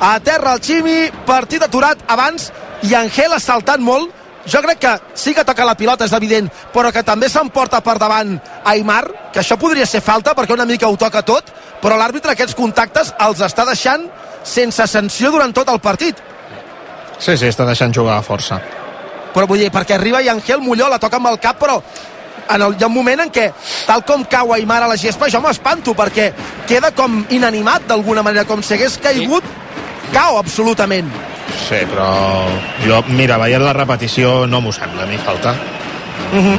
A 0.00 0.18
terra 0.20 0.54
el 0.56 0.62
Ximi, 0.64 1.10
partit 1.28 1.62
aturat 1.62 2.06
abans 2.08 2.50
i 2.88 2.94
Angel 2.96 3.36
saltant 3.40 3.84
molt. 3.84 4.14
Jo 4.46 4.62
crec 4.62 4.78
que 4.78 4.92
sí 5.18 5.34
que 5.34 5.44
toca 5.44 5.64
la 5.66 5.74
pilota, 5.74 6.06
és 6.06 6.14
evident, 6.14 6.48
però 6.72 6.92
que 6.94 7.02
també 7.02 7.28
s'emporta 7.28 7.80
per 7.82 7.96
davant 7.98 8.36
Aymar, 8.64 9.32
que 9.34 9.42
això 9.42 9.58
podria 9.58 9.86
ser 9.86 10.00
falta 10.00 10.36
perquè 10.38 10.54
una 10.54 10.64
mica 10.64 10.88
ho 10.88 10.96
toca 10.96 11.24
tot, 11.26 11.50
però 11.82 11.98
l'àrbitre 11.98 12.32
aquests 12.32 12.54
contactes 12.54 13.12
els 13.26 13.42
està 13.42 13.66
deixant 13.66 14.06
sense 14.46 14.86
sanció 14.86 15.32
durant 15.34 15.52
tot 15.52 15.68
el 15.68 15.82
partit. 15.82 16.22
Sí, 17.18 17.36
sí, 17.36 17.46
està 17.48 17.64
deixant 17.66 17.94
jugar 17.94 18.18
a 18.18 18.22
força. 18.22 18.60
però 19.36 19.46
vull 19.46 19.60
dir, 19.60 19.70
perquè 19.70 19.94
arriba 19.94 20.22
i 20.22 20.28
Angel 20.32 20.62
Molló 20.64 20.88
la 20.88 20.98
toca 20.98 21.18
amb 21.18 21.28
el 21.28 21.38
cap, 21.38 21.58
però 21.60 21.82
en 22.48 22.62
el, 22.62 22.76
hi 22.78 22.84
ha 22.84 22.86
un 22.86 22.94
moment 22.94 23.20
en 23.20 23.30
què, 23.30 23.50
tal 23.84 24.04
com 24.08 24.24
cau 24.24 24.54
Aymar 24.54 24.82
a 24.82 24.88
la 24.88 24.96
gespa, 24.96 25.28
jo 25.28 25.42
m'espanto, 25.44 25.92
perquè 25.98 26.30
queda 26.68 26.90
com 26.96 27.18
inanimat 27.30 27.84
d'alguna 27.90 28.22
manera, 28.24 28.46
com 28.48 28.62
si 28.62 28.74
hagués 28.74 28.96
caigut, 29.02 29.44
cau 30.14 30.38
absolutament. 30.38 31.10
Sí, 31.66 31.82
però 31.90 32.08
jo, 32.86 33.02
mira, 33.12 33.36
veient 33.42 33.64
la 33.64 33.74
repetició 33.76 34.46
no 34.46 34.62
m'ho 34.64 34.72
sembla, 34.72 35.04
a 35.04 35.10
mi 35.10 35.18
falta. 35.18 35.52
Uh 36.32 36.40
-huh. 36.40 36.58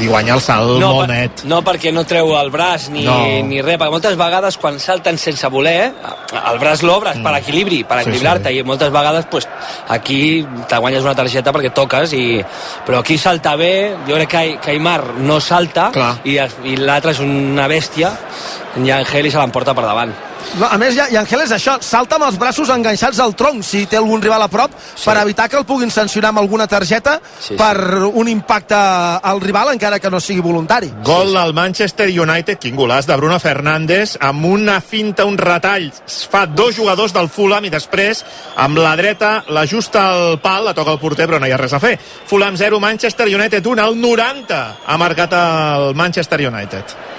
I 0.00 0.06
guanya 0.08 0.34
el 0.34 0.40
salt 0.40 0.78
no, 0.80 0.92
molt 0.94 1.10
net. 1.10 1.42
No, 1.44 1.60
perquè 1.66 1.92
no 1.92 2.04
treu 2.08 2.30
el 2.38 2.50
braç 2.50 2.88
ni, 2.90 3.04
No. 3.04 3.18
ni 3.46 3.60
res, 3.60 3.76
perquè 3.78 3.90
moltes 3.92 4.16
vegades 4.16 4.56
quan 4.56 4.78
salten 4.80 5.18
sense 5.18 5.46
voler, 5.52 5.92
el 6.52 6.58
braç 6.62 6.82
l'obres 6.82 7.18
per 7.22 7.34
equilibri, 7.38 7.82
per 7.84 7.98
Mm. 8.00 8.02
Sí, 8.02 8.08
equilibrar-te, 8.10 8.48
sí. 8.50 8.58
i 8.58 8.62
moltes 8.64 8.90
vegades 8.90 9.26
pues, 9.30 9.48
aquí 9.88 10.46
te 10.68 10.76
guanyes 10.78 11.02
una 11.04 11.14
targeta 11.14 11.52
perquè 11.52 11.72
toques, 11.74 12.12
i... 12.14 12.42
però 12.86 13.00
aquí 13.00 13.18
salta 13.18 13.56
bé, 13.56 13.94
jo 14.08 14.14
crec 14.14 14.28
que, 14.28 14.58
que 14.62 14.70
Aymar 14.70 15.14
no 15.18 15.40
salta, 15.40 15.90
Clar. 15.92 16.14
i, 16.24 16.38
i 16.64 16.76
l'altre 16.76 17.12
és 17.12 17.20
una 17.20 17.66
bèstia, 17.68 18.12
i 18.78 18.90
Angel 18.90 19.26
i 19.26 19.30
se 19.32 19.38
l'emporta 19.40 19.74
per 19.74 19.86
davant. 19.86 20.12
No, 20.58 20.66
a 20.66 20.78
més, 20.80 20.94
ja, 20.96 21.06
i 21.12 21.16
Angel 21.20 21.44
és 21.44 21.52
això, 21.54 21.76
salta 21.84 22.16
amb 22.16 22.26
els 22.26 22.38
braços 22.40 22.70
enganxats 22.72 23.20
al 23.22 23.34
tronc 23.38 23.62
si 23.66 23.84
té 23.86 23.98
algun 23.98 24.22
rival 24.22 24.42
a 24.42 24.48
prop 24.50 24.72
sí. 24.80 25.04
per 25.04 25.18
evitar 25.20 25.46
que 25.50 25.58
el 25.60 25.66
puguin 25.68 25.92
sancionar 25.92 26.30
amb 26.32 26.40
alguna 26.42 26.66
targeta 26.66 27.18
sí, 27.22 27.52
sí. 27.52 27.58
per 27.60 28.08
un 28.08 28.30
impacte 28.30 28.78
al 29.30 29.40
rival 29.42 29.72
encara 29.74 30.00
que 30.00 30.10
no 30.10 30.20
sigui 30.20 30.42
voluntari. 30.42 30.90
Gol 31.06 31.34
del 31.36 31.54
Manchester 31.54 32.08
United, 32.08 32.58
quin 32.58 32.78
golàs 32.78 33.06
de 33.06 33.18
Bruno 33.20 33.38
Fernández, 33.42 34.16
amb 34.20 34.48
una 34.48 34.80
finta, 34.80 35.28
un 35.28 35.38
retall, 35.38 35.90
fa 36.32 36.46
dos 36.46 36.74
jugadors 36.78 37.14
del 37.14 37.30
Fulham 37.30 37.68
i 37.68 37.74
després 37.74 38.24
amb 38.64 38.80
la 38.80 38.96
dreta 38.98 39.36
l'ajusta 39.54 40.08
al 40.14 40.40
pal, 40.42 40.64
la 40.70 40.74
toca 40.74 40.96
el 40.96 41.02
porter 41.02 41.28
però 41.30 41.38
no 41.38 41.46
hi 41.46 41.54
ha 41.54 41.60
res 41.60 41.76
a 41.76 41.82
fer. 41.82 41.94
Fulham 42.00 42.58
0, 42.58 42.80
Manchester 42.82 43.28
United 43.28 43.66
1, 43.66 43.84
al 43.84 44.00
90 44.00 44.60
ha 44.86 44.98
marcat 44.98 45.38
el 45.38 45.94
Manchester 45.94 46.42
United. 46.48 47.09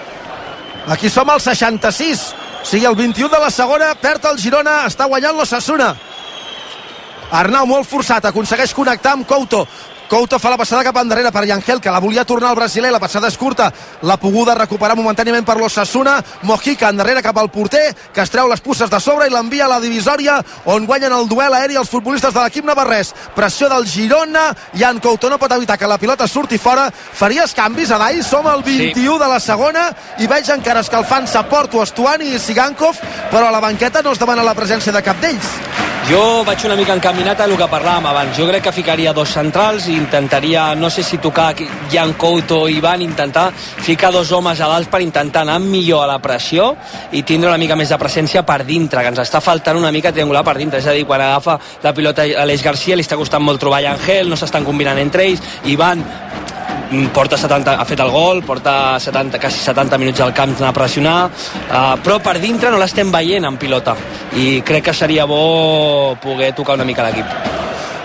Aquí 0.87 1.09
som 1.09 1.29
al 1.29 1.41
66 1.41 2.21
o 2.61 2.65
sigui, 2.65 2.85
el 2.85 2.95
21 2.95 3.29
de 3.29 3.39
la 3.41 3.49
segona 3.49 3.89
perd 3.97 4.25
el 4.29 4.37
Girona, 4.37 4.83
està 4.85 5.07
guanyant 5.09 5.37
l'Ossassuna. 5.37 5.95
Arnau 7.33 7.65
molt 7.65 7.89
forçat, 7.89 8.27
aconsegueix 8.29 8.73
connectar 8.77 9.15
amb 9.15 9.25
Couto. 9.27 9.63
Couto 10.11 10.37
fa 10.43 10.49
la 10.51 10.57
passada 10.59 10.83
cap 10.83 10.97
endarrere 10.99 11.29
per 11.31 11.45
Yangel, 11.47 11.79
que 11.79 11.89
la 11.89 12.01
volia 12.03 12.25
tornar 12.27 12.49
al 12.49 12.57
brasiler, 12.57 12.89
la 12.91 12.99
passada 12.99 13.29
és 13.31 13.37
curta, 13.39 13.69
la 14.03 14.17
poguda 14.19 14.57
recuperar 14.59 14.97
momentàniament 14.99 15.45
per 15.47 15.55
l'Ossassuna, 15.55 16.17
Mojica 16.43 16.89
endarrere 16.91 17.21
cap 17.23 17.37
al 17.39 17.47
porter, 17.47 17.93
que 18.11 18.19
es 18.19 18.33
treu 18.33 18.49
les 18.51 18.59
pusses 18.59 18.91
de 18.91 18.99
sobre 18.99 19.29
i 19.29 19.31
l'envia 19.31 19.69
a 19.69 19.71
la 19.71 19.77
divisòria, 19.79 20.35
on 20.65 20.83
guanyen 20.89 21.15
el 21.15 21.29
duel 21.31 21.55
aeri 21.55 21.79
els 21.79 21.87
futbolistes 21.87 22.35
de 22.35 22.43
l'equip 22.43 22.67
navarrès. 22.67 23.13
Pressió 23.37 23.69
del 23.71 23.87
Girona, 23.87 24.49
Jan 24.75 24.99
Couto 24.99 25.31
no 25.31 25.39
pot 25.39 25.55
evitar 25.55 25.79
que 25.79 25.87
la 25.87 25.97
pilota 26.01 26.27
surti 26.27 26.59
fora. 26.59 26.89
Faries 26.91 27.55
canvis, 27.55 27.95
Adai? 27.95 28.19
Som 28.19 28.51
al 28.51 28.65
21 28.67 28.91
sí. 28.91 29.07
de 29.07 29.31
la 29.31 29.39
segona 29.39 29.85
i 30.19 30.27
veig 30.27 30.51
encara 30.51 30.83
escalfant-se 30.83 31.47
Porto, 31.47 31.87
Estuani 31.87 32.33
i 32.35 32.43
Sigankov, 32.49 32.99
però 33.31 33.47
a 33.47 33.55
la 33.55 33.63
banqueta 33.63 34.03
no 34.03 34.11
es 34.11 34.19
demana 34.19 34.43
la 34.43 34.59
presència 34.59 34.91
de 34.91 35.05
cap 35.07 35.23
d'ells. 35.23 35.90
Jo 36.11 36.43
vaig 36.43 36.59
una 36.67 36.75
mica 36.75 36.91
encaminat 36.91 37.39
a 37.39 37.45
el 37.47 37.53
que 37.55 37.67
parlàvem 37.71 38.09
abans. 38.09 38.33
Jo 38.35 38.43
crec 38.49 38.65
que 38.65 38.73
ficaria 38.75 39.13
dos 39.15 39.31
centrals 39.31 39.85
i 39.87 39.93
intentaria, 39.95 40.65
no 40.75 40.89
sé 40.91 41.05
si 41.07 41.21
tocar 41.23 41.53
Jan 41.93 42.11
Couto 42.19 42.65
i 42.67 42.81
Ivan, 42.81 43.05
intentar 43.05 43.45
ficar 43.55 44.11
dos 44.11 44.33
homes 44.35 44.59
a 44.59 44.67
dalt 44.67 44.89
per 44.91 44.99
intentar 45.05 45.45
anar 45.45 45.61
millor 45.63 46.03
a 46.03 46.09
la 46.11 46.19
pressió 46.19 46.73
i 47.15 47.23
tindre 47.23 47.47
una 47.47 47.61
mica 47.61 47.77
més 47.79 47.95
de 47.95 48.01
presència 48.01 48.43
per 48.43 48.65
dintre, 48.67 48.99
que 48.99 49.13
ens 49.13 49.23
està 49.23 49.39
faltant 49.39 49.79
una 49.79 49.91
mica 49.95 50.11
triangular 50.11 50.43
per 50.43 50.57
dintre. 50.57 50.83
És 50.83 50.91
a 50.91 50.97
dir, 50.97 51.07
quan 51.07 51.23
agafa 51.23 51.55
la 51.81 51.95
pilota 51.95 52.27
Aleix 52.43 52.65
Garcia 52.65 52.99
li 52.99 53.07
està 53.07 53.15
costant 53.15 53.47
molt 53.47 53.63
trobar 53.63 53.79
Angel, 53.93 54.27
no 54.27 54.35
s'estan 54.35 54.67
combinant 54.67 54.99
entre 54.99 55.29
ells, 55.29 55.39
Ivan 55.71 56.03
porta 57.13 57.37
70, 57.37 57.77
ha 57.79 57.85
fet 57.87 58.03
el 58.03 58.11
gol, 58.11 58.43
porta 58.43 58.99
70, 58.99 59.39
quasi 59.39 59.63
70 59.63 59.97
minuts 60.01 60.21
al 60.21 60.33
camp 60.35 60.55
a 60.61 60.73
pressionar, 60.75 61.17
uh, 61.27 61.95
però 62.03 62.19
per 62.19 62.37
dintre 62.39 62.71
no 62.71 62.79
l'estem 62.81 63.11
veient 63.11 63.47
en 63.47 63.57
pilota 63.57 63.95
i 64.35 64.61
crec 64.65 64.89
que 64.89 64.93
seria 64.93 65.25
bo 65.25 66.15
poder 66.21 66.53
tocar 66.55 66.75
una 66.79 66.87
mica 66.87 67.07
l'equip. 67.07 67.27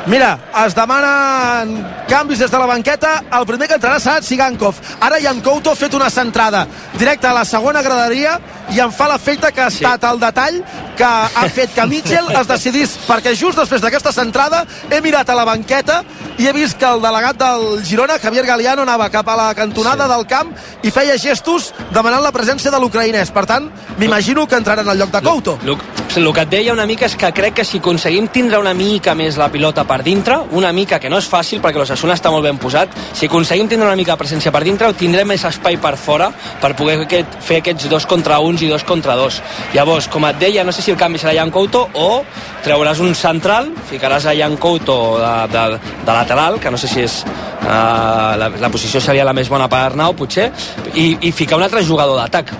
Mira, 0.06 0.36
es 0.64 0.74
demanen 0.74 1.95
canvis 2.08 2.38
des 2.38 2.50
de 2.50 2.58
la 2.58 2.66
banqueta. 2.66 3.22
El 3.38 3.46
primer 3.46 3.68
que 3.68 3.78
entrarà 3.78 4.00
serà 4.00 4.22
Sigankov. 4.22 4.78
Ara 5.00 5.20
Jan 5.22 5.40
Couto 5.42 5.72
ha 5.72 5.78
fet 5.78 5.94
una 5.94 6.10
centrada 6.10 6.66
directa 6.98 7.30
a 7.30 7.34
la 7.34 7.44
segona 7.44 7.82
graderia 7.82 8.38
i 8.74 8.80
em 8.82 8.90
fa 8.90 9.06
l'efecte 9.10 9.52
que 9.54 9.62
ha 9.62 9.70
estat 9.70 10.02
sí. 10.02 10.10
el 10.10 10.20
detall 10.20 10.62
que 10.96 11.04
ha 11.06 11.48
fet 11.52 11.74
que 11.74 11.84
Mitchell 11.86 12.30
es 12.40 12.48
decidís, 12.48 12.96
perquè 13.06 13.34
just 13.36 13.58
després 13.60 13.82
d'aquesta 13.84 14.12
centrada 14.16 14.64
he 14.90 15.00
mirat 15.04 15.28
a 15.28 15.36
la 15.36 15.44
banqueta 15.46 16.00
i 16.40 16.48
he 16.48 16.52
vist 16.56 16.78
que 16.80 16.88
el 16.88 17.02
delegat 17.04 17.38
del 17.40 17.82
Girona, 17.84 18.18
Javier 18.18 18.46
Galiano, 18.46 18.82
anava 18.82 19.10
cap 19.12 19.28
a 19.28 19.36
la 19.36 19.50
cantonada 19.54 20.06
sí. 20.06 20.12
del 20.14 20.26
camp 20.26 20.54
i 20.82 20.90
feia 20.90 21.18
gestos 21.20 21.72
demanant 21.92 22.24
la 22.24 22.32
presència 22.32 22.72
de 22.72 22.80
l'ucraïnès. 22.80 23.30
Per 23.32 23.44
tant, 23.48 23.68
m'imagino 24.00 24.46
que 24.48 24.58
entrarà 24.58 24.82
en 24.82 24.90
el 24.92 24.98
lloc 24.98 25.12
de 25.12 25.22
Couto. 25.22 25.58
El, 25.66 26.32
que 26.32 26.42
et 26.42 26.50
deia 26.50 26.72
una 26.72 26.86
mica 26.88 27.06
és 27.06 27.16
que 27.16 27.30
crec 27.36 27.58
que 27.60 27.64
si 27.64 27.78
aconseguim 27.82 28.28
tindre 28.32 28.58
una 28.58 28.74
mica 28.74 29.14
més 29.14 29.36
la 29.40 29.50
pilota 29.52 29.84
per 29.88 30.02
dintre, 30.04 30.38
una 30.56 30.72
mica, 30.72 31.00
que 31.00 31.10
no 31.12 31.20
és 31.20 31.28
fàcil 31.28 31.60
perquè 31.64 31.80
l'Ossassuna 31.96 32.16
està 32.16 32.30
molt 32.30 32.44
ben 32.44 32.58
posat, 32.60 32.92
si 33.16 33.26
aconseguim 33.26 33.68
tindre 33.68 33.86
una 33.88 33.96
mica 33.96 34.12
de 34.12 34.20
presència 34.20 34.52
per 34.52 34.62
dintre, 34.66 34.92
tindrem 34.98 35.28
més 35.32 35.44
espai 35.48 35.78
per 35.80 35.94
fora 35.96 36.28
per 36.60 36.74
poder 36.76 36.98
aquest, 37.06 37.38
fer 37.40 37.62
aquests 37.62 37.88
dos 37.88 38.06
contra 38.06 38.38
uns 38.44 38.62
i 38.62 38.68
dos 38.68 38.84
contra 38.84 39.16
dos. 39.16 39.40
Llavors, 39.72 40.08
com 40.12 40.26
et 40.28 40.36
deia, 40.38 40.64
no 40.64 40.74
sé 40.76 40.84
si 40.84 40.92
el 40.92 41.00
canvi 41.00 41.18
serà 41.22 41.32
Jan 41.38 41.50
Couto 41.54 41.86
o 41.94 42.22
treuràs 42.64 43.00
un 43.00 43.14
central, 43.16 43.70
ficaràs 43.88 44.28
a 44.28 44.36
Jan 44.36 44.58
Couto 44.60 44.98
de, 45.22 45.32
de, 45.54 45.80
de 46.04 46.12
lateral, 46.12 46.60
que 46.60 46.70
no 46.70 46.80
sé 46.80 46.90
si 46.92 47.02
és 47.06 47.22
uh, 47.24 48.36
la, 48.36 48.50
la 48.60 48.72
posició 48.72 49.00
seria 49.00 49.24
la 49.24 49.34
més 49.36 49.48
bona 49.48 49.70
per 49.72 49.80
Arnau, 49.86 50.12
potser, 50.18 50.50
i, 50.94 51.14
i 51.22 51.32
ficar 51.32 51.56
un 51.56 51.64
altre 51.64 51.84
jugador 51.86 52.20
d'atac. 52.20 52.52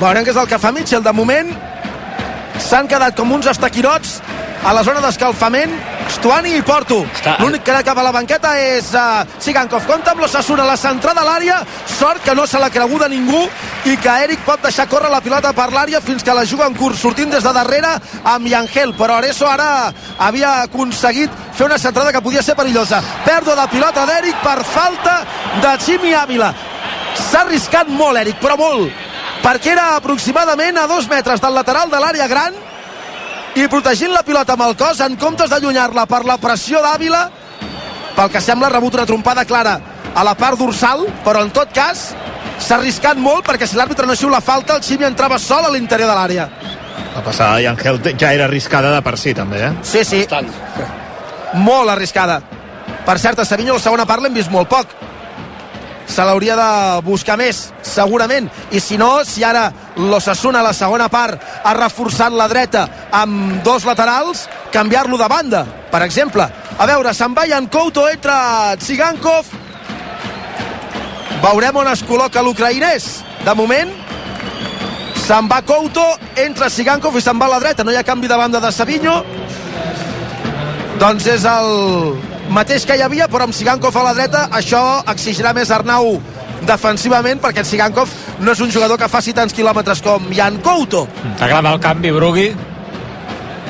Veurem 0.00 0.24
què 0.24 0.32
és 0.32 0.40
el 0.40 0.48
que 0.50 0.58
fa 0.58 0.72
Mitchell. 0.74 1.04
De 1.04 1.12
moment 1.14 1.52
s'han 2.64 2.88
quedat 2.88 3.14
com 3.18 3.30
uns 3.36 3.46
estaquirots 3.52 4.18
a 4.64 4.72
la 4.72 4.82
zona 4.86 5.04
d'escalfament 5.04 5.74
Stuani 6.10 6.56
i 6.56 6.62
Porto. 6.62 7.00
L'únic 7.40 7.64
que 7.64 7.76
cap 7.84 7.98
a 7.98 8.04
la 8.04 8.12
banqueta 8.14 8.54
és 8.60 8.90
uh, 8.96 9.22
Sigankov. 9.42 9.86
Compte 9.88 10.10
amb 10.12 10.22
l'Ossassuna, 10.22 10.64
la 10.66 10.76
centrada 10.76 11.22
a 11.22 11.26
l'àrea. 11.26 11.60
Sort 11.98 12.24
que 12.24 12.34
no 12.34 12.46
se 12.46 12.58
l'ha 12.60 12.70
creguda 12.72 13.08
ningú 13.08 13.42
i 13.90 13.96
que 14.00 14.16
Eric 14.24 14.44
pot 14.46 14.62
deixar 14.64 14.88
córrer 14.88 15.10
la 15.12 15.22
pilota 15.24 15.52
per 15.56 15.70
l'àrea 15.72 16.00
fins 16.04 16.24
que 16.24 16.34
la 16.34 16.44
juga 16.48 16.66
en 16.70 16.76
curs, 16.78 17.00
sortint 17.00 17.32
des 17.32 17.44
de 17.44 17.52
darrere 17.52 17.94
amb 18.24 18.48
Yangel. 18.48 18.94
Però 18.98 19.18
Areso 19.18 19.48
ara 19.48 19.92
havia 20.18 20.62
aconseguit 20.64 21.32
fer 21.54 21.68
una 21.68 21.78
centrada 21.78 22.12
que 22.12 22.22
podia 22.24 22.42
ser 22.42 22.56
perillosa. 22.56 23.02
Pèrdua 23.24 23.56
de 23.62 23.68
pilota 23.72 24.06
d'Eric 24.08 24.44
per 24.44 24.60
falta 24.64 25.20
de 25.62 25.74
Ximi 25.84 26.14
Ávila. 26.14 26.52
S'ha 27.14 27.44
arriscat 27.44 27.88
molt, 27.88 28.18
Eric, 28.18 28.40
però 28.42 28.56
molt, 28.58 28.90
perquè 29.44 29.74
era 29.76 29.94
aproximadament 29.96 30.78
a 30.78 30.88
dos 30.90 31.06
metres 31.08 31.40
del 31.40 31.54
lateral 31.54 31.90
de 31.90 32.00
l'àrea 32.00 32.26
gran 32.30 32.63
i 33.54 33.66
protegint 33.70 34.10
la 34.10 34.24
pilota 34.26 34.56
amb 34.56 34.64
el 34.66 34.74
cos 34.78 35.00
en 35.04 35.14
comptes 35.20 35.50
d'allunyar-la 35.50 36.06
per 36.10 36.24
la 36.26 36.36
pressió 36.42 36.80
d'Àvila 36.82 37.22
pel 38.16 38.30
que 38.32 38.42
sembla 38.42 38.66
ha 38.66 38.74
rebut 38.74 38.96
una 38.98 39.06
trompada 39.06 39.44
clara 39.46 39.74
a 40.14 40.24
la 40.26 40.34
part 40.38 40.58
dorsal 40.58 41.04
però 41.26 41.44
en 41.46 41.52
tot 41.54 41.70
cas 41.74 42.08
s'ha 42.58 42.78
arriscat 42.78 43.18
molt 43.18 43.46
perquè 43.46 43.68
si 43.70 43.78
l'àrbitre 43.78 44.08
no 44.10 44.16
xiula 44.18 44.40
falta 44.42 44.74
el 44.76 44.82
Ximi 44.82 45.06
entrava 45.06 45.38
sol 45.38 45.66
a 45.66 45.70
l'interior 45.70 46.10
de 46.10 46.16
l'àrea 46.18 46.48
la 47.14 47.22
passada 47.22 47.60
d'Angel 47.62 48.02
ja 48.18 48.32
era 48.34 48.48
arriscada 48.50 48.90
de 48.94 49.02
per 49.06 49.16
si 49.18 49.34
també 49.34 49.62
eh? 49.68 49.72
sí, 49.82 50.04
sí 50.04 50.24
Bastant. 50.24 50.50
molt 51.62 51.94
arriscada 51.94 52.40
per 53.06 53.18
cert 53.22 53.38
a 53.38 53.44
Savinho 53.44 53.78
la 53.78 53.86
segona 53.86 54.06
part 54.06 54.22
l'hem 54.22 54.34
vist 54.34 54.50
molt 54.50 54.68
poc 54.68 54.98
se 56.06 56.24
l'hauria 56.24 56.56
de 56.56 56.68
buscar 57.06 57.36
més, 57.40 57.70
segurament. 57.82 58.48
I 58.72 58.80
si 58.80 58.98
no, 59.00 59.24
si 59.24 59.44
ara 59.44 59.70
l'Ossassuna 59.96 60.60
a 60.60 60.68
la 60.68 60.74
segona 60.76 61.08
part 61.08 61.40
ha 61.64 61.74
reforçat 61.76 62.32
la 62.32 62.48
dreta 62.50 62.86
amb 63.12 63.62
dos 63.64 63.86
laterals, 63.88 64.46
canviar-lo 64.72 65.18
de 65.20 65.28
banda, 65.28 65.64
per 65.90 66.02
exemple. 66.02 66.46
A 66.78 66.86
veure, 66.90 67.14
se'n 67.14 67.34
va 67.34 67.46
en 67.46 67.68
Couto, 67.68 68.08
entra 68.10 68.76
Tsigankov. 68.76 69.46
Veurem 71.44 71.76
on 71.76 71.88
es 71.92 72.02
col·loca 72.04 72.42
l'ucraïnès. 72.42 73.22
De 73.44 73.54
moment, 73.54 73.90
se'n 75.26 75.48
va 75.48 75.62
Couto, 75.62 76.04
entra 76.36 76.70
Sigankov 76.70 77.16
i 77.16 77.22
se'n 77.22 77.38
va 77.38 77.46
a 77.46 77.56
la 77.56 77.60
dreta. 77.62 77.84
No 77.84 77.92
hi 77.92 77.96
ha 78.00 78.06
canvi 78.06 78.28
de 78.28 78.36
banda 78.36 78.60
de 78.60 78.72
Savinho. 78.72 79.22
Doncs 80.98 81.26
és 81.26 81.44
el 81.44 82.33
mateix 82.52 82.84
que 82.86 82.96
hi 82.96 83.02
havia, 83.04 83.28
però 83.30 83.48
amb 83.48 83.54
Sigankov 83.56 83.96
a 83.96 84.04
la 84.08 84.14
dreta, 84.16 84.48
això 84.52 84.82
exigirà 85.12 85.54
més 85.56 85.70
Arnau 85.70 86.18
defensivament, 86.64 87.40
perquè 87.42 87.62
el 87.64 87.68
Sigankov 87.68 88.12
no 88.40 88.52
és 88.52 88.60
un 88.64 88.72
jugador 88.72 88.98
que 89.00 89.08
faci 89.08 89.34
tants 89.36 89.54
quilòmetres 89.54 90.02
com 90.04 90.30
Jan 90.34 90.60
Couto. 90.64 91.06
T'agrada 91.38 91.74
el 91.74 91.80
canvi, 91.80 92.12
Brugui? 92.14 92.50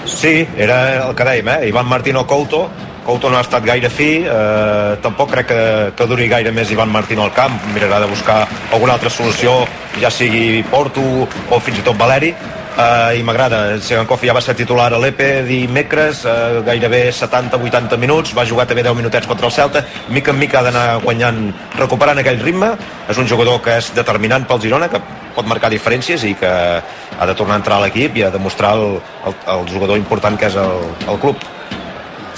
Sí, 0.07 0.43
era 0.57 1.09
el 1.09 1.14
que 1.16 1.25
dèiem, 1.27 1.49
eh? 1.49 1.68
Ivan 1.70 1.89
Martino 1.89 2.27
Couto, 2.27 2.68
Couto 3.05 3.29
no 3.29 3.37
ha 3.37 3.45
estat 3.45 3.64
gaire 3.64 3.91
fi, 3.93 4.25
eh, 4.25 4.97
tampoc 5.05 5.31
crec 5.33 5.49
que, 5.49 5.62
que 5.97 6.07
duri 6.09 6.29
gaire 6.29 6.53
més 6.57 6.70
Ivan 6.72 6.93
Martino 6.93 7.25
al 7.25 7.35
camp, 7.37 7.57
mirarà 7.75 8.01
de 8.01 8.09
buscar 8.09 8.47
alguna 8.72 8.95
altra 8.97 9.12
solució, 9.12 9.59
ja 10.01 10.11
sigui 10.11 10.62
Porto 10.70 11.03
o 11.25 11.61
fins 11.61 11.83
i 11.83 11.85
tot 11.85 11.99
Valeri, 12.01 12.33
uh, 12.77 13.14
i 13.16 13.22
m'agrada. 13.27 13.79
Segankov 13.83 14.22
ja 14.25 14.35
va 14.37 14.43
ser 14.45 14.55
titular 14.59 14.91
a 14.93 15.01
l'EPE 15.01 15.45
dimecres, 15.47 16.25
uh, 16.27 16.61
gairebé 16.66 17.07
70-80 17.12 17.99
minuts, 18.01 18.35
va 18.37 18.47
jugar 18.49 18.66
també 18.70 18.85
10 18.87 18.97
minutets 18.99 19.29
contra 19.31 19.49
el 19.49 19.55
Celta, 19.55 19.85
mica 20.09 20.33
en 20.33 20.41
mica 20.41 20.61
ha 20.61 20.64
d'anar 20.66 20.87
guanyant, 21.05 21.47
recuperant 21.79 22.20
aquell 22.20 22.41
ritme, 22.43 22.75
és 23.09 23.18
un 23.20 23.29
jugador 23.31 23.61
que 23.62 23.79
és 23.79 23.91
determinant 23.97 24.47
pel 24.49 24.62
Girona, 24.62 24.91
que 24.91 25.01
pot 25.35 25.49
marcar 25.51 25.70
diferències 25.72 26.25
i 26.27 26.35
que 26.39 26.51
ha 26.51 27.27
de 27.27 27.35
tornar 27.35 27.59
a 27.59 27.62
entrar 27.62 27.81
a 27.81 27.87
l'equip 27.87 28.16
i 28.18 28.27
a 28.27 28.31
demostrar 28.35 28.75
el, 28.79 29.01
el, 29.27 29.35
el 29.57 29.66
jugador 29.72 29.99
important 29.99 30.39
que 30.39 30.51
és 30.51 30.59
el, 30.61 30.87
el 31.09 31.20
club. 31.22 31.43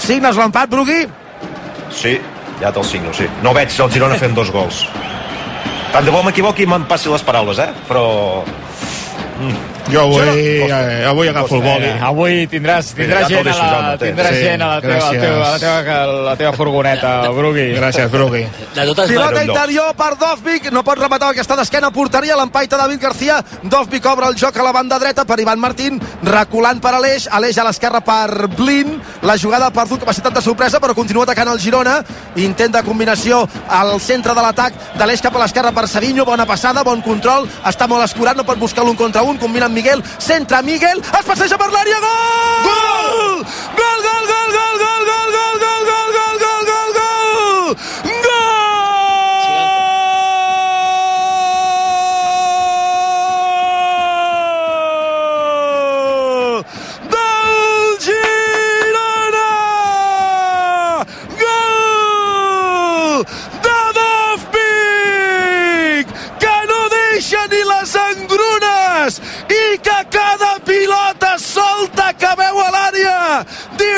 Signes 0.01 0.37
l'empat, 0.37 0.69
Brugui? 0.69 1.05
Sí, 1.93 2.17
ja 2.61 2.73
te'l 2.73 2.85
signo, 2.85 3.13
sí. 3.13 3.29
No 3.45 3.53
veig 3.57 3.73
el 3.73 3.93
Girona 3.93 4.17
fent 4.21 4.35
dos 4.37 4.51
gols. 4.53 4.85
Tant 5.93 6.05
de 6.05 6.11
bo 6.13 6.21
m'equivoqui 6.25 6.65
i 6.65 6.69
me'n 6.69 6.85
passi 6.89 7.09
les 7.09 7.25
paraules, 7.25 7.61
eh? 7.63 7.71
Però... 7.87 8.05
Mm 9.37 9.76
Jo 9.91 10.01
avui, 10.01 10.67
eh, 10.67 11.05
avui 11.07 11.27
agafo 11.27 11.55
el 11.55 11.61
boli. 11.63 11.91
Avui 12.03 12.47
tindràs, 12.51 12.91
tindràs, 12.95 12.97
Mira, 12.97 13.21
ja 13.21 13.27
gent, 13.27 13.47
a 13.47 13.53
jo 13.53 13.81
la, 13.81 13.97
tindràs 14.01 14.33
Sí, 14.35 14.41
gent 14.43 14.61
a 14.61 14.67
la 14.67 14.81
teva, 14.81 14.97
a 14.97 15.11
la 15.11 15.19
teva, 15.19 15.35
a 15.35 15.51
la 15.51 15.59
teva, 15.59 16.01
a 16.01 16.05
la 16.27 16.35
teva 16.35 16.53
furgoneta, 16.57 17.13
Brugui. 17.37 17.67
Gràcies, 17.77 18.09
Brugui. 18.11 18.43
Pilota 18.75 19.43
interior 19.43 19.93
per 19.97 20.11
Dovvik, 20.19 20.71
no 20.75 20.83
pot 20.83 20.99
rematar 20.99 21.31
aquesta 21.31 21.55
d'esquena, 21.59 21.91
portaria 21.95 22.35
l'empaita 22.39 22.79
David 22.79 23.01
García, 23.01 23.39
Dovvik 23.63 24.05
obre 24.11 24.27
el 24.27 24.35
joc 24.39 24.57
a 24.57 24.65
la 24.65 24.73
banda 24.75 24.99
dreta 24.99 25.25
per 25.25 25.39
Ivan 25.39 25.59
Martín, 25.59 26.01
reculant 26.23 26.81
per 26.83 26.93
Aleix, 26.97 27.29
Aleix 27.31 27.57
a 27.57 27.67
l'esquerra 27.67 28.01
per 28.03 28.47
Blin, 28.57 28.97
la 29.23 29.37
jugada 29.39 29.69
ha 29.69 29.75
perdut 29.75 30.03
capacitat 30.03 30.35
de 30.35 30.43
sorpresa, 30.43 30.81
però 30.83 30.95
continua 30.97 31.23
atacant 31.23 31.51
el 31.53 31.61
Girona, 31.63 32.01
intent 32.35 32.75
de 32.75 32.83
combinació 32.83 33.45
al 33.69 33.95
centre 34.03 34.35
de 34.35 34.43
l'atac, 34.43 34.75
d'Aleix 34.97 35.23
cap 35.23 35.35
a 35.35 35.45
l'esquerra 35.45 35.71
per 35.71 35.87
Savinho, 35.87 36.25
bona 36.27 36.45
passada, 36.49 36.83
bon 36.83 37.01
control, 37.05 37.47
està 37.65 37.87
molt 37.87 38.03
escurat, 38.05 38.37
no 38.37 38.45
pot 38.47 38.59
buscar 38.59 38.85
l'un 38.85 38.99
contra 38.99 39.23
un, 39.23 39.39
combina 39.41 39.67
amb 39.67 39.76
Miguel, 39.77 40.03
centre 40.17 40.63
Miguel, 40.63 41.03
es 41.19 41.25
passeja 41.27 41.57
per 41.61 41.67
l'àrea! 41.69 41.99
Gol, 42.63 43.43
gol, 43.77 43.99
gol, 44.07 44.07
gol, 44.07 44.23
gol, 44.31 44.55
gol, 44.55 44.79
gol, 44.81 44.96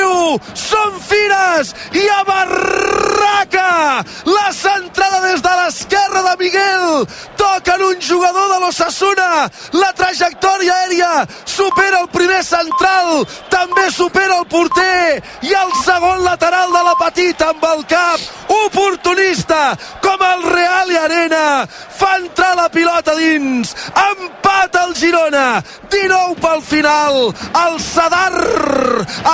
diu 0.00 0.40
som 0.54 0.96
fires 1.00 1.74
i 1.92 2.04
a 2.08 2.22
barraca. 2.24 4.04
La 4.26 4.48
centrada 4.52 5.20
des 5.26 5.42
de 5.42 5.54
l'esquerra 5.60 6.22
de 6.28 6.34
Miguel. 6.44 7.06
Toquen 7.36 7.82
un 7.90 8.00
jugador 8.00 8.48
de 8.52 8.58
l'Ossassuna 8.64 9.30
la 9.72 9.92
trajectòria 9.96 10.74
aèria 10.82 11.26
supera 11.44 12.00
el 12.02 12.08
primer 12.08 12.42
central. 12.44 13.24
També 13.52 13.88
supera 13.90 14.40
el 14.40 14.46
porter. 14.46 15.22
I 15.42 15.54
el 15.62 15.72
segon 15.84 16.24
lateral 16.24 16.72
de 16.72 16.84
la 16.88 16.96
petita 17.04 17.50
amb 17.54 17.64
el 17.72 17.84
cap. 17.90 18.20
Oportunista 18.66 19.76
com 20.04 20.26
el 20.32 20.46
i 20.90 20.96
Arena 20.96 21.66
fa 21.68 22.16
entrar 22.18 22.54
la 22.58 22.68
pilota 22.72 23.14
dins 23.18 23.74
empat 23.94 24.76
el 24.82 24.94
Girona 24.98 25.62
19 25.90 26.40
pel 26.42 26.62
final 26.66 27.18
el 27.64 27.78
Sadar 27.80 28.34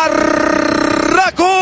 Arracó 0.02 1.52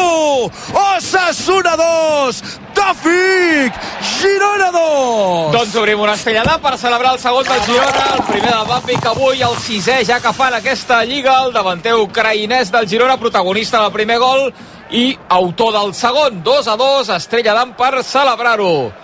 Osasuna 0.83 1.77
2 1.79 2.43
Tòfic 2.75 3.79
Girona 4.17 4.71
2 4.75 5.53
Doncs 5.55 5.77
obrim 5.79 6.01
una 6.01 6.15
estellada 6.19 6.59
per 6.59 6.75
celebrar 6.79 7.15
el 7.15 7.21
segon 7.23 7.47
del 7.47 7.63
Girona, 7.69 8.05
el 8.17 8.23
primer 8.27 8.51
del 8.51 8.67
Bàpic 8.69 9.07
avui, 9.07 9.43
el 9.47 9.57
sisè 9.63 10.01
ja 10.07 10.19
que 10.23 10.33
fan 10.35 10.57
aquesta 10.59 11.03
lliga, 11.07 11.37
el 11.45 11.55
davanter 11.55 11.95
ucraïnès 12.01 12.73
del 12.75 12.89
Girona, 12.91 13.19
protagonista 13.21 13.83
del 13.83 13.95
primer 13.95 14.19
gol 14.19 14.49
i 14.91 15.07
autor 15.39 15.73
del 15.79 15.95
segon, 15.95 16.43
2 16.43 16.69
a 16.69 16.77
2, 16.81 17.15
estrella 17.17 17.55
d'am 17.55 17.75
per 17.79 18.03
celebrar-ho. 18.03 19.04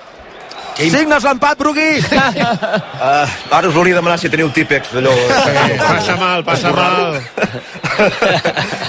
Signes 0.88 1.24
l'empat, 1.26 1.58
Brugui. 1.60 2.00
Uh, 2.00 3.28
ara 3.56 3.68
us 3.68 3.74
de 3.74 3.92
demanar 3.92 4.16
si 4.18 4.30
teniu 4.32 4.48
típex 4.54 4.94
d'allò... 4.94 5.12
Sí, 5.12 5.76
passa 5.82 6.16
mal, 6.16 6.44
passa 6.44 6.72
mal. 6.72 7.20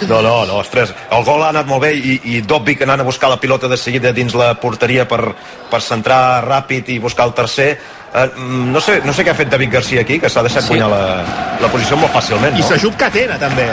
No, 0.07 0.21
no, 0.23 0.45
no, 0.47 0.61
ostres, 0.61 0.93
el 1.11 1.23
gol 1.27 1.43
ha 1.43 1.49
anat 1.51 1.67
molt 1.67 1.83
bé 1.83 1.91
i, 1.93 2.13
i 2.31 2.41
Dobbik 2.47 2.85
anant 2.85 3.03
a 3.03 3.05
buscar 3.05 3.27
la 3.29 3.37
pilota 3.41 3.67
de 3.67 3.75
seguida 3.77 4.13
dins 4.15 4.33
la 4.39 4.53
porteria 4.59 5.03
per, 5.09 5.33
per 5.69 5.81
centrar 5.83 6.41
ràpid 6.45 6.93
i 6.95 6.99
buscar 7.03 7.27
el 7.27 7.35
tercer 7.35 7.67
eh, 7.75 8.00
no, 8.37 8.81
sé, 8.83 8.99
no 9.05 9.13
sé 9.15 9.23
què 9.23 9.31
ha 9.31 9.35
fet 9.37 9.47
David 9.51 9.71
Garcia 9.71 10.01
aquí 10.03 10.17
que 10.19 10.27
s'ha 10.29 10.41
deixat 10.43 10.65
Sí. 10.65 10.67
sí. 10.67 10.73
guanyar 10.75 10.89
la, 10.91 11.23
la 11.61 11.67
posició 11.71 11.95
molt 11.95 12.11
fàcilment 12.11 12.57
I 12.57 12.59
no? 12.59 12.67
s'ajup 12.67 12.97
Catena, 12.99 13.37
també. 13.39 13.69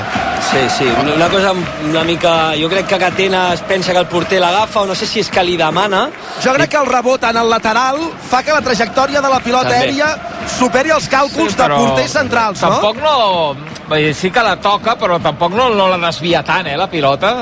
Sí, 0.50 0.60
sí, 0.76 0.86
una, 1.00 1.14
una 1.16 1.28
cosa 1.28 1.50
una 1.88 2.04
mica... 2.06 2.52
Jo 2.60 2.68
crec 2.70 2.86
que 2.86 2.98
Catena 3.02 3.52
es 3.54 3.60
pensa 3.66 3.92
que 3.92 3.98
el 3.98 4.06
porter 4.06 4.38
l'agafa 4.40 4.82
o 4.82 4.86
no 4.86 4.94
sé 4.94 5.06
si 5.10 5.20
és 5.20 5.28
que 5.28 5.42
li 5.42 5.56
demana. 5.58 6.04
Jo 6.44 6.54
crec 6.54 6.70
que 6.70 6.78
el 6.78 6.86
rebot 6.86 7.24
en 7.28 7.36
el 7.42 7.50
lateral 7.50 7.98
fa 8.30 8.42
que 8.46 8.54
la 8.54 8.62
trajectòria 8.62 9.20
de 9.20 9.28
la 9.28 9.40
pilota 9.40 9.68
També. 9.72 9.88
aèria 9.88 10.12
superi 10.58 10.94
els 10.94 11.10
càlculs 11.10 11.56
de 11.58 11.68
porters 11.74 12.14
centrals, 12.20 12.62
no? 12.62 12.70
Tampoc 12.78 13.02
no... 13.02 13.56
vull 13.88 13.98
dir, 14.06 14.14
Sí 14.14 14.30
que 14.30 14.42
la 14.42 14.54
toca, 14.62 14.94
però 14.96 15.18
tampoc 15.20 15.52
no, 15.58 15.68
no 15.74 15.88
la 15.90 15.98
desvia 16.06 16.44
tant, 16.46 16.66
eh, 16.70 16.76
la 16.78 16.86
pilota. 16.88 17.34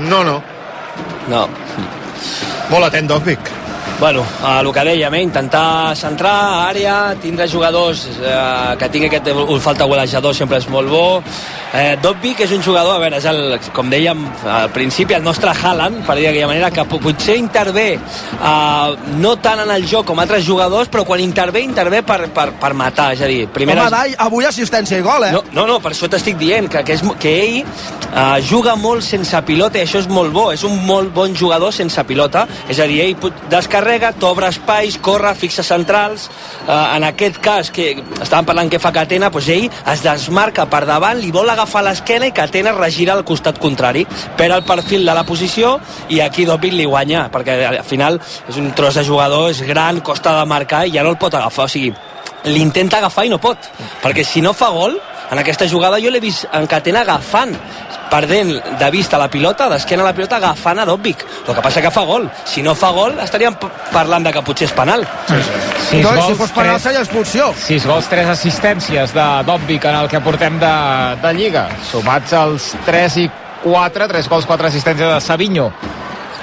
No, 0.00 0.24
no. 0.24 0.40
No. 1.28 1.44
Molt 2.70 2.84
atent, 2.88 3.06
Dobbik. 3.12 3.52
Bueno, 4.00 4.20
eh, 4.22 4.60
el 4.60 4.72
que 4.72 4.84
dèiem, 4.86 5.14
eh, 5.14 5.22
intentar 5.26 5.96
centrar 5.98 6.68
àrea, 6.68 7.16
tindre 7.20 7.48
jugadors 7.50 8.04
eh, 8.22 8.76
que 8.78 8.88
tingui 8.94 9.08
aquest 9.08 9.26
falta 9.60 9.84
golejador 9.90 10.34
sempre 10.38 10.58
és 10.62 10.68
molt 10.70 10.88
bo. 10.88 11.20
Eh, 11.74 11.96
Dobbik 12.00 12.38
és 12.46 12.52
un 12.54 12.62
jugador, 12.62 12.94
a 12.94 12.98
veure, 13.02 13.18
és 13.18 13.24
el, 13.28 13.58
com 13.74 13.90
dèiem 13.90 14.22
al 14.46 14.70
principi, 14.70 15.14
el 15.18 15.22
nostre 15.26 15.50
Haaland, 15.50 16.04
per 16.06 16.14
dir 16.16 16.28
d'aquella 16.28 16.46
manera, 16.46 16.70
que 16.70 16.84
po- 16.88 17.00
potser 17.02 17.36
intervé 17.36 17.88
eh, 17.98 18.94
no 19.18 19.34
tant 19.42 19.64
en 19.66 19.70
el 19.74 19.84
joc 19.90 20.06
com 20.06 20.22
altres 20.22 20.46
jugadors, 20.46 20.88
però 20.88 21.02
quan 21.04 21.20
intervé, 21.20 21.60
intervé 21.66 22.04
per, 22.06 22.28
per, 22.30 22.52
per 22.60 22.72
matar, 22.78 23.10
és 23.18 23.20
a 23.26 23.26
dir, 23.26 23.48
primera... 23.52 23.82
Home, 23.88 23.90
Dai, 23.98 24.14
avui 24.28 24.46
assistència 24.46 24.96
i 24.96 25.02
gol, 25.02 25.26
eh? 25.26 25.32
No, 25.34 25.42
no, 25.52 25.66
no 25.66 25.80
per 25.82 25.90
això 25.92 26.06
t'estic 26.08 26.38
dient 26.38 26.70
que, 26.70 26.84
que, 26.86 26.94
és, 26.94 27.02
que 27.18 27.34
ell 27.42 27.58
uh, 28.14 28.38
juga 28.46 28.76
molt 28.78 29.02
sense 29.02 29.42
pilota 29.44 29.82
i 29.82 29.84
això 29.84 29.98
és 29.98 30.08
molt 30.08 30.32
bo, 30.32 30.46
és 30.54 30.62
un 30.64 30.78
molt 30.86 31.10
bon 31.12 31.34
jugador 31.34 31.74
sense 31.74 32.00
pilota, 32.08 32.46
és 32.70 32.78
a 32.78 32.86
dir, 32.88 33.02
ell 33.04 33.16
pot- 33.20 33.44
descarrega, 33.88 34.12
t'obre 34.20 34.48
espais, 34.48 34.98
corre, 35.00 35.30
fixa 35.34 35.62
centrals, 35.64 36.28
uh, 36.66 36.94
en 36.96 37.04
aquest 37.08 37.38
cas 37.40 37.70
que 37.72 37.94
estàvem 38.20 38.44
parlant 38.44 38.68
que 38.68 38.80
fa 38.82 38.92
Catena, 38.92 39.30
doncs 39.32 39.48
ell 39.48 39.68
es 39.92 40.02
desmarca 40.04 40.66
per 40.68 40.84
davant, 40.84 41.16
li 41.16 41.30
vol 41.32 41.48
agafar 41.48 41.82
l'esquena 41.86 42.28
i 42.28 42.34
Catena 42.36 42.74
regira 42.76 43.14
al 43.14 43.24
costat 43.24 43.58
contrari, 43.58 44.04
per 44.36 44.50
el 44.52 44.64
perfil 44.68 45.06
de 45.08 45.14
la 45.16 45.24
posició 45.24 45.78
i 46.10 46.20
aquí 46.20 46.44
Dobbin 46.44 46.76
li 46.76 46.84
guanya, 46.84 47.28
perquè 47.32 47.56
al 47.70 47.84
final 47.84 48.20
és 48.20 48.60
un 48.60 48.72
tros 48.76 49.00
de 49.00 49.04
jugador, 49.08 49.50
és 49.50 49.62
gran, 49.64 50.02
costa 50.04 50.36
de 50.36 50.44
marcar 50.44 50.84
i 50.86 50.92
ja 50.92 51.02
no 51.06 51.14
el 51.14 51.20
pot 51.20 51.34
agafar, 51.34 51.64
o 51.64 51.72
sigui, 51.72 51.94
l'intenta 52.44 53.00
agafar 53.00 53.24
i 53.24 53.32
no 53.32 53.40
pot, 53.40 53.70
perquè 54.02 54.24
si 54.24 54.44
no 54.44 54.52
fa 54.52 54.68
gol, 54.74 55.00
en 55.30 55.40
aquesta 55.40 55.68
jugada 55.68 56.00
jo 56.00 56.12
l'he 56.12 56.20
vist 56.20 56.44
en 56.52 56.68
Catena 56.68 57.06
agafant 57.06 57.56
perdent 58.10 58.78
de 58.78 58.90
vista 58.90 59.18
la 59.18 59.28
pilota, 59.28 59.68
d'esquena 59.68 60.02
a 60.02 60.06
la 60.06 60.12
pilota 60.14 60.36
agafant 60.36 60.78
a 60.78 60.84
Dobbik, 60.88 61.24
el 61.46 61.54
que 61.54 61.62
passa 61.62 61.80
que 61.82 61.90
fa 61.90 62.02
gol 62.08 62.28
si 62.44 62.62
no 62.62 62.74
fa 62.74 62.90
gol 62.90 63.18
estaríem 63.22 63.54
parlant 63.92 64.24
de 64.24 64.32
que 64.32 64.42
potser 64.42 64.66
és 64.68 64.72
penal 64.76 65.06
Sis 65.88 66.02
no, 66.04 66.10
si 66.10 66.20
gols, 66.20 66.38
fos 66.38 66.50
penal 66.52 66.74
tres- 66.76 66.82
seria 66.82 67.00
expulsió. 67.00 67.54
6 67.56 67.86
gols, 67.86 68.08
3 68.08 68.28
assistències 68.28 69.12
de 69.14 69.26
Dobbik 69.46 69.84
en 69.84 69.94
el 70.02 70.08
que 70.08 70.20
portem 70.20 70.58
de, 70.60 70.72
de 71.22 71.32
Lliga. 71.34 71.68
Sumats 71.90 72.32
als 72.36 72.74
3 72.84 73.16
i 73.24 73.30
4, 73.64 74.08
3 74.08 74.28
gols, 74.28 74.44
4 74.46 74.66
assistències 74.68 75.14
de 75.14 75.20
Savinho. 75.20 75.70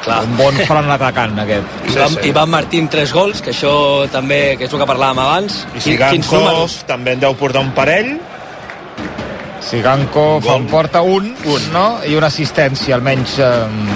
Clar. 0.03 0.23
Un 0.23 0.35
bon 0.37 0.57
front 0.67 0.89
atacant, 0.91 1.37
aquest. 1.39 1.65
Ivan, 1.89 2.17
Ivan 2.29 2.49
Martín, 2.49 2.87
3 2.89 3.13
gols, 3.13 3.41
que 3.41 3.51
això 3.51 4.07
també, 4.11 4.55
que 4.57 4.65
és 4.65 4.73
el 4.73 4.79
que 4.81 4.85
parlàvem 4.85 5.19
abans. 5.23 5.61
I 5.75 5.79
Quin- 5.79 5.97
quins 5.97 6.25
Sigankov 6.25 6.39
números? 6.43 6.75
també 6.85 7.13
en 7.13 7.19
deu 7.19 7.33
portar 7.35 7.61
un 7.61 7.71
parell. 7.71 8.19
Siganko 9.65 10.39
fa 10.45 10.55
en 10.59 10.67
porta 10.69 11.01
un, 11.01 11.31
un, 11.49 11.63
no? 11.73 11.85
I 12.05 12.13
una 12.15 12.27
assistència, 12.29 12.95
almenys 12.95 13.39
eh, 13.39 13.49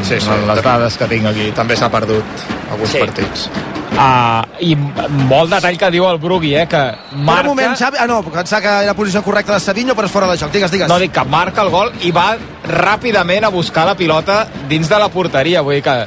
Sí, 0.04 0.18
sí. 0.20 0.30
en 0.34 0.48
les 0.50 0.64
dades 0.66 0.98
que 0.98 1.08
tinc 1.12 1.28
aquí. 1.30 1.52
També 1.56 1.76
s'ha 1.78 1.92
perdut 1.94 2.26
alguns 2.72 2.90
Sí. 2.96 3.00
partits. 3.04 3.50
Uh, 3.90 4.46
I 4.64 4.76
molt 5.28 5.50
detall 5.52 5.78
que 5.78 5.90
diu 5.92 6.06
el 6.08 6.20
Brugui, 6.22 6.54
eh, 6.56 6.68
que 6.70 6.82
Marca... 7.18 7.42
Un 7.42 7.48
moment, 7.56 7.76
Xavi. 7.76 7.98
Ah, 8.00 8.06
no, 8.08 8.22
pensava 8.24 8.62
que 8.62 8.74
era 8.86 8.94
posició 8.96 9.22
correcta 9.26 9.54
de 9.54 9.60
Savinho, 9.60 9.96
però 9.98 10.06
és 10.06 10.12
fora 10.14 10.28
de 10.30 10.38
joc. 10.38 10.52
Digues, 10.54 10.72
digues. 10.72 10.88
No, 10.88 11.00
dic 11.02 11.12
que 11.12 11.24
marca 11.26 11.62
el 11.66 11.70
gol 11.74 11.92
i 12.06 12.12
va 12.16 12.32
ràpidament 12.70 13.46
a 13.46 13.50
buscar 13.50 13.86
la 13.90 13.96
pilota 13.98 14.48
dins 14.70 14.88
de 14.90 15.00
la 15.00 15.10
porteria. 15.10 15.62
Vull 15.66 15.80
dir 15.80 15.84
que, 15.84 15.98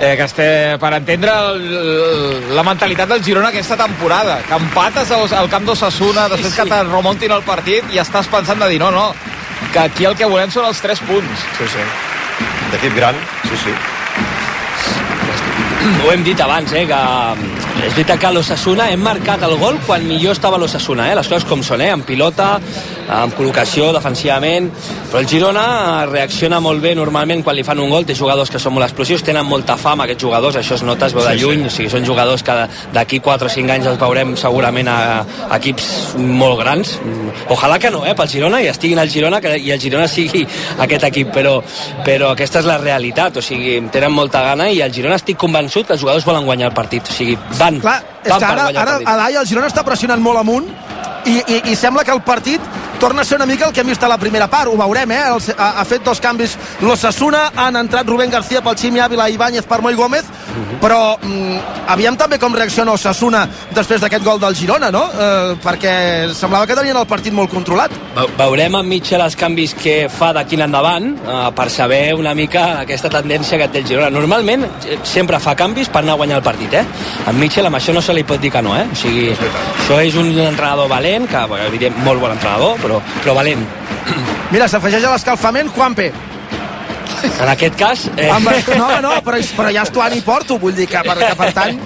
eh, 0.00 0.16
que 0.16 0.24
este, 0.24 0.78
per 0.80 0.94
entendre 0.96 1.30
el, 1.52 2.54
la 2.56 2.64
mentalitat 2.64 3.08
del 3.12 3.22
Girona 3.24 3.50
aquesta 3.52 3.76
temporada, 3.76 4.40
que 4.48 4.56
empates 4.56 5.12
al, 5.12 5.28
al 5.36 5.50
camp 5.52 5.68
d'Ossassuna, 5.68 6.28
després 6.32 6.56
que 6.56 6.66
te 6.72 6.82
remontin 6.88 7.36
el 7.36 7.44
partit 7.46 7.92
i 7.94 8.00
estàs 8.02 8.30
pensant 8.32 8.58
de 8.64 8.70
dir 8.72 8.80
no, 8.80 8.90
no, 8.94 9.10
que 9.72 9.84
aquí 9.84 10.08
el 10.08 10.16
que 10.16 10.28
volem 10.30 10.50
són 10.50 10.66
els 10.70 10.80
3 10.80 11.04
punts. 11.08 11.48
Sí, 11.58 11.68
sí. 11.76 11.88
D'equip 12.72 12.96
gran, 12.96 13.18
sí, 13.44 13.60
sí. 13.66 13.76
ho 16.04 16.12
hem 16.12 16.24
dit 16.24 16.40
abans, 16.40 16.72
eh, 16.72 16.86
que 16.88 17.00
és 17.80 17.94
veritat 17.94 18.20
que 18.20 18.30
l'Ossassuna 18.34 18.90
hem 18.92 19.00
marcat 19.02 19.42
el 19.46 19.56
gol 19.60 19.78
quan 19.86 20.04
millor 20.06 20.34
estava 20.36 20.58
l'Ossassuna, 20.60 21.08
eh? 21.10 21.14
les 21.16 21.28
coses 21.30 21.46
com 21.48 21.62
són, 21.64 21.80
eh? 21.80 21.90
amb 21.94 22.04
pilota, 22.06 22.52
amb 23.10 23.34
col·locació, 23.34 23.88
defensivament, 23.96 24.68
però 25.10 25.22
el 25.22 25.28
Girona 25.30 25.64
reacciona 26.10 26.60
molt 26.62 26.82
bé 26.84 26.92
normalment 26.94 27.42
quan 27.46 27.56
li 27.56 27.64
fan 27.66 27.80
un 27.82 27.90
gol, 27.90 28.04
té 28.06 28.14
jugadors 28.14 28.52
que 28.52 28.60
són 28.62 28.76
molt 28.76 28.86
explosius, 28.86 29.24
tenen 29.26 29.48
molta 29.48 29.76
fama 29.80 30.04
aquests 30.04 30.22
jugadors, 30.22 30.58
això 30.60 30.76
es 30.76 30.84
nota, 30.86 31.08
es 31.08 31.16
veu 31.16 31.24
de 31.24 31.32
Sí, 31.32 31.38
sí. 31.38 31.44
lluny, 31.46 31.64
o 31.66 31.72
sigui, 31.72 31.90
són 31.90 32.06
jugadors 32.06 32.44
que 32.46 32.56
d'aquí 32.94 33.20
4 33.24 33.48
o 33.48 33.54
5 33.56 33.74
anys 33.74 33.88
els 33.90 33.98
veurem 34.00 34.36
segurament 34.38 34.90
a, 34.90 34.98
a 35.48 35.58
equips 35.58 35.88
molt 36.18 36.60
grans. 36.60 36.94
Ojalà 37.48 37.78
que 37.80 37.90
no, 37.90 38.04
eh, 38.06 38.14
pel 38.18 38.30
Girona, 38.30 38.60
i 38.62 38.68
estiguin 38.70 39.00
al 39.00 39.10
Girona, 39.10 39.40
que, 39.40 39.56
i 39.58 39.72
el 39.74 39.80
Girona 39.80 40.06
sigui 40.10 40.44
aquest 40.78 41.08
equip, 41.10 41.32
però, 41.34 41.56
però 42.06 42.34
aquesta 42.34 42.60
és 42.62 42.68
la 42.68 42.78
realitat, 42.82 43.40
o 43.40 43.44
sigui, 43.44 43.78
tenen 43.90 44.14
molta 44.14 44.44
gana 44.44 44.68
i 44.70 44.82
el 44.84 44.94
Girona 44.94 45.18
estic 45.18 45.40
convençut 45.40 45.88
que 45.88 45.96
els 45.96 46.04
jugadors 46.04 46.28
volen 46.28 46.46
guanyar 46.46 46.70
el 46.70 46.76
partit, 46.76 47.08
o 47.10 47.16
sigui, 47.16 47.38
van, 47.60 47.80
Clar, 47.80 47.98
és 48.24 48.32
van 48.32 48.40
que 48.40 48.46
per 48.46 48.54
ara, 48.56 48.68
ara 48.82 48.98
a. 49.04 49.16
Dai 49.24 49.40
el 49.40 49.48
Girona 49.48 49.70
està 49.70 49.84
pressionant 49.86 50.22
molt 50.22 50.40
amunt 50.40 50.68
i, 51.28 51.36
i, 51.40 51.58
i 51.72 51.76
sembla 51.76 52.04
que 52.06 52.14
el 52.14 52.22
partit 52.24 52.64
torna 53.00 53.22
a 53.22 53.24
ser 53.24 53.38
una 53.38 53.46
mica 53.48 53.66
el 53.66 53.72
que 53.72 53.80
hem 53.80 53.88
vist 53.92 54.02
a 54.04 54.08
la 54.08 54.18
primera 54.20 54.46
part, 54.52 54.68
ho 54.68 54.76
veurem, 54.76 55.12
eh? 55.16 55.22
Els, 55.32 55.48
ha, 55.56 55.70
ha 55.80 55.84
fet 55.88 56.04
dos 56.04 56.20
canvis 56.20 56.56
l'Ossassuna, 56.84 57.46
han 57.56 57.78
entrat 57.80 58.08
Rubén 58.08 58.32
García 58.32 58.60
pel 58.64 58.76
Ximi 58.76 59.00
Ávila 59.00 59.28
i 59.30 59.38
Ibáñez 59.38 59.68
per 59.68 59.80
Moi 59.84 59.96
Gómez, 59.96 60.28
però 60.80 61.16
mm, 61.20 61.58
aviam 61.92 62.16
també 62.16 62.38
com 62.38 62.54
reacciona 62.56 62.92
Ossassuna 62.96 63.42
després 63.74 64.00
d'aquest 64.00 64.24
gol 64.24 64.40
del 64.40 64.54
Girona, 64.56 64.90
no? 64.90 65.02
Eh, 65.12 65.56
perquè 65.62 65.94
semblava 66.34 66.66
que 66.66 66.76
tenien 66.78 66.96
el 66.96 67.06
partit 67.06 67.32
molt 67.36 67.50
controlat. 67.52 67.90
Ve- 68.16 68.26
Veurem 68.38 68.74
amb 68.80 68.88
Mitchell 68.88 69.20
els 69.24 69.36
canvis 69.36 69.74
que 69.74 70.08
fa 70.10 70.32
d'aquí 70.32 70.56
en 70.58 70.66
endavant 70.68 71.10
eh, 71.16 71.50
per 71.56 71.68
saber 71.70 72.14
una 72.14 72.34
mica 72.34 72.80
aquesta 72.80 73.10
tendència 73.12 73.58
que 73.58 73.68
té 73.68 73.82
el 73.82 73.86
Girona. 73.86 74.10
Normalment 74.10 74.64
eh, 74.64 74.98
sempre 75.04 75.38
fa 75.40 75.54
canvis 75.56 75.88
per 75.92 76.02
anar 76.02 76.14
a 76.16 76.22
guanyar 76.22 76.38
el 76.40 76.46
partit, 76.46 76.74
eh? 76.74 76.84
Amb 77.26 77.38
Mitchell 77.38 77.66
amb 77.68 77.76
això 77.76 77.92
no 77.94 78.02
se 78.02 78.14
li 78.16 78.24
pot 78.24 78.40
dir 78.40 78.50
que 78.50 78.62
no, 78.62 78.76
eh? 78.76 78.86
O 78.90 78.96
sigui, 78.96 79.28
això 79.34 80.00
és 80.02 80.16
un 80.16 80.32
entrenador 80.38 80.88
valent, 80.88 81.28
que, 81.30 81.44
bueno, 81.46 81.64
evident, 81.66 81.96
molt 82.04 82.20
bon 82.20 82.32
entrenador, 82.32 82.76
però, 82.82 83.00
però 83.22 83.34
valent. 83.36 83.62
Mira, 84.50 84.66
s'afegeix 84.68 85.04
a 85.06 85.12
l'escalfament 85.14 85.70
Juanpe. 85.76 86.10
En 87.40 87.48
aquest 87.48 87.76
cas... 87.78 88.06
Eh. 88.16 88.28
Amb, 88.30 88.50
no, 88.76 88.88
no, 89.04 89.12
però, 89.24 89.40
però 89.56 89.72
ja 89.74 89.84
és 89.86 89.92
Tuani 89.94 90.20
Porto, 90.24 90.58
vull 90.60 90.74
dir 90.76 90.86
que 90.90 91.02
per, 91.06 91.16
que 91.20 91.32
per 91.38 91.50
tant 91.56 91.80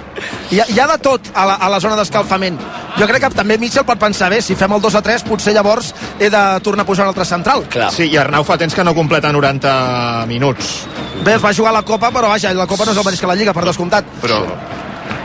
hi 0.51 0.59
ha, 0.61 0.65
hi 0.69 0.79
ha 0.79 0.87
de 0.91 0.97
tot 1.03 1.31
a 1.33 1.45
la, 1.47 1.55
a 1.55 1.69
la 1.71 1.79
zona 1.83 1.97
d'escalfament. 1.99 2.59
Jo 2.95 3.07
crec 3.09 3.25
que 3.25 3.31
també 3.35 3.57
Mitchell 3.59 3.85
pot 3.87 3.99
pensar 3.99 4.29
bé, 4.31 4.41
si 4.45 4.55
fem 4.55 4.71
el 4.75 4.83
2 4.83 4.95
a 4.99 5.01
3 5.03 5.25
potser 5.27 5.55
llavors 5.55 5.91
he 6.19 6.29
de 6.31 6.43
tornar 6.63 6.85
a 6.85 6.87
pujar 6.87 7.07
un 7.07 7.11
altre 7.11 7.25
central. 7.27 7.65
Clar. 7.71 7.89
Sí, 7.93 8.07
i 8.11 8.17
Arnau 8.21 8.45
fa 8.47 8.57
temps 8.61 8.75
que 8.75 8.85
no 8.87 8.95
completa 8.95 9.31
90 9.35 10.25
minuts. 10.31 10.77
Bé, 11.25 11.35
es 11.35 11.43
va 11.43 11.53
jugar 11.55 11.73
a 11.73 11.79
la 11.79 11.85
Copa, 11.87 12.11
però 12.13 12.31
vaja, 12.31 12.53
la 12.53 12.67
Copa 12.67 12.85
no 12.85 12.93
és 12.93 13.01
el 13.01 13.07
mateix 13.07 13.21
que 13.23 13.29
la 13.31 13.35
Lliga, 13.35 13.53
per 13.55 13.65
descomptat. 13.67 14.07
Però 14.23 14.41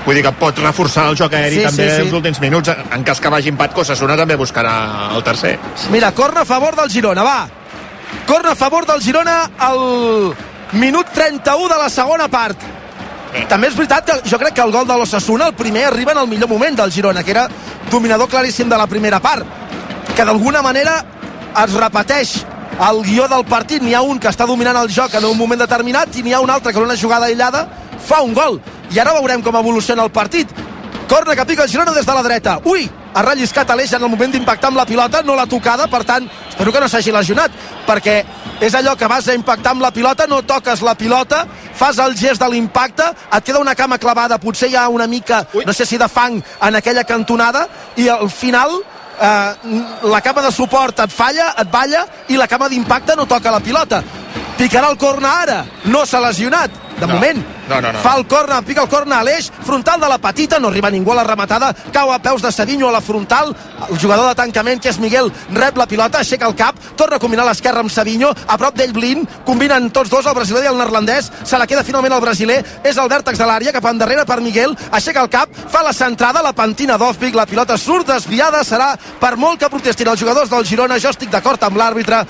vull 0.06 0.16
dir 0.16 0.24
que 0.24 0.32
pot 0.40 0.58
reforçar 0.58 1.10
el 1.10 1.16
joc 1.18 1.34
aeri 1.36 1.60
Sí, 1.60 1.64
també 1.68 1.86
sí, 1.86 1.94
sí. 1.94 2.02
els 2.06 2.14
últims 2.16 2.40
minuts. 2.42 2.72
En 2.96 3.04
cas 3.06 3.20
que 3.20 3.30
vagi 3.32 3.52
empat, 3.52 3.76
Osasuna 3.78 4.16
també 4.18 4.36
buscarà 4.40 4.74
el 5.14 5.22
tercer. 5.26 5.58
Mira, 5.92 6.10
corna 6.16 6.42
a 6.42 6.48
favor 6.48 6.76
del 6.78 6.90
Girona, 6.90 7.22
va. 7.26 7.40
Corna 8.26 8.52
a 8.52 8.56
favor 8.56 8.86
del 8.86 9.02
Girona 9.02 9.50
al 9.58 10.34
minut 10.72 11.06
31 11.14 11.68
de 11.68 11.78
la 11.78 11.88
segona 11.90 12.28
part. 12.28 12.58
També 13.48 13.68
és 13.70 13.76
veritat 13.78 14.06
que 14.06 14.16
jo 14.30 14.38
crec 14.38 14.54
que 14.56 14.62
el 14.62 14.72
gol 14.74 14.86
de 14.86 14.96
l'Ossassuna, 14.98 15.48
el 15.50 15.54
primer, 15.54 15.84
arriba 15.86 16.12
en 16.12 16.18
el 16.18 16.28
millor 16.28 16.48
moment 16.48 16.76
del 16.76 16.92
Girona, 16.92 17.22
que 17.22 17.30
era 17.30 17.48
dominador 17.90 18.28
claríssim 18.28 18.68
de 18.68 18.78
la 18.78 18.86
primera 18.86 19.20
part. 19.20 19.46
Que 20.16 20.24
d'alguna 20.24 20.62
manera 20.62 20.96
es 21.64 21.74
repeteix 21.74 22.34
el 22.88 23.02
guió 23.04 23.28
del 23.28 23.44
partit. 23.44 23.82
N'hi 23.82 23.94
ha 23.94 24.02
un 24.02 24.18
que 24.18 24.30
està 24.30 24.46
dominant 24.46 24.78
el 24.82 24.90
joc 24.90 25.14
en 25.14 25.26
un 25.28 25.38
moment 25.38 25.62
determinat 25.62 26.16
i 26.16 26.24
n'hi 26.26 26.34
ha 26.34 26.42
un 26.42 26.50
altre 26.50 26.72
que 26.72 26.78
en 26.78 26.88
una 26.88 26.98
jugada 26.98 27.26
aïllada 27.26 27.66
fa 28.06 28.22
un 28.26 28.34
gol. 28.34 28.60
I 28.90 28.98
ara 28.98 29.14
veurem 29.18 29.42
com 29.42 29.56
evoluciona 29.56 30.02
el 30.02 30.10
partit. 30.10 30.50
Corna 31.10 31.34
que 31.34 31.44
pica 31.44 31.64
el 31.64 31.68
Girona 31.68 31.90
des 31.90 32.06
de 32.06 32.14
la 32.14 32.22
dreta. 32.22 32.60
Ui, 32.70 32.84
ha 33.14 33.22
relliscat 33.26 33.70
Aleix 33.74 33.96
en 33.96 34.04
el 34.06 34.10
moment 34.12 34.30
d'impactar 34.30 34.68
amb 34.70 34.78
la 34.78 34.84
pilota, 34.86 35.24
no 35.26 35.34
l'ha 35.34 35.48
tocada, 35.50 35.88
per 35.90 36.04
tant, 36.06 36.28
espero 36.52 36.70
que 36.70 36.78
no 36.78 36.86
s'hagi 36.86 37.10
lesionat, 37.10 37.56
perquè 37.88 38.14
és 38.62 38.76
allò 38.78 38.92
que 38.94 39.08
vas 39.10 39.26
a 39.26 39.34
impactar 39.34 39.72
amb 39.72 39.82
la 39.82 39.90
pilota, 39.90 40.28
no 40.30 40.38
toques 40.46 40.84
la 40.86 40.94
pilota, 40.94 41.40
fas 41.74 41.98
el 41.98 42.14
gest 42.14 42.38
de 42.38 42.46
l'impacte, 42.52 43.08
et 43.26 43.42
queda 43.42 43.58
una 43.58 43.74
cama 43.74 43.98
clavada, 43.98 44.38
potser 44.38 44.68
hi 44.70 44.76
ha 44.78 44.86
una 44.88 45.08
mica, 45.10 45.42
Ui. 45.52 45.64
no 45.66 45.74
sé 45.74 45.84
si 45.84 45.98
de 45.98 46.06
fang 46.06 46.38
en 46.38 46.78
aquella 46.78 47.02
cantonada, 47.02 47.66
i 47.96 48.06
al 48.06 48.30
final 48.30 48.76
eh, 48.78 49.54
la 50.14 50.20
cama 50.20 50.46
de 50.46 50.52
suport 50.54 51.02
et 51.02 51.10
falla, 51.10 51.56
et 51.58 51.74
balla, 51.74 52.04
i 52.28 52.38
la 52.38 52.46
cama 52.46 52.68
d'impacte 52.70 53.18
no 53.18 53.26
toca 53.26 53.50
la 53.50 53.58
pilota. 53.58 54.04
Picarà 54.60 54.92
el 54.92 54.96
corna 55.00 55.40
ara, 55.42 55.64
no 55.90 56.06
s'ha 56.06 56.22
lesionat, 56.22 56.70
de 57.00 57.06
No. 57.06 57.14
moment. 57.14 57.44
No, 57.68 57.80
no, 57.80 57.92
no. 57.92 57.98
Fa 58.00 58.16
el 58.16 58.26
corna, 58.26 58.60
pica 58.62 58.82
el 58.82 58.88
corna 58.88 59.20
a 59.20 59.24
l'eix, 59.24 59.50
frontal 59.64 60.00
de 60.00 60.08
la 60.08 60.18
petita, 60.18 60.58
no 60.58 60.68
arriba 60.68 60.90
ningú 60.90 61.12
a 61.12 61.14
la 61.14 61.24
rematada, 61.24 61.74
cau 61.92 62.12
a 62.12 62.18
peus 62.18 62.42
de 62.42 62.50
Sedinho 62.52 62.88
a 62.88 62.92
la 62.92 63.00
frontal, 63.00 63.54
el 63.88 63.98
jugador 63.98 64.28
de 64.28 64.34
tancament, 64.34 64.80
que 64.82 64.88
és 64.90 64.98
Miguel, 64.98 65.32
rep 65.54 65.76
la 65.78 65.86
pilota, 65.86 66.18
aixeca 66.18 66.46
el 66.46 66.54
cap, 66.56 66.74
torna 66.96 67.16
a 67.16 67.18
combinar 67.20 67.44
l'esquerra 67.46 67.80
amb 67.80 67.90
Sedinho, 67.90 68.30
a 68.46 68.58
prop 68.58 68.74
d'ell 68.74 68.92
Blin, 68.92 69.26
combinen 69.46 69.90
tots 69.90 70.10
dos, 70.10 70.26
el 70.26 70.34
brasiler 70.34 70.64
i 70.64 70.66
el 70.66 70.76
neerlandès, 70.78 71.30
se 71.44 71.58
la 71.58 71.66
queda 71.66 71.84
finalment 71.84 72.12
el 72.12 72.20
brasiler, 72.20 72.64
és 72.84 72.96
el 72.96 73.08
vèrtex 73.08 73.38
de 73.38 73.46
l'àrea, 73.46 73.72
cap 73.72 73.84
endarrere 73.86 74.26
per 74.26 74.40
Miguel, 74.40 74.76
aixeca 74.90 75.22
el 75.22 75.30
cap, 75.30 75.48
fa 75.70 75.82
la 75.82 75.92
centrada, 75.92 76.42
la 76.42 76.52
pentina 76.52 76.98
d'Ofpic, 76.98 77.34
la 77.34 77.46
pilota 77.46 77.78
surt 77.78 78.06
desviada, 78.08 78.64
serà 78.64 78.96
per 79.20 79.36
molt 79.36 79.60
que 79.60 79.68
protestin 79.70 80.08
els 80.08 80.20
jugadors 80.20 80.50
del 80.50 80.64
Girona, 80.66 80.98
jo 80.98 81.10
estic 81.10 81.30
d'acord 81.30 81.62
amb 81.62 81.76
l'àrbitre, 81.76 82.24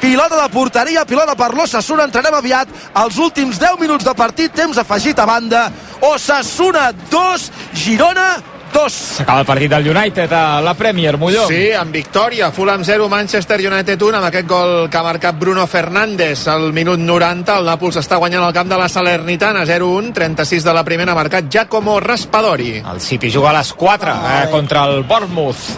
pilota 0.00 0.40
de 0.42 0.48
porteria, 0.52 1.04
pilota 1.04 1.36
per 1.38 1.52
l'Ossassuna, 1.54 2.08
entrarem 2.08 2.34
aviat 2.38 2.68
als 2.94 3.18
últims 3.18 3.60
10 3.60 3.78
minuts 3.80 4.04
de 4.04 4.14
partit, 4.14 4.52
temps 4.54 4.78
afegit 4.78 5.18
a 5.18 5.26
banda, 5.28 5.68
Ossassuna 6.00 6.90
2, 7.10 7.50
Girona 7.74 8.28
2. 8.74 8.92
S'acaba 9.18 9.40
el 9.44 9.46
partit 9.46 9.70
del 9.70 9.86
United 9.88 10.32
a 10.34 10.60
la 10.60 10.74
Premier, 10.74 11.14
Molló. 11.16 11.46
Sí, 11.48 11.70
amb 11.72 11.94
victòria. 11.94 12.50
Fulham 12.52 12.82
0, 12.84 13.06
Manchester 13.08 13.60
United 13.62 14.02
1, 14.02 14.18
amb 14.18 14.28
aquest 14.28 14.48
gol 14.50 14.74
que 14.90 14.98
ha 14.98 15.04
marcat 15.06 15.38
Bruno 15.38 15.66
Fernández 15.70 16.46
al 16.50 16.72
minut 16.74 16.98
90. 16.98 17.60
El 17.60 17.70
Nàpols 17.70 18.00
està 18.02 18.18
guanyant 18.18 18.42
el 18.44 18.52
camp 18.56 18.68
de 18.68 18.80
la 18.80 18.90
Salernitana 18.90 19.64
0-1, 19.64 20.12
36 20.12 20.66
de 20.66 20.74
la 20.74 20.84
primera, 20.84 21.14
ha 21.14 21.20
marcat 21.20 21.48
Giacomo 21.48 22.00
Raspadori. 22.02 22.82
El 22.82 23.00
City 23.00 23.30
juga 23.30 23.54
a 23.54 23.58
les 23.60 23.72
4 23.72 24.10
eh, 24.10 24.44
contra 24.50 24.84
el 24.90 25.04
Bournemouth. 25.04 25.70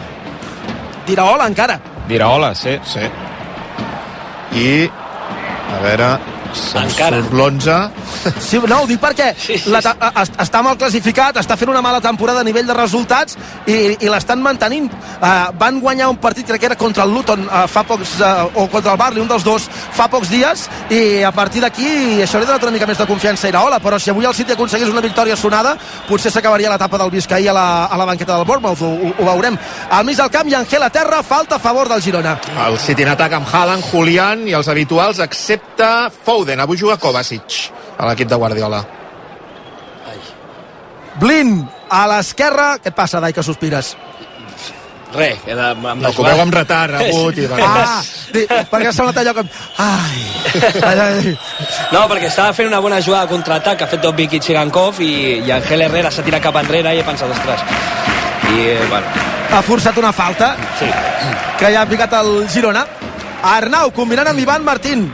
Diraola 1.07 1.47
encara. 1.47 1.79
Diraola, 2.09 2.55
sí. 2.55 2.79
Sí. 2.83 3.05
I, 4.55 4.87
a 5.75 5.81
veure, 5.83 6.11
se'n 6.23 6.36
Encara. 6.77 7.21
surt 7.27 7.33
l'11. 7.33 7.91
Sí, 8.41 8.59
no, 8.59 8.83
ho 8.83 8.87
dic 8.87 9.01
perquè 9.01 9.33
sí, 9.39 9.59
sí, 9.59 9.71
la, 9.71 9.81
està 10.43 10.63
mal 10.65 10.77
classificat, 10.79 11.37
està 11.41 11.57
fent 11.59 11.71
una 11.71 11.83
mala 11.83 12.01
temporada 12.01 12.41
a 12.41 12.47
nivell 12.47 12.67
de 12.67 12.75
resultats 12.77 13.37
i, 13.67 13.97
i 14.01 14.11
l'estan 14.11 14.43
mantenint. 14.43 14.91
Uh, 15.17 15.53
van 15.59 15.81
guanyar 15.81 16.11
un 16.13 16.19
partit, 16.23 16.47
crec 16.47 16.61
que 16.61 16.71
era 16.71 16.79
contra 16.79 17.05
el 17.05 17.15
Luton 17.15 17.47
uh, 17.47 17.65
fa 17.71 17.85
pocs, 17.87 18.17
uh, 18.21 18.47
o 18.55 18.67
contra 18.73 18.93
el 18.93 19.01
Barley, 19.01 19.23
un 19.23 19.31
dels 19.31 19.45
dos, 19.45 19.69
fa 19.97 20.09
pocs 20.13 20.31
dies, 20.33 20.67
i 20.91 21.23
a 21.27 21.33
partir 21.35 21.63
d'aquí 21.65 22.23
això 22.25 22.39
li 22.39 22.47
ha 22.47 22.51
donat 22.53 22.67
una 22.67 22.75
mica 22.77 22.89
més 22.89 23.01
de 23.01 23.09
confiança 23.09 23.49
a 23.49 23.53
Iraola, 23.53 23.81
però 23.83 23.99
si 24.01 24.13
avui 24.13 24.27
el 24.29 24.37
City 24.37 24.55
aconseguís 24.55 24.93
una 24.93 25.05
victòria 25.05 25.37
sonada, 25.37 25.77
potser 26.09 26.33
s'acabaria 26.33 26.73
l'etapa 26.73 27.01
del 27.03 27.13
Vizcaí 27.15 27.49
a 27.49 27.57
la, 27.57 27.67
a 27.87 27.99
la 27.99 28.09
banqueta 28.09 28.37
del 28.37 28.47
Bournemouth, 28.49 28.83
ho, 28.83 28.93
ho, 28.93 29.15
ho 29.17 29.29
veurem. 29.31 29.59
Al 29.91 30.07
mig 30.07 30.19
del 30.21 30.33
camp 30.33 30.51
i 30.51 30.59
Angel 30.59 30.87
a 30.87 30.91
terra, 30.91 31.23
falta 31.27 31.57
a 31.57 31.63
favor 31.63 31.89
del 31.89 32.03
Girona. 32.03 32.37
El 32.67 32.79
City 32.83 33.07
en 33.07 33.15
atac 33.15 33.39
amb 33.39 33.51
Haaland, 33.53 33.85
Julián 33.91 34.47
i 34.49 34.57
els 34.57 34.69
habituals, 34.73 35.21
excepte 35.25 35.91
Foden. 36.25 36.46
Avui 36.55 36.79
juga 36.79 36.97
Kovacic 36.97 37.73
a 37.99 38.07
l'equip 38.07 38.29
de 38.29 38.37
Guardiola. 38.37 38.85
Blin 41.21 41.63
a 41.89 42.05
l'esquerra, 42.11 42.77
què 42.83 42.93
et 42.93 42.97
passa, 42.97 43.21
Dai, 43.25 43.33
que 43.33 43.43
sospires? 43.43 43.95
Re, 45.17 45.31
que 45.45 45.55
de, 45.55 45.69
amb 45.71 46.03
No, 46.03 46.11
veu 46.13 46.41
amb 46.43 46.53
retard, 46.53 46.99
agut, 46.99 47.39
i 47.39 47.47
de 47.51 47.61
Ah, 47.63 48.03
di, 48.35 48.43
perquè 48.69 48.91
ha 48.91 48.93
semblat 48.93 49.21
allò 49.23 49.33
com... 49.39 49.49
Ai, 49.81 50.25
ai, 50.83 50.99
ai. 51.05 51.37
No, 51.95 52.03
perquè 52.11 52.29
estava 52.29 52.53
fent 52.57 52.69
una 52.69 52.83
bona 52.85 53.01
jugada 53.01 53.25
de 53.25 53.33
contraatac 53.33 53.87
ha 53.87 53.89
fet 53.89 54.03
tot 54.05 54.19
Vicky 54.19 54.43
Chigankov 54.43 55.01
i, 55.01 55.13
i 55.47 55.55
Angel 55.57 55.87
Herrera 55.87 56.13
s'ha 56.13 56.27
tirat 56.27 56.45
cap 56.45 56.59
enrere 56.61 56.93
i 56.93 57.01
he 57.01 57.07
pensat, 57.07 57.33
ostres. 57.33 57.65
I, 58.51 58.61
eh, 58.75 58.85
bueno, 58.91 59.25
Ha 59.57 59.63
forçat 59.63 59.97
una 59.97 60.13
falta 60.13 60.57
sí. 60.79 60.89
que 61.59 61.71
ja 61.73 61.85
ha 61.85 61.89
picat 61.89 62.13
el 62.19 62.49
Girona. 62.53 62.83
Arnau, 63.47 63.93
combinant 63.95 64.29
amb 64.33 64.43
Ivan 64.43 64.65
Martín. 64.67 65.07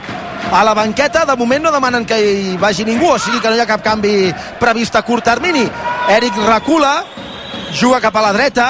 A 0.53 0.63
la 0.65 0.75
banqueta, 0.75 1.25
de 1.25 1.35
moment 1.41 1.63
no 1.65 1.71
demanen 1.73 2.05
que 2.05 2.19
hi 2.21 2.57
vagi 2.61 2.85
ningú, 2.85 3.15
o 3.15 3.19
sigui 3.19 3.39
que 3.41 3.49
no 3.49 3.57
hi 3.57 3.63
ha 3.63 3.69
cap 3.71 3.81
canvi 3.81 4.29
previst 4.61 4.99
a 4.99 5.01
curt 5.03 5.25
termini. 5.25 5.63
Eric 6.13 6.37
recula, 6.45 6.91
juga 7.73 8.03
cap 8.05 8.19
a 8.21 8.25
la 8.27 8.35
dreta, 8.37 8.67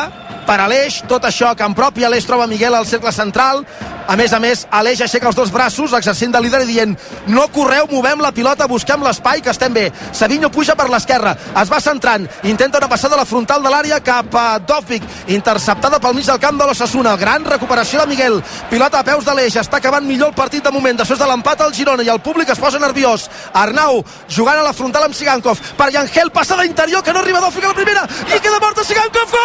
per 0.46 0.60
a 0.62 0.68
l'eix, 0.70 1.00
tot 1.10 1.26
això 1.26 1.50
a 1.50 1.58
camp 1.58 1.74
propi, 1.74 2.06
l'eix 2.06 2.28
troba 2.28 2.46
Miguel 2.46 2.78
al 2.78 2.86
cercle 2.86 3.10
central, 3.10 3.64
A 4.08 4.16
més 4.16 4.32
a 4.32 4.38
més, 4.42 4.66
Aleix 4.70 5.00
aixeca 5.04 5.28
els 5.30 5.36
dos 5.36 5.50
braços, 5.52 5.92
exercint 5.96 6.32
de 6.32 6.40
líder 6.42 6.62
i 6.64 6.68
dient 6.68 6.96
no 7.30 7.46
correu, 7.54 7.86
movem 7.90 8.20
la 8.22 8.32
pilota, 8.34 8.66
busquem 8.68 9.02
l'espai, 9.04 9.40
que 9.42 9.50
estem 9.52 9.72
bé. 9.74 9.86
Savinho 10.12 10.50
puja 10.50 10.74
per 10.78 10.88
l'esquerra, 10.90 11.36
es 11.60 11.70
va 11.70 11.80
centrant, 11.80 12.26
intenta 12.48 12.78
una 12.78 12.88
passada 12.90 13.16
a 13.16 13.22
la 13.22 13.28
frontal 13.28 13.62
de 13.62 13.70
l'àrea 13.72 14.00
cap 14.04 14.34
a 14.34 14.58
Dòfic, 14.58 15.06
interceptada 15.36 16.00
pel 16.02 16.16
mig 16.18 16.26
del 16.26 16.40
camp 16.42 16.58
de 16.58 16.66
l'Ossassuna. 16.66 17.16
Gran 17.16 17.46
recuperació 17.46 18.02
de 18.02 18.10
Miguel. 18.10 18.40
Pilota 18.70 19.00
a 19.00 19.06
peus 19.06 19.24
d'Aleix, 19.24 19.56
està 19.62 19.78
acabant 19.78 20.06
millor 20.06 20.32
el 20.32 20.38
partit 20.38 20.64
de 20.64 20.74
moment, 20.74 20.98
després 20.98 21.20
de 21.20 21.28
l'empat 21.28 21.62
al 21.62 21.74
Girona 21.74 22.02
i 22.02 22.10
el 22.12 22.20
públic 22.20 22.50
es 22.50 22.60
posa 22.62 22.82
nerviós. 22.82 23.28
Arnau 23.54 24.02
jugant 24.28 24.58
a 24.58 24.66
la 24.66 24.74
frontal 24.76 25.06
amb 25.06 25.14
Sigankov. 25.14 25.60
Per 25.78 25.90
Yangel, 25.94 26.32
passada 26.34 26.66
interior, 26.66 27.02
que 27.02 27.12
no 27.12 27.20
arriba 27.20 27.40
Dòfic 27.40 27.64
a 27.64 27.72
la 27.72 27.78
primera, 27.78 28.06
i 28.26 28.40
queda 28.40 28.60
mort 28.60 28.78
a 28.78 28.84
Sigankov. 28.84 29.36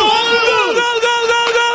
Gol, 0.00 0.10
gol, 0.10 0.74
gol, 0.74 1.00
gol, 1.06 1.28
gol, 1.34 1.52
gol, 1.58 1.69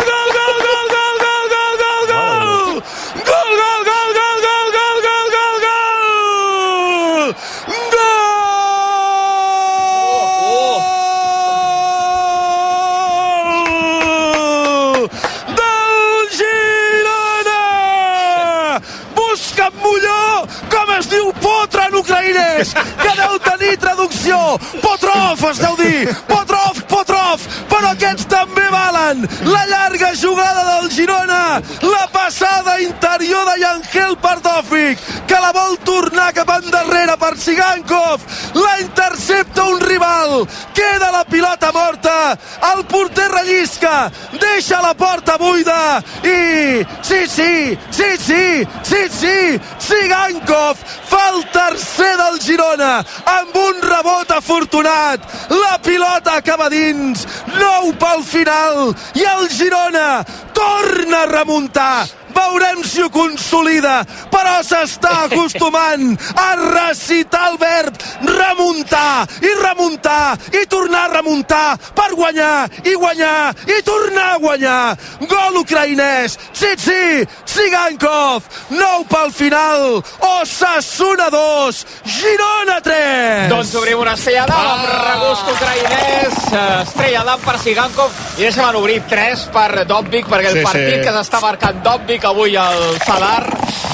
ucraïnès, 22.05 22.73
que 23.01 23.13
deu 23.17 23.37
tenir 23.43 23.77
traducció. 23.81 24.37
Potrov 24.81 25.41
es 25.49 25.59
deu 25.59 25.75
dir. 25.79 26.13
Potrov, 26.29 26.81
Potrov, 26.89 27.45
però 27.71 27.93
aquests 27.93 28.27
també 28.29 28.65
valen. 28.71 29.25
La 29.49 29.65
llarga 29.69 30.13
jugada 30.15 30.63
del 30.69 30.89
Girona, 30.91 31.61
la 31.81 32.05
passada 32.13 32.79
interior 32.81 33.45
de 33.49 33.59
Yangel 33.63 34.17
Pardòfic, 34.21 35.01
que 35.27 35.41
la 35.41 35.51
vol 35.55 35.77
tornar 35.83 36.31
cap 36.37 36.51
endarrere 36.59 37.17
per 37.17 37.33
Sigankov. 37.37 38.21
La 38.55 38.79
intercepta 38.81 39.65
un 39.65 39.81
rival. 39.81 40.45
Queda 40.75 41.11
la 41.11 41.23
pilota 41.25 41.71
morta. 41.73 42.37
El 42.73 42.85
porter 42.85 43.29
rellisca. 43.31 44.11
Deixa 44.39 44.81
la 44.81 44.93
porta 44.93 45.37
buida. 45.37 46.03
I 46.23 46.85
sí, 47.01 47.25
sí, 47.27 47.77
sí, 47.89 48.09
sí, 48.19 48.67
sí, 48.83 49.01
sí, 49.09 49.59
Sigankov 49.79 50.77
fa 51.09 51.29
el 51.33 51.43
tercer 51.51 51.94
del 52.03 52.39
Girona 52.41 52.97
amb 53.25 53.55
un 53.55 53.81
rebot 53.81 54.31
afortunat. 54.35 55.23
La 55.49 55.77
pilota 55.83 56.35
acaba 56.39 56.69
dins. 56.69 57.25
Nou 57.55 57.93
pel 57.99 58.23
final. 58.23 58.93
I 59.15 59.23
el 59.35 59.49
Girona 59.49 60.23
torna 60.53 61.23
a 61.23 61.31
remuntar 61.31 62.24
veurem 62.35 62.83
si 62.83 63.01
ho 63.01 63.09
consolida 63.09 63.97
però 64.31 64.57
s'està 64.65 65.13
acostumant 65.27 66.15
a 66.35 66.47
recitar 66.61 67.45
el 67.51 67.57
verb 67.61 67.95
remuntar 68.25 69.25
i 69.41 69.51
remuntar 69.61 70.37
i 70.53 70.65
tornar 70.71 71.05
a 71.09 71.13
remuntar 71.17 71.77
per 71.95 72.11
guanyar 72.15 72.67
i 72.83 72.93
guanyar 72.95 73.53
i 73.67 73.81
tornar 73.85 74.27
a 74.35 74.39
guanyar. 74.41 74.97
Gol 75.29 75.59
ucraïnès. 75.61 76.35
Sí, 76.53 76.71
sí, 76.77 77.25
Sigankov 77.45 78.43
nou 78.75 79.03
pel 79.09 79.31
final. 79.35 80.01
Osasuna 80.41 81.27
2 81.31 81.85
Girona 82.05 82.77
3 82.83 83.49
Doncs 83.51 83.73
obrim 83.79 83.99
una 84.01 84.13
estrella 84.17 84.45
d'am 84.49 84.67
amb 84.73 84.85
regust 84.89 85.49
ucraïnès, 85.53 86.37
eh, 86.51 86.81
estrella 86.83 87.23
d'am 87.27 87.41
per 87.45 87.55
Sigankov 87.63 88.11
i 88.37 88.43
deixa'm 88.45 88.75
obrir 88.79 88.99
tres 89.09 89.45
per 89.53 89.85
Dobbik 89.87 90.27
perquè 90.31 90.51
el 90.51 90.59
Sí, 90.59 90.63
partit 90.65 90.95
sí. 90.97 91.01
que 91.05 91.13
s'està 91.15 91.41
marcant 91.43 91.81
Dobbik 91.85 92.24
avui 92.25 92.55
al 92.57 92.97
Sadar 93.05 93.45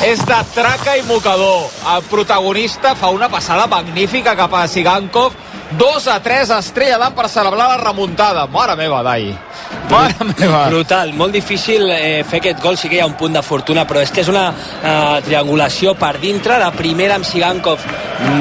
és 0.07 0.21
de 0.25 0.37
traca 0.55 0.95
i 0.97 1.03
mocador. 1.07 1.67
El 1.95 2.03
protagonista 2.09 2.93
fa 2.95 3.11
una 3.11 3.29
passada 3.29 3.67
magnífica 3.67 4.35
cap 4.39 4.53
a 4.55 4.67
Sigankov 4.71 5.35
2 5.77 6.07
a 6.07 6.19
3 6.19 6.51
estrella 6.57 6.97
d'am 6.99 7.15
per 7.15 7.29
celebrar 7.29 7.69
la 7.69 7.77
remuntada. 7.79 8.45
Mare 8.47 8.75
meva, 8.75 9.01
Dai. 9.03 9.31
Mare 9.91 10.25
meva. 10.37 10.65
Brutal, 10.69 11.13
molt 11.13 11.33
difícil 11.35 11.89
eh, 11.91 12.23
fer 12.27 12.39
aquest 12.41 12.61
gol, 12.63 12.77
sí 12.79 12.89
que 12.89 12.97
hi 12.97 13.01
ha 13.03 13.07
un 13.07 13.17
punt 13.19 13.35
de 13.35 13.43
fortuna, 13.43 13.85
però 13.87 14.01
és 14.03 14.11
que 14.11 14.23
és 14.23 14.29
una 14.31 14.49
eh, 14.51 15.17
triangulació 15.25 15.95
per 15.99 16.17
dintre, 16.21 16.59
la 16.59 16.71
primera 16.75 17.17
amb 17.19 17.27
Sigankov, 17.27 17.83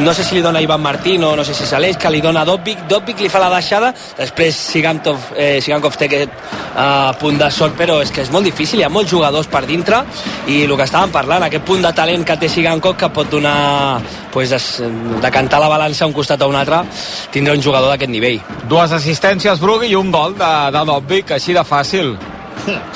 no 0.04 0.14
sé 0.14 0.24
si 0.26 0.36
li 0.36 0.44
dona 0.44 0.60
Ivan 0.62 0.82
Martín 0.82 1.24
o 1.24 1.32
no 1.36 1.44
sé 1.46 1.54
si 1.54 1.64
és 1.64 1.72
Aleix, 1.74 1.98
que 1.98 2.10
li 2.12 2.20
dona 2.22 2.44
Dobbik, 2.46 2.84
Dobbik 2.90 3.22
li 3.22 3.30
fa 3.32 3.42
la 3.42 3.50
deixada, 3.54 3.92
després 4.18 4.58
Sigankov, 4.70 5.32
eh, 5.36 5.58
Sigankov 5.62 5.98
té 5.98 6.06
aquest 6.10 6.34
eh, 6.34 7.10
punt 7.20 7.38
de 7.40 7.50
sort, 7.54 7.74
però 7.78 8.00
és 8.04 8.14
que 8.14 8.22
és 8.22 8.30
molt 8.30 8.46
difícil, 8.46 8.82
hi 8.82 8.86
ha 8.86 8.92
molts 8.92 9.10
jugadors 9.10 9.50
per 9.50 9.64
dintre, 9.66 10.04
i 10.46 10.62
el 10.66 10.76
que 10.76 10.86
estàvem 10.86 11.14
parlant, 11.14 11.46
aquest 11.46 11.66
punt 11.66 11.82
de 11.82 11.94
talent 11.96 12.26
que 12.26 12.38
té 12.38 12.50
Sigankov 12.50 12.98
que 13.00 13.10
pot 13.14 13.30
donar, 13.30 14.00
pues, 14.30 14.50
de 14.50 15.30
cantar 15.34 15.62
la 15.62 15.72
balança 15.72 16.06
un 16.06 16.14
costat 16.14 16.42
a 16.42 16.50
un 16.50 16.58
altre, 16.58 16.84
tindrà 17.32 17.54
un 17.56 17.62
jugador 17.62 17.92
d'aquest 17.92 18.12
nivell. 18.12 18.40
Dues 18.70 18.92
assistències, 18.96 19.60
Brugui, 19.60 19.92
i 19.92 19.98
un 19.98 20.10
gol 20.14 20.36
de, 20.38 20.52
de 20.74 20.84
Dobbik, 20.88 21.34
així 21.36 21.56
de 21.56 21.64
fàcil. 21.66 22.16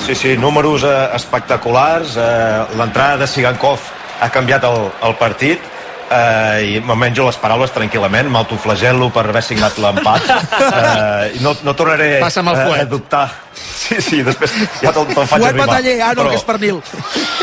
Sí, 0.05 0.15
sí, 0.15 0.35
números 0.37 0.83
eh, 0.85 0.95
espectaculars. 1.17 2.17
Eh, 2.17 2.77
L'entrada 2.79 3.21
de 3.23 3.27
Sigankov 3.27 3.81
ha 4.21 4.29
canviat 4.33 4.65
el, 4.69 4.89
el 5.05 5.15
partit 5.21 5.74
eh, 6.11 6.75
i 6.75 6.81
me'n 6.81 6.97
menjo 6.99 7.25
les 7.27 7.37
paraules 7.41 7.71
tranquil·lament, 7.73 8.29
m'autoflagel·lo 8.29 9.11
per 9.13 9.25
haver 9.29 9.43
signat 9.43 9.77
l'empat. 9.81 10.21
Eh, 10.75 11.37
no, 11.41 11.53
no 11.63 11.73
tornaré 11.75 12.19
Passa'm 12.21 12.47
el 12.51 12.57
eh, 12.59 12.63
fuet. 12.67 12.81
a 12.81 12.85
dubtar. 12.85 13.25
Sí, 13.55 13.95
sí, 14.01 14.21
després 14.25 14.51
ja 14.81 14.91
te'l 14.91 15.05
te 15.07 15.13
faig 15.15 15.29
Fuet 15.29 15.45
arribar. 15.51 15.67
bataller, 15.67 15.93
ah 16.01 16.09
no, 16.13 16.23
Però- 16.23 16.29
que 16.33 16.35
és 16.35 16.43
pernil 16.43 16.79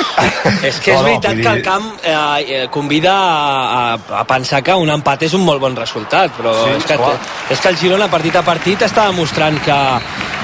És 0.68 0.78
que 0.80 0.92
és 0.92 0.96
No, 0.96 1.02
no, 1.02 1.08
veritat 1.08 1.32
vull 1.32 1.42
que 1.42 1.48
el 1.48 1.56
dir- 1.56 1.64
camp 1.64 1.86
eh, 2.02 2.44
eh, 2.56 2.68
convida 2.70 3.12
a, 3.14 3.94
a, 3.94 4.20
a 4.20 4.24
pensar 4.28 4.62
que 4.62 4.74
un 4.74 4.90
empat 4.90 5.22
és 5.28 5.34
un 5.38 5.44
molt 5.46 5.60
bon 5.62 5.76
resultat, 5.76 6.32
però 6.36 6.52
Sí, 6.64 6.70
és, 6.76 6.84
que, 6.84 6.96
clar. 7.00 7.16
és 7.50 7.60
que 7.60 7.68
el 7.72 7.78
Girona 7.80 8.08
partit 8.12 8.36
a 8.36 8.42
partit 8.46 8.82
està 8.82 9.06
demostrant 9.08 9.58
que, 9.64 9.78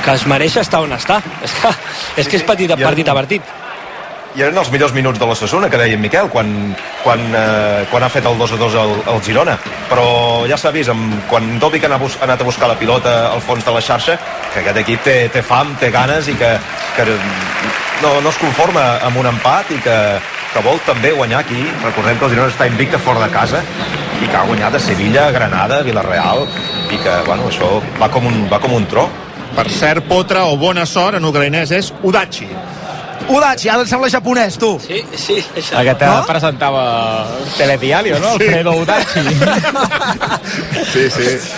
que 0.05 0.15
es 0.17 0.27
mereix 0.27 0.57
estar 0.63 0.81
on 0.87 0.93
està. 0.97 1.21
És 1.45 1.53
que 1.61 1.75
és, 2.23 2.29
que 2.29 2.37
és 2.41 2.45
partit, 2.47 2.71
a, 2.71 2.77
I 2.79 2.83
ara- 2.83 2.89
partit 2.93 3.09
a 3.09 3.15
partit. 3.15 3.43
I 4.37 4.45
eren 4.45 4.59
els 4.61 4.69
millors 4.71 4.93
minuts 4.93 5.19
de 5.19 5.27
la 5.27 5.35
Sassuna, 5.39 5.71
que 5.73 5.79
deia 5.81 5.97
en 5.97 6.03
Miquel, 6.03 6.29
quan, 6.31 6.51
quan, 7.03 7.23
eh, 7.35 7.87
quan 7.91 8.05
ha 8.05 8.11
fet 8.13 8.27
el 8.29 8.37
2 8.39 8.53
a 8.55 8.59
2 8.61 8.77
al, 8.83 8.93
al 9.15 9.23
Girona. 9.25 9.57
Però 9.89 10.09
ja 10.51 10.59
s'ha 10.61 10.73
vist, 10.75 10.93
amb, 10.93 11.15
quan 11.31 11.57
Dobic 11.59 11.87
ha 11.87 11.93
anat, 11.95 12.41
a 12.41 12.47
buscar 12.47 12.69
la 12.69 12.79
pilota 12.79 13.15
al 13.33 13.41
fons 13.41 13.65
de 13.65 13.73
la 13.75 13.81
xarxa, 13.81 14.19
que 14.53 14.61
aquest 14.61 14.83
equip 14.85 15.03
té, 15.07 15.17
té 15.33 15.43
fam, 15.43 15.75
té 15.81 15.91
ganes 15.95 16.29
i 16.29 16.37
que, 16.39 16.51
que 16.97 17.07
no, 18.03 18.19
no 18.21 18.29
es 18.29 18.39
conforma 18.39 18.85
amb 19.09 19.19
un 19.19 19.31
empat 19.33 19.73
i 19.75 19.81
que, 19.83 19.97
que 20.53 20.65
vol 20.67 20.81
també 20.87 21.15
guanyar 21.17 21.41
aquí. 21.41 21.63
Recordem 21.85 22.19
que 22.19 22.29
el 22.29 22.37
Girona 22.37 22.53
està 22.53 22.69
invicte 22.69 23.01
fora 23.01 23.25
de 23.25 23.33
casa 23.33 23.63
i 24.23 24.27
que 24.27 24.37
ha 24.37 24.45
guanyat 24.47 24.77
a 24.77 24.83
Sevilla, 24.83 25.31
Granada, 25.35 25.81
Villarreal 25.87 26.45
i 26.93 26.99
que, 27.01 27.17
bueno, 27.27 27.49
això 27.49 27.79
va 28.01 28.11
com 28.13 28.29
un, 28.29 28.45
va 28.51 28.61
com 28.63 28.77
un 28.77 28.87
tro. 28.91 29.09
Per 29.57 29.67
cert, 29.73 30.05
potra 30.07 30.45
o 30.47 30.59
bona 30.61 30.85
sort 30.87 31.19
en 31.19 31.27
ucraïnès 31.27 31.73
és 31.75 31.93
Udachi. 32.07 32.49
Udachi, 33.29 33.69
ara 33.69 33.85
em 33.85 33.89
sembla 33.91 34.09
japonès, 34.09 34.57
tu. 34.61 34.71
Sí, 34.81 35.03
sí, 35.13 35.37
això. 35.57 35.77
Aquest 35.83 36.05
no? 36.07 36.25
presentava 36.29 36.83
Telediario, 37.59 38.19
no? 38.23 38.35
Sí. 38.39 38.49
Alfredo 38.49 38.73
Udachi. 38.83 39.21
Sí, 40.89 41.11
sí. 41.11 41.29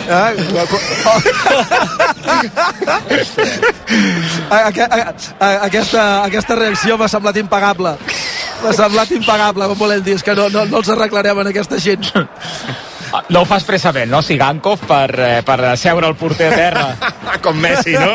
Ah, 4.51 4.67
aquesta, 5.67 6.03
aquesta 6.25 6.57
reacció 6.57 6.97
m'ha 6.99 7.09
semblat 7.11 7.37
impagable. 7.41 7.95
M'ha 8.63 8.73
semblat 8.77 9.11
impagable, 9.15 9.69
com 9.71 9.79
volem 9.79 10.03
dir. 10.05 10.17
És 10.19 10.25
que 10.27 10.35
no, 10.37 10.49
no, 10.53 10.65
no 10.69 10.81
els 10.81 10.91
arreglarem 10.93 11.43
en 11.43 11.51
aquesta 11.53 11.79
gent. 11.83 12.07
No 13.31 13.43
ho 13.43 13.49
fa 13.49 13.59
expressament, 13.59 14.11
no? 14.11 14.23
Sigankov 14.23 14.85
per, 14.87 15.09
eh, 15.19 15.41
per 15.47 15.59
seure 15.81 16.07
el 16.11 16.17
porter 16.19 16.53
a 16.53 16.57
terra. 16.57 16.87
Com 17.43 17.59
Messi, 17.63 17.97
no? 17.99 18.15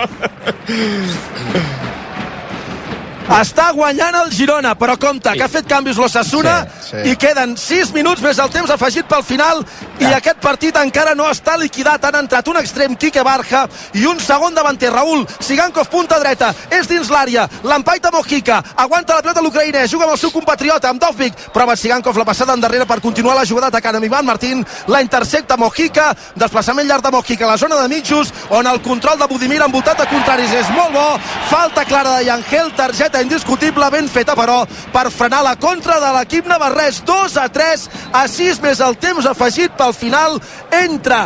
Està 3.25 3.71
guanyant 3.73 4.13
el 4.19 4.29
Girona, 4.29 4.75
però 4.77 4.93
compte, 5.01 5.31
que 5.33 5.41
ha 5.41 5.49
fet 5.49 5.65
canvis 5.65 5.97
l'Ossassuna 5.97 6.59
Sí, 6.85 6.91
sí. 6.91 7.09
i 7.09 7.15
queden 7.17 7.55
6 7.57 7.91
minuts 7.95 8.21
més 8.21 8.37
el 8.37 8.51
temps 8.53 8.69
afegit 8.69 9.07
pel 9.09 9.23
final 9.25 9.63
i 9.99 10.05
aquest 10.13 10.37
partit 10.43 10.75
encara 10.77 11.15
no 11.17 11.25
està 11.31 11.55
liquidat. 11.57 12.03
Han 12.05 12.19
entrat 12.19 12.47
un 12.51 12.59
extrem, 12.59 12.93
Quique 12.95 13.23
Barja, 13.25 13.63
i 13.97 14.05
un 14.05 14.19
segon 14.21 14.53
davanter, 14.53 14.91
Raül. 14.93 15.25
Sigankov, 15.39 15.89
punta 15.89 16.19
dreta, 16.21 16.51
és 16.69 16.87
dins 16.87 17.09
l'àrea, 17.09 17.47
l'empaita 17.63 18.11
Mojica, 18.13 18.61
aguanta 18.75 19.15
la 19.15 19.23
pilota 19.25 19.41
l'ucraïnès, 19.41 19.89
juga 19.89 20.05
amb 20.05 20.13
el 20.13 20.21
seu 20.21 20.31
compatriota, 20.31 20.91
amb 20.91 21.01
Dovvik, 21.01 21.33
prova 21.53 21.75
Sigankov 21.75 22.17
la 22.21 22.27
passada 22.27 22.53
endarrere 22.53 22.85
per 22.85 22.99
continuar 23.01 23.35
la 23.39 23.45
jugada 23.45 23.71
atacant 23.73 23.97
amb 23.97 24.05
Ivan 24.05 24.25
Martín, 24.25 24.65
la 24.87 25.01
intercepta 25.01 25.57
Mojica, 25.57 26.11
desplaçament 26.35 26.87
llarg 26.87 27.03
de 27.03 27.11
Mojica 27.15 27.45
a 27.47 27.53
la 27.55 27.57
zona 27.57 27.81
de 27.81 27.89
mitjos, 27.89 28.31
on 28.49 28.67
el 28.67 28.81
control 28.85 29.17
de 29.17 29.27
Budimir 29.31 29.63
envoltat 29.65 29.97
de 30.03 30.07
contraris 30.13 30.53
és 30.53 30.69
molt 30.75 30.93
bo, 30.93 31.07
falta 31.49 31.85
clara 31.85 32.19
de 32.19 32.29
Yangel, 32.29 32.71
targeta 32.75 33.14
indiscutible, 33.23 33.89
ben 33.91 34.09
feta 34.11 34.35
però, 34.35 34.63
per 34.93 35.11
frenar 35.13 35.43
la 35.45 35.55
contra 35.55 35.99
de 36.03 36.11
l'equip 36.17 36.47
navarrès, 36.49 37.01
2 37.05 37.37
a 37.41 37.47
3 37.49 37.87
a 38.11 38.25
6 38.31 38.61
més 38.63 38.81
el 38.83 38.97
temps 39.01 39.27
afegit 39.29 39.75
pel 39.77 39.93
final, 39.95 40.39
entra 40.83 41.25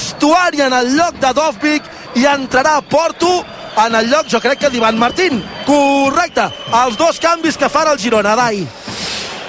Stuari 0.00 0.62
en 0.64 0.72
el 0.72 0.94
lloc 0.96 1.18
de 1.20 1.32
Dovvik 1.36 1.88
i 2.20 2.26
entrarà 2.28 2.80
Porto 2.82 3.40
en 3.86 3.94
el 3.94 4.10
lloc, 4.10 4.28
jo 4.28 4.40
crec 4.42 4.64
que 4.64 4.70
d'Ivan 4.72 4.98
Martín. 4.98 5.42
Correcte, 5.66 6.48
els 6.84 6.98
dos 7.00 7.20
canvis 7.22 7.58
que 7.60 7.70
farà 7.72 7.94
el 7.94 8.02
Girona, 8.02 8.36
Dai. 8.36 8.66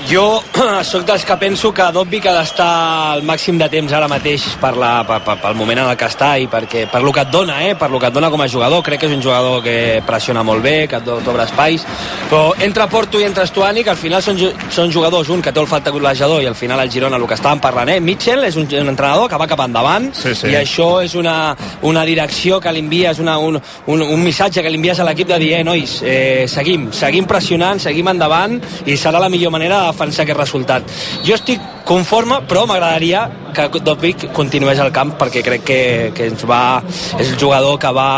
Jo 0.10 0.42
sóc 0.84 1.06
dels 1.06 1.24
que 1.26 1.36
penso 1.38 1.72
que 1.74 1.86
Dobby 1.94 2.22
ha 2.26 2.34
d'estar 2.36 2.70
al 3.14 3.24
màxim 3.28 3.58
de 3.60 3.68
temps 3.72 3.92
ara 3.94 4.08
mateix 4.10 4.44
per 4.62 4.74
la, 4.80 4.92
per, 5.08 5.20
per, 5.26 5.38
pel 5.42 5.56
moment 5.58 5.84
en 5.84 5.90
el 5.92 5.98
que 6.00 6.08
està 6.10 6.34
i 6.42 6.48
perquè, 6.52 6.86
per 6.92 7.02
lo 7.04 7.14
que 7.14 7.24
et 7.24 7.32
dona, 7.32 7.60
eh? 7.68 7.76
per 7.76 7.90
lo 7.92 8.00
que 8.00 8.10
et 8.10 8.14
dona 8.14 8.30
com 8.34 8.42
a 8.42 8.48
jugador. 8.50 8.82
Crec 8.84 9.04
que 9.04 9.10
és 9.10 9.16
un 9.16 9.22
jugador 9.24 9.62
que 9.64 10.02
pressiona 10.08 10.44
molt 10.44 10.64
bé, 10.66 10.88
que 10.90 11.00
et 11.00 11.06
t'obre 11.06 11.46
espais, 11.46 11.86
però 12.30 12.56
entre 12.66 12.88
Porto 12.92 13.22
i 13.22 13.28
entre 13.28 13.46
Estuani, 13.48 13.84
que 13.84 13.94
al 13.94 14.00
final 14.00 14.24
són, 14.26 14.40
són 14.74 14.92
jugadors, 14.92 15.30
un 15.30 15.42
que 15.42 15.54
té 15.54 15.62
el 15.62 15.70
falta 15.70 15.94
golejador 15.94 16.42
i 16.44 16.50
al 16.50 16.58
final 16.58 16.82
el 16.82 16.92
Girona, 16.92 17.20
el 17.22 17.28
que 17.30 17.38
estàvem 17.38 17.62
parlant, 17.64 17.94
eh? 17.94 18.00
Mitchell 18.02 18.44
és 18.48 18.58
un, 18.60 18.68
un 18.82 18.94
entrenador 18.94 19.30
que 19.30 19.40
va 19.40 19.50
cap 19.50 19.64
endavant 19.66 20.10
Sí, 20.18 20.34
sí. 20.36 20.50
i 20.52 20.58
això 20.60 20.90
és 21.06 21.16
una, 21.20 21.56
una 21.88 22.06
direcció 22.08 22.60
que 22.62 22.74
li 22.74 22.84
envies, 22.84 23.22
una, 23.24 23.38
un, 23.40 23.60
un, 23.88 24.02
un 24.02 24.24
missatge 24.24 24.64
que 24.64 24.72
li 24.74 24.82
envies 24.82 25.00
a 25.00 25.08
l'equip 25.08 25.30
de 25.32 25.40
dir, 25.42 25.54
eh, 25.60 25.64
nois, 25.68 25.98
eh, 26.04 26.46
seguim, 26.52 26.90
seguim 26.96 27.28
pressionant, 27.30 27.80
seguim 27.80 28.10
endavant 28.12 28.58
i 28.86 28.98
serà 28.98 29.22
la 29.22 29.30
millor 29.32 29.54
manera 29.54 29.84
de 29.88 29.91
defensar 29.92 30.26
aquest 30.26 30.40
resultat. 30.40 30.98
Jo 31.28 31.38
estic 31.38 31.62
conforme, 31.88 32.42
però 32.48 32.66
m'agradaria 32.70 33.26
que 33.54 33.68
Dopic 33.84 34.30
continués 34.36 34.80
al 34.80 34.92
camp 34.96 35.16
perquè 35.20 35.44
crec 35.44 35.66
que, 35.68 35.82
que 36.16 36.28
ens 36.32 36.46
va, 36.48 36.82
és 37.20 37.34
el 37.34 37.40
jugador 37.40 37.80
que 37.82 37.92
va 37.96 38.12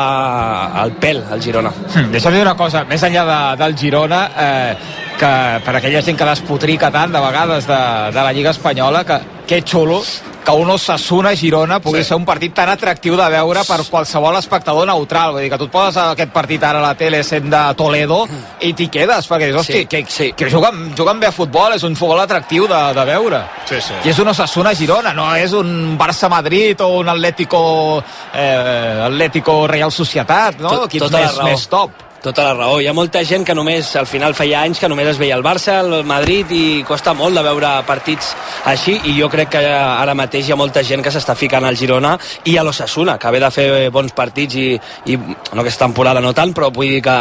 al 0.81 0.93
pèl 1.01 1.23
al 1.31 1.41
Girona. 1.41 1.71
Hm, 1.93 2.11
Deixa'm 2.13 2.35
dir 2.35 2.43
una 2.45 2.57
cosa, 2.59 2.83
més 2.89 3.03
enllà 3.03 3.23
de, 3.29 3.39
del 3.63 3.77
Girona, 3.79 4.21
eh, 4.37 4.75
que 5.17 5.33
per 5.65 5.77
aquella 5.77 6.03
gent 6.05 6.19
que 6.19 6.27
despotrica 6.27 6.91
tant 6.93 7.13
de 7.13 7.23
vegades 7.23 7.67
de, 7.69 7.81
de 8.13 8.27
la 8.27 8.35
Lliga 8.35 8.53
Espanyola, 8.53 9.03
que, 9.07 9.19
que 9.47 9.63
xulo 9.65 10.03
que 10.43 10.51
un 10.51 10.69
Osasuna-Girona 10.69 11.79
pugui 11.79 12.01
sí. 12.03 12.09
ser 12.09 12.17
un 12.17 12.25
partit 12.27 12.53
tan 12.53 12.69
atractiu 12.69 13.15
de 13.15 13.27
veure 13.31 13.61
per 13.67 13.79
qualsevol 13.89 14.35
espectador 14.39 14.85
neutral. 14.89 15.31
Vull 15.35 15.45
dir 15.45 15.49
que 15.53 15.59
tu 15.61 15.69
et 15.69 15.71
poses 15.71 15.97
aquest 16.03 16.33
partit 16.35 16.63
ara 16.67 16.79
a 16.81 16.87
la 16.89 16.93
tele 16.99 17.21
sent 17.23 17.49
de 17.51 17.61
Toledo 17.79 18.23
i 18.61 18.73
t'hi 18.75 18.89
quedes, 18.91 19.27
perquè 19.29 19.49
dius, 19.51 19.61
hosti, 19.61 19.73
Sí, 19.83 19.85
que, 19.87 20.03
sí. 20.07 20.31
que 20.35 20.49
juguen, 20.51 20.93
juguen 20.97 21.19
bé 21.19 21.27
a 21.27 21.31
futbol, 21.31 21.73
és 21.73 21.83
un 21.83 21.95
futbol 21.95 22.19
atractiu 22.19 22.67
de, 22.67 22.81
de 22.93 23.05
veure. 23.05 23.43
Sí, 23.69 23.79
sí. 23.81 23.93
I 24.03 24.09
és 24.11 24.19
un 24.19 24.27
Osasuna-Girona, 24.33 25.13
no 25.13 25.29
és 25.35 25.53
un 25.55 25.97
Barça-Madrid 25.97 26.81
o 26.81 26.89
un 26.99 27.09
Atlético, 27.09 28.03
eh, 28.33 29.01
Atlético 29.07 29.65
Real 29.67 29.91
Societat, 29.91 30.59
no? 30.59 30.69
Tot- 30.69 30.89
Equips 30.91 31.05
tota 31.07 31.19
més, 31.23 31.39
més 31.43 31.67
top. 31.71 31.91
Tota 32.23 32.45
la 32.45 32.53
raó. 32.53 32.77
Hi 32.79 32.85
ha 32.87 32.93
molta 32.95 33.19
gent 33.27 33.43
que 33.43 33.51
només, 33.51 33.89
al 33.99 34.05
final 34.07 34.31
feia 34.37 34.61
anys 34.63 34.79
que 34.79 34.87
només 34.87 35.09
es 35.11 35.17
veia 35.19 35.35
el 35.35 35.43
Barça, 35.43 35.81
el 35.83 36.05
Madrid 36.07 36.53
i 36.55 36.61
costa 36.87 37.11
molt 37.19 37.35
de 37.35 37.43
veure 37.43 37.71
partits 37.83 38.29
així 38.71 38.95
i 39.11 39.17
jo 39.17 39.27
crec 39.33 39.51
que 39.57 39.63
ara 39.73 40.15
mateix 40.15 40.47
hi 40.47 40.55
ha 40.55 40.59
molta 40.61 40.85
gent 40.87 41.03
que 41.03 41.11
s'està 41.11 41.35
ficant 41.35 41.67
al 41.67 41.75
Girona 41.75 42.13
i 42.47 42.55
a 42.55 42.63
l'Ossassuna, 42.63 43.17
que 43.19 43.35
ve 43.35 43.43
de 43.43 43.51
fer 43.51 43.67
bons 43.91 44.15
partits 44.15 44.55
i, 44.55 44.69
i 45.11 45.19
no 45.19 45.59
aquesta 45.65 45.83
temporada 45.83 46.23
no 46.23 46.31
tant, 46.31 46.55
però 46.55 46.71
vull 46.71 46.95
dir 46.95 47.03
que 47.03 47.19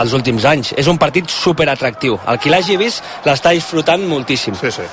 els 0.00 0.16
últims 0.16 0.48
anys. 0.48 0.72
És 0.72 0.88
un 0.88 0.96
partit 0.96 1.28
super 1.28 1.68
atractiu. 1.68 2.16
El 2.24 2.40
qui 2.40 2.48
l'hagi 2.48 2.80
vist 2.80 3.04
l'està 3.28 3.52
disfrutant 3.52 4.08
moltíssim. 4.08 4.56
Sí, 4.56 4.72
sí. 4.80 4.88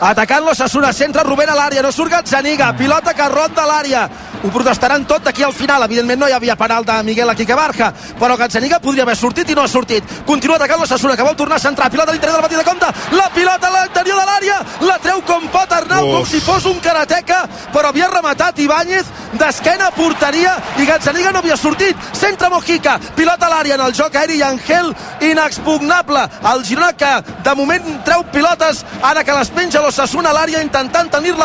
Atacant 0.00 0.42
l'Ossassuna, 0.44 0.92
centre 0.92 1.22
Rubén 1.22 1.48
a 1.48 1.54
l'àrea, 1.54 1.82
no 1.82 1.92
surt 1.94 2.10
Gazzaniga, 2.10 2.72
pilota 2.74 3.14
que 3.14 3.28
ronda 3.30 3.62
l'àrea. 3.68 4.08
Ho 4.42 4.48
protestaran 4.50 5.04
tot 5.06 5.22
d'aquí 5.22 5.44
al 5.46 5.52
final. 5.54 5.84
Evidentment 5.86 6.18
no 6.18 6.26
hi 6.26 6.32
havia 6.34 6.56
penal 6.58 6.84
de 6.84 6.96
Miguel 7.06 7.30
a 7.30 7.34
Quique 7.38 7.54
Barja, 7.54 7.92
però 8.18 8.34
Gazzaniga 8.36 8.80
podria 8.82 9.04
haver 9.04 9.14
sortit 9.16 9.50
i 9.50 9.54
no 9.54 9.62
ha 9.62 9.68
sortit. 9.70 10.02
Continua 10.26 10.56
atacant 10.56 10.80
l'Ossassuna, 10.80 11.14
que 11.16 11.22
vol 11.22 11.36
tornar 11.36 11.60
a 11.60 11.62
centrar. 11.62 11.88
Pilota 11.90 12.10
a 12.10 12.14
l'interior 12.16 12.40
del 12.40 12.42
batí 12.42 12.56
de 12.56 12.64
compte. 12.64 12.86
La 13.14 13.28
pilota 13.30 13.68
a 13.68 13.70
l'interior 13.76 14.18
de 14.18 14.26
l'àrea. 14.26 14.56
La 14.88 14.98
treu 14.98 15.22
com 15.22 15.46
pot 15.54 15.72
Arnau, 15.72 16.08
Uf. 16.08 16.16
com 16.16 16.26
si 16.26 16.40
fos 16.40 16.66
un 16.66 16.80
karateca, 16.80 17.44
però 17.72 17.92
havia 17.92 18.08
rematat 18.10 18.58
Ibáñez 18.58 19.06
d'esquena 19.38 19.86
a 19.86 19.90
porteria 19.92 20.56
i 20.78 20.84
Gazzaniga 20.84 21.30
no 21.30 21.38
havia 21.38 21.56
sortit. 21.56 21.96
Centre 22.12 22.50
Mojica, 22.50 22.98
pilota 23.14 23.46
a 23.46 23.50
l'àrea 23.54 23.78
en 23.78 23.86
el 23.86 23.94
joc 23.94 24.16
aeri 24.16 24.40
i 24.40 24.42
Angel 24.42 24.90
inexpugnable. 25.20 26.26
El 26.52 26.64
Girona 26.64 26.92
que 26.98 27.14
de 27.44 27.54
moment 27.54 28.02
treu 28.04 28.24
pilotes 28.32 28.84
ara 29.02 29.22
que 29.22 29.38
les 29.38 29.48
penja 29.50 29.78
l'Ossassuna 29.78 29.91
a 30.26 30.32
l'àrea 30.32 30.60
intentant 30.64 31.08
tenir-la 31.10 31.40